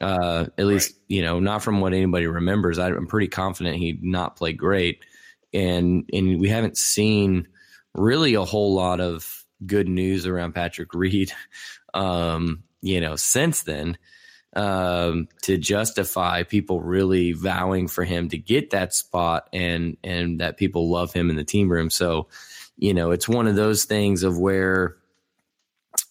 Uh, 0.00 0.46
at 0.56 0.66
least 0.66 0.94
you 1.08 1.22
know, 1.22 1.40
not 1.40 1.62
from 1.62 1.80
what 1.80 1.92
anybody 1.92 2.28
remembers. 2.28 2.78
I, 2.78 2.88
I'm 2.88 3.08
pretty 3.08 3.26
confident 3.26 3.76
he 3.76 3.98
not 4.00 4.36
play 4.36 4.52
great, 4.52 5.04
and 5.52 6.08
and 6.12 6.38
we 6.38 6.48
haven't 6.48 6.76
seen 6.76 7.48
really 7.94 8.34
a 8.34 8.44
whole 8.44 8.74
lot 8.74 9.00
of 9.00 9.37
good 9.64 9.88
news 9.88 10.26
around 10.26 10.54
Patrick 10.54 10.94
Reed. 10.94 11.32
Um, 11.94 12.64
you 12.82 13.00
know, 13.00 13.16
since 13.16 13.62
then 13.62 13.96
um, 14.54 15.28
to 15.42 15.56
justify 15.56 16.42
people 16.42 16.80
really 16.80 17.32
vowing 17.32 17.88
for 17.88 18.04
him 18.04 18.28
to 18.30 18.38
get 18.38 18.70
that 18.70 18.94
spot 18.94 19.48
and 19.52 19.96
and 20.02 20.40
that 20.40 20.56
people 20.56 20.90
love 20.90 21.12
him 21.12 21.30
in 21.30 21.36
the 21.36 21.44
team 21.44 21.70
room. 21.70 21.90
So, 21.90 22.28
you 22.76 22.94
know, 22.94 23.10
it's 23.10 23.28
one 23.28 23.46
of 23.46 23.56
those 23.56 23.84
things 23.84 24.22
of 24.22 24.38
where, 24.38 24.96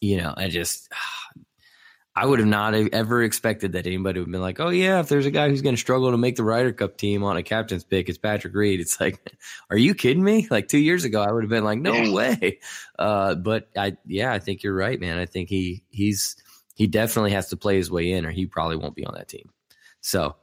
you 0.02 0.18
know, 0.18 0.34
I 0.36 0.50
just 0.50 0.92
I 2.20 2.26
would 2.26 2.40
have 2.40 2.48
not 2.48 2.74
ever 2.74 3.22
expected 3.22 3.74
that 3.74 3.86
anybody 3.86 4.20
would 4.20 4.26
have 4.26 4.32
been 4.32 4.42
like, 4.42 4.60
oh 4.60 4.70
yeah, 4.70 5.00
if 5.02 5.08
there's 5.08 5.28
a 5.28 5.32
guy 5.32 5.50
who's 5.50 5.62
going 5.62 5.76
to 5.76 5.80
struggle 5.80 6.10
to 6.10 6.18
make 6.18 6.36
the 6.36 6.44
Ryder 6.44 6.74
Cup 6.74 6.98
team 6.98 7.24
on 7.24 7.38
a 7.38 7.44
captain's 7.44 7.84
pick, 7.84 8.10
it's 8.10 8.18
Patrick 8.18 8.56
Reed. 8.56 8.80
It's 8.80 9.00
like, 9.00 9.20
are 9.70 9.78
you 9.78 9.94
kidding 9.94 10.24
me? 10.24 10.48
Like 10.50 10.68
two 10.68 10.80
years 10.80 11.04
ago, 11.04 11.22
I 11.22 11.32
would 11.32 11.44
have 11.44 11.52
been 11.52 11.64
like, 11.64 11.78
no 11.78 12.12
way. 12.12 12.58
Uh, 12.98 13.36
but 13.36 13.70
I, 13.78 13.98
yeah, 14.08 14.34
I 14.34 14.40
think 14.40 14.64
you're 14.64 14.74
right, 14.76 15.00
man. 15.00 15.20
I 15.20 15.28
think 15.28 15.50
he 15.50 15.84
he's 15.92 16.36
he 16.74 16.88
definitely 16.88 17.32
has 17.34 17.50
to 17.50 17.58
play 17.58 17.76
his 17.78 17.92
way 17.92 18.12
in, 18.12 18.26
or 18.26 18.32
he 18.32 18.48
probably 18.48 18.78
won't 18.78 18.96
be 18.96 19.06
on 19.06 19.14
that 19.14 19.28
team. 19.28 19.52
So 20.02 20.38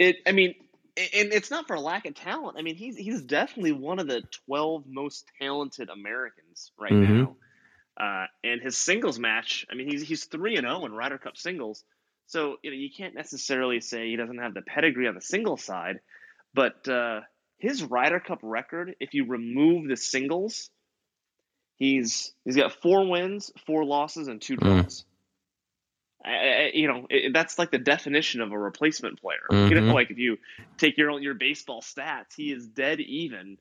It, 0.00 0.16
I 0.26 0.32
mean, 0.32 0.56
and 0.96 1.32
it's 1.32 1.52
not 1.52 1.68
for 1.68 1.78
lack 1.78 2.04
of 2.04 2.14
talent. 2.14 2.58
I 2.58 2.62
mean, 2.62 2.74
he's 2.74 2.96
he's 2.96 3.22
definitely 3.22 3.72
one 3.72 4.00
of 4.00 4.08
the 4.08 4.22
twelve 4.46 4.84
most 4.88 5.26
talented 5.40 5.88
Americans 5.88 6.72
right 6.76 6.90
Mhm. 6.92 7.08
now. 7.20 7.36
Uh, 7.96 8.26
and 8.42 8.60
his 8.62 8.76
singles 8.76 9.18
match, 9.18 9.66
I 9.70 9.74
mean, 9.74 9.90
he's 9.90 10.02
he's 10.02 10.24
three 10.24 10.56
and 10.56 10.66
zero 10.66 10.84
in 10.86 10.92
Ryder 10.92 11.18
Cup 11.18 11.36
singles. 11.36 11.84
So 12.26 12.56
you 12.62 12.70
know, 12.70 12.76
you 12.76 12.88
can't 12.96 13.14
necessarily 13.14 13.80
say 13.80 14.08
he 14.08 14.16
doesn't 14.16 14.38
have 14.38 14.54
the 14.54 14.62
pedigree 14.62 15.08
on 15.08 15.14
the 15.14 15.20
singles 15.20 15.62
side, 15.62 16.00
but 16.54 16.88
uh, 16.88 17.20
his 17.58 17.82
Ryder 17.82 18.20
Cup 18.20 18.40
record, 18.42 18.96
if 18.98 19.12
you 19.12 19.26
remove 19.26 19.88
the 19.88 19.96
singles, 19.96 20.70
he's 21.76 22.32
he's 22.44 22.56
got 22.56 22.72
four 22.80 23.08
wins, 23.08 23.52
four 23.66 23.84
losses, 23.84 24.28
and 24.28 24.40
two 24.40 24.56
Mm. 24.56 24.60
draws. 24.82 25.04
I, 26.24 26.30
I, 26.30 26.70
you 26.74 26.86
know, 26.86 27.06
it, 27.10 27.32
that's 27.32 27.58
like 27.58 27.72
the 27.72 27.78
definition 27.78 28.40
of 28.40 28.52
a 28.52 28.58
replacement 28.58 29.20
player. 29.20 29.40
You 29.50 29.74
know, 29.74 29.82
Mhm. 29.82 29.94
like 29.94 30.10
if 30.10 30.18
you 30.18 30.38
take 30.78 30.96
your 30.96 31.20
your 31.20 31.34
baseball 31.34 31.82
stats, 31.82 32.34
he 32.36 32.52
is 32.52 32.66
dead 32.66 33.00
even 33.00 33.58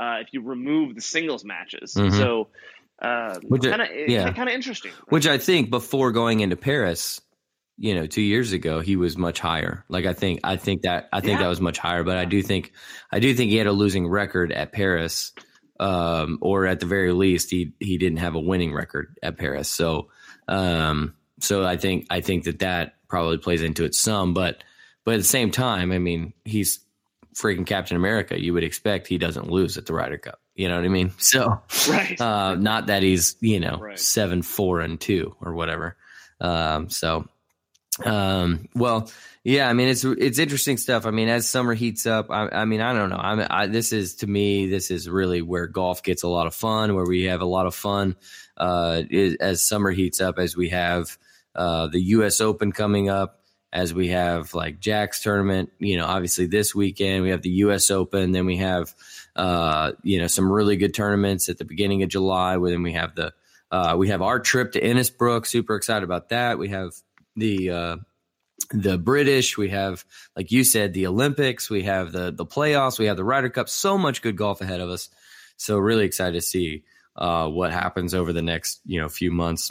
uh, 0.00 0.18
if 0.20 0.28
you 0.32 0.40
remove 0.42 0.94
the 0.94 1.00
singles 1.00 1.44
matches. 1.44 1.94
Mhm. 1.94 2.12
So, 2.12 2.48
uh, 3.00 3.38
Which 3.42 3.64
I- 3.66 3.70
kind 3.70 3.82
of 3.82 3.88
yeah. 4.08 4.32
kind 4.32 4.48
of 4.48 4.54
interesting. 4.54 4.92
Which 5.08 5.26
I 5.26 5.38
think 5.38 5.70
before 5.70 6.12
going 6.12 6.40
into 6.40 6.56
Paris, 6.56 7.20
you 7.76 7.94
know, 7.94 8.06
two 8.06 8.22
years 8.22 8.52
ago, 8.52 8.80
he 8.80 8.96
was 8.96 9.16
much 9.16 9.38
higher. 9.38 9.84
Like 9.88 10.04
I 10.04 10.12
think, 10.12 10.40
I 10.42 10.56
think 10.56 10.82
that, 10.82 11.08
I 11.12 11.20
think 11.20 11.38
Yeah. 11.38 11.44
that 11.44 11.48
was 11.48 11.60
much 11.60 11.78
higher. 11.78 12.02
But 12.02 12.16
I 12.18 12.24
do 12.24 12.42
think, 12.42 12.72
I 13.12 13.20
do 13.20 13.32
think 13.34 13.50
he 13.50 13.56
had 13.56 13.68
a 13.68 13.72
losing 13.72 14.08
record 14.08 14.50
at 14.50 14.72
Paris, 14.72 15.32
um, 15.78 16.38
or 16.40 16.66
at 16.66 16.80
the 16.80 16.86
very 16.86 17.12
least, 17.12 17.50
he 17.50 17.72
he 17.78 17.98
didn't 17.98 18.18
have 18.18 18.34
a 18.34 18.40
winning 18.40 18.72
record 18.74 19.16
at 19.22 19.38
Paris. 19.38 19.68
So, 19.68 20.08
um, 20.48 21.14
so 21.38 21.64
I 21.64 21.76
think 21.76 22.06
I 22.10 22.20
think 22.20 22.44
that 22.44 22.58
that 22.58 22.94
probably 23.06 23.38
plays 23.38 23.62
into 23.62 23.84
it 23.84 23.94
some. 23.94 24.34
But 24.34 24.64
but 25.04 25.14
at 25.14 25.18
the 25.18 25.24
same 25.24 25.52
time, 25.52 25.92
I 25.92 25.98
mean, 25.98 26.32
he's 26.44 26.80
freaking 27.36 27.64
Captain 27.64 27.96
America. 27.96 28.42
You 28.42 28.54
would 28.54 28.64
expect 28.64 29.06
he 29.06 29.18
doesn't 29.18 29.48
lose 29.48 29.78
at 29.78 29.86
the 29.86 29.94
Ryder 29.94 30.18
Cup. 30.18 30.40
You 30.58 30.68
know 30.68 30.76
what 30.76 30.84
I 30.84 30.88
mean? 30.88 31.12
So. 31.18 31.62
right? 31.88 32.20
Uh, 32.20 32.56
not 32.56 32.86
that 32.88 33.02
he's 33.02 33.36
you 33.40 33.60
know 33.60 33.78
Right. 33.78 33.98
seven 33.98 34.42
four 34.42 34.80
and 34.80 35.00
two 35.00 35.34
or 35.40 35.54
whatever. 35.54 35.96
Um, 36.40 36.90
so, 36.90 37.28
um, 38.04 38.68
well, 38.74 39.10
yeah. 39.44 39.68
I 39.68 39.72
mean, 39.72 39.88
it's 39.88 40.04
it's 40.04 40.38
interesting 40.38 40.76
stuff. 40.76 41.06
I 41.06 41.10
mean, 41.10 41.28
as 41.28 41.48
summer 41.48 41.74
heats 41.74 42.06
up, 42.06 42.26
I, 42.30 42.48
I 42.50 42.64
mean, 42.64 42.80
I 42.80 42.92
don't 42.92 43.08
know. 43.10 43.16
I 43.16 43.34
mean, 43.34 43.46
I, 43.50 43.66
this 43.66 43.92
is 43.92 44.16
to 44.16 44.26
me, 44.26 44.66
this 44.68 44.90
is 44.90 45.08
really 45.08 45.42
where 45.42 45.66
golf 45.66 46.02
gets 46.02 46.22
a 46.24 46.28
lot 46.28 46.46
of 46.46 46.54
fun. 46.54 46.94
Where 46.94 47.06
we 47.06 47.24
have 47.24 47.40
a 47.40 47.44
lot 47.46 47.66
of 47.66 47.74
fun 47.74 48.16
uh, 48.56 49.02
is, 49.10 49.36
as 49.36 49.64
summer 49.64 49.90
heats 49.90 50.20
up, 50.20 50.38
as 50.38 50.56
we 50.56 50.70
have 50.70 51.16
uh, 51.54 51.86
the 51.86 52.00
U.S. 52.18 52.40
Open 52.40 52.72
coming 52.72 53.08
up. 53.08 53.36
As 53.70 53.92
we 53.92 54.08
have 54.08 54.54
like 54.54 54.80
Jack's 54.80 55.22
tournament, 55.22 55.70
you 55.78 55.98
know, 55.98 56.06
obviously 56.06 56.46
this 56.46 56.74
weekend 56.74 57.22
we 57.22 57.28
have 57.30 57.42
the 57.42 57.50
U.S. 57.66 57.90
Open, 57.90 58.32
then 58.32 58.46
we 58.46 58.56
have 58.56 58.94
uh, 59.38 59.92
you 60.02 60.18
know, 60.18 60.26
some 60.26 60.50
really 60.50 60.76
good 60.76 60.92
tournaments 60.92 61.48
at 61.48 61.58
the 61.58 61.64
beginning 61.64 62.02
of 62.02 62.08
July. 62.08 62.56
Where 62.56 62.72
then 62.72 62.82
we 62.82 62.92
have 62.92 63.14
the 63.14 63.32
uh, 63.70 63.94
we 63.96 64.08
have 64.08 64.20
our 64.20 64.40
trip 64.40 64.72
to 64.72 64.80
Innisbrook. 64.80 65.46
Super 65.46 65.76
excited 65.76 66.02
about 66.02 66.30
that. 66.30 66.58
We 66.58 66.68
have 66.70 66.90
the 67.36 67.70
uh, 67.70 67.96
the 68.70 68.98
British. 68.98 69.56
We 69.56 69.68
have, 69.68 70.04
like 70.36 70.50
you 70.50 70.64
said, 70.64 70.92
the 70.92 71.06
Olympics. 71.06 71.70
We 71.70 71.84
have 71.84 72.10
the 72.10 72.32
the 72.32 72.44
playoffs. 72.44 72.98
We 72.98 73.06
have 73.06 73.16
the 73.16 73.24
Ryder 73.24 73.48
Cup. 73.48 73.68
So 73.68 73.96
much 73.96 74.22
good 74.22 74.36
golf 74.36 74.60
ahead 74.60 74.80
of 74.80 74.90
us. 74.90 75.08
So 75.56 75.78
really 75.78 76.04
excited 76.04 76.34
to 76.34 76.40
see 76.40 76.82
uh, 77.14 77.48
what 77.48 77.70
happens 77.70 78.14
over 78.14 78.32
the 78.32 78.42
next 78.42 78.80
you 78.84 79.00
know 79.00 79.08
few 79.08 79.30
months. 79.30 79.70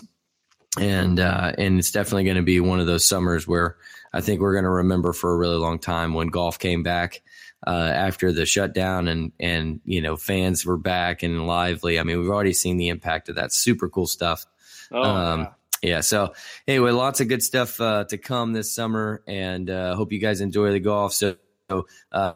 And 0.79 1.19
uh, 1.19 1.51
and 1.57 1.77
it's 1.77 1.91
definitely 1.91 2.23
going 2.23 2.37
to 2.37 2.43
be 2.43 2.61
one 2.61 2.79
of 2.79 2.87
those 2.87 3.03
summers 3.03 3.45
where 3.45 3.75
I 4.13 4.21
think 4.21 4.39
we're 4.39 4.53
going 4.53 4.63
to 4.63 4.69
remember 4.69 5.11
for 5.11 5.33
a 5.33 5.37
really 5.37 5.57
long 5.57 5.79
time 5.79 6.13
when 6.13 6.27
golf 6.27 6.57
came 6.57 6.83
back 6.83 7.21
uh, 7.65 7.69
after 7.71 8.31
the 8.31 8.45
shutdown 8.45 9.07
and 9.07 9.31
and 9.39 9.81
you 9.85 10.01
know 10.01 10.15
fans 10.15 10.65
were 10.65 10.77
back 10.77 11.23
and 11.23 11.47
lively. 11.47 11.99
I 11.99 12.03
mean, 12.03 12.19
we've 12.19 12.29
already 12.29 12.53
seen 12.53 12.77
the 12.77 12.89
impact 12.89 13.29
of 13.29 13.35
that. 13.35 13.51
Super 13.53 13.89
cool 13.89 14.07
stuff. 14.07 14.45
oh, 14.91 15.01
um, 15.01 15.39
yeah. 15.39 15.49
Yeah. 15.83 16.01
So 16.01 16.33
anyway, 16.67 16.91
lots 16.91 17.21
of 17.21 17.27
good 17.27 17.43
stuff 17.43 17.79
uh, 17.79 18.03
to 18.05 18.17
come 18.17 18.53
this 18.53 18.73
summer, 18.73 19.21
and 19.27 19.69
uh, 19.69 19.95
hope 19.95 20.11
you 20.11 20.19
guys 20.19 20.41
enjoy 20.41 20.71
the 20.71 20.79
golf. 20.79 21.13
So 21.13 21.35
uh, 22.11 22.33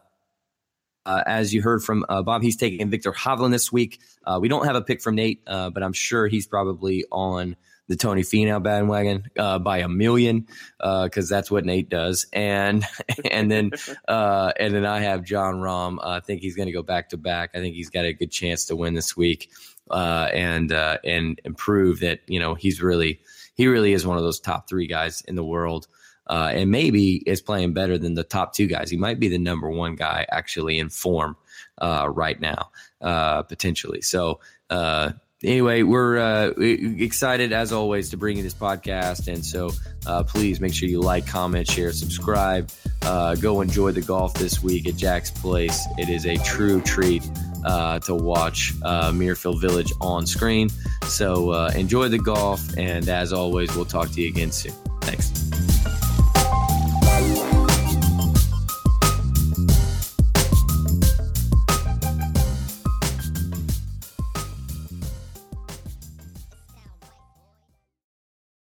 Uh, 1.04 1.24
as 1.26 1.52
you 1.52 1.64
heard 1.64 1.82
from 1.84 2.06
uh, 2.08 2.22
Bob, 2.22 2.44
he's 2.44 2.58
taking 2.58 2.88
Viktor 2.92 3.12
Hovland 3.12 3.50
this 3.52 3.72
week. 3.72 4.00
Uh, 4.24 4.38
we 4.40 4.48
don't 4.48 4.66
have 4.66 4.76
a 4.76 4.84
pick 4.84 5.02
from 5.02 5.16
Nate, 5.16 5.42
uh, 5.48 5.72
but 5.72 5.82
I'm 5.82 5.94
sure 5.94 6.28
he's 6.28 6.46
probably 6.46 7.06
on 7.12 7.56
the 7.92 7.98
Tony 7.98 8.22
Finau 8.22 8.64
bandwagon 8.64 9.26
uh, 9.38 9.60
by 9.60 9.80
a 9.80 9.90
million 9.90 10.48
because 10.80 11.28
that's 11.28 11.52
what 11.52 11.66
Nate 11.66 11.90
does. 11.90 12.26
And 12.32 12.86
and 13.32 13.52
then 13.52 13.72
and 14.08 14.74
then 14.74 14.86
I 14.86 15.02
have 15.02 15.24
Jon 15.24 15.56
Rahm. 15.56 16.00
I 16.02 16.22
think 16.22 16.42
he's 16.42 16.56
going 16.56 16.68
to 16.68 16.74
go 16.74 16.84
back 16.84 17.10
to 17.10 17.18
back. 17.18 17.52
I 17.54 17.60
think 17.60 17.76
he's 17.76 17.90
got 17.90 18.06
a 18.06 18.14
good 18.14 18.32
chance 18.32 18.66
to 18.66 18.76
win 18.76 18.94
this 18.94 19.18
week 19.18 19.52
and 19.92 20.72
and 20.72 21.42
and 21.44 21.58
prove 21.58 22.00
that 22.00 22.22
you 22.28 22.40
know 22.40 22.56
he's 22.56 22.82
really 22.82 23.20
he 23.56 23.68
really 23.68 23.94
is 23.94 24.08
one 24.08 24.18
of 24.18 24.24
those 24.24 24.40
top 24.40 24.70
three 24.70 24.88
guys 24.88 25.22
in 25.22 25.36
the 25.36 25.44
world 25.44 25.88
uh, 26.28 26.50
and 26.54 26.72
maybe 26.72 27.16
is 27.16 27.42
playing 27.42 27.74
better 27.74 27.98
than 27.98 28.14
the 28.14 28.24
top 28.24 28.54
two 28.54 28.68
guys. 28.68 28.90
He 28.90 28.98
might 28.98 29.20
be 29.20 29.28
the 29.28 29.38
number 29.38 29.70
one 29.70 29.96
guy 29.96 30.26
actually 30.32 30.80
in 30.80 30.90
form 30.90 31.36
uh, 31.78 32.08
right 32.10 32.40
now, 32.40 32.72
uh, 33.02 33.44
potentially. 33.44 34.02
So, 34.02 34.40
uh, 34.70 35.12
anyway, 35.44 35.84
we're 35.84 36.18
uh, 36.18 36.52
excited 36.58 37.52
as 37.54 37.72
always 37.72 38.10
to 38.10 38.18
bring 38.18 38.38
you 38.38 38.44
this 38.44 38.54
podcast. 38.54 39.28
And 39.28 39.46
so 39.46 39.72
uh, 40.06 40.24
please 40.24 40.60
make 40.60 40.74
sure 40.74 40.90
you 40.90 41.02
like, 41.02 41.28
comment, 41.28 41.70
share, 41.70 41.92
subscribe. 41.92 42.70
go 43.02 43.62
enjoy 43.62 43.92
the 43.92 44.02
golf 44.02 44.34
this 44.36 44.62
week 44.64 44.88
at 44.88 44.96
Jack's 44.96 45.32
Place. 45.32 45.86
It 45.98 46.10
is 46.10 46.26
a 46.26 46.38
true 46.38 46.82
treat. 46.82 47.24
to 47.64 48.16
watch 48.16 48.74
Muirfield 48.82 49.62
Village 49.62 49.92
on 50.02 50.26
screen. 50.26 50.70
So 51.06 51.54
enjoy 51.68 52.08
the 52.08 52.20
golf, 52.20 52.78
and 52.78 53.08
as 53.10 53.34
always, 53.34 53.76
we'll 53.76 53.86
talk 53.86 54.10
to 54.12 54.22
you 54.22 54.30
again 54.30 54.52
soon. 54.52 54.74
Thanks. 55.02 55.32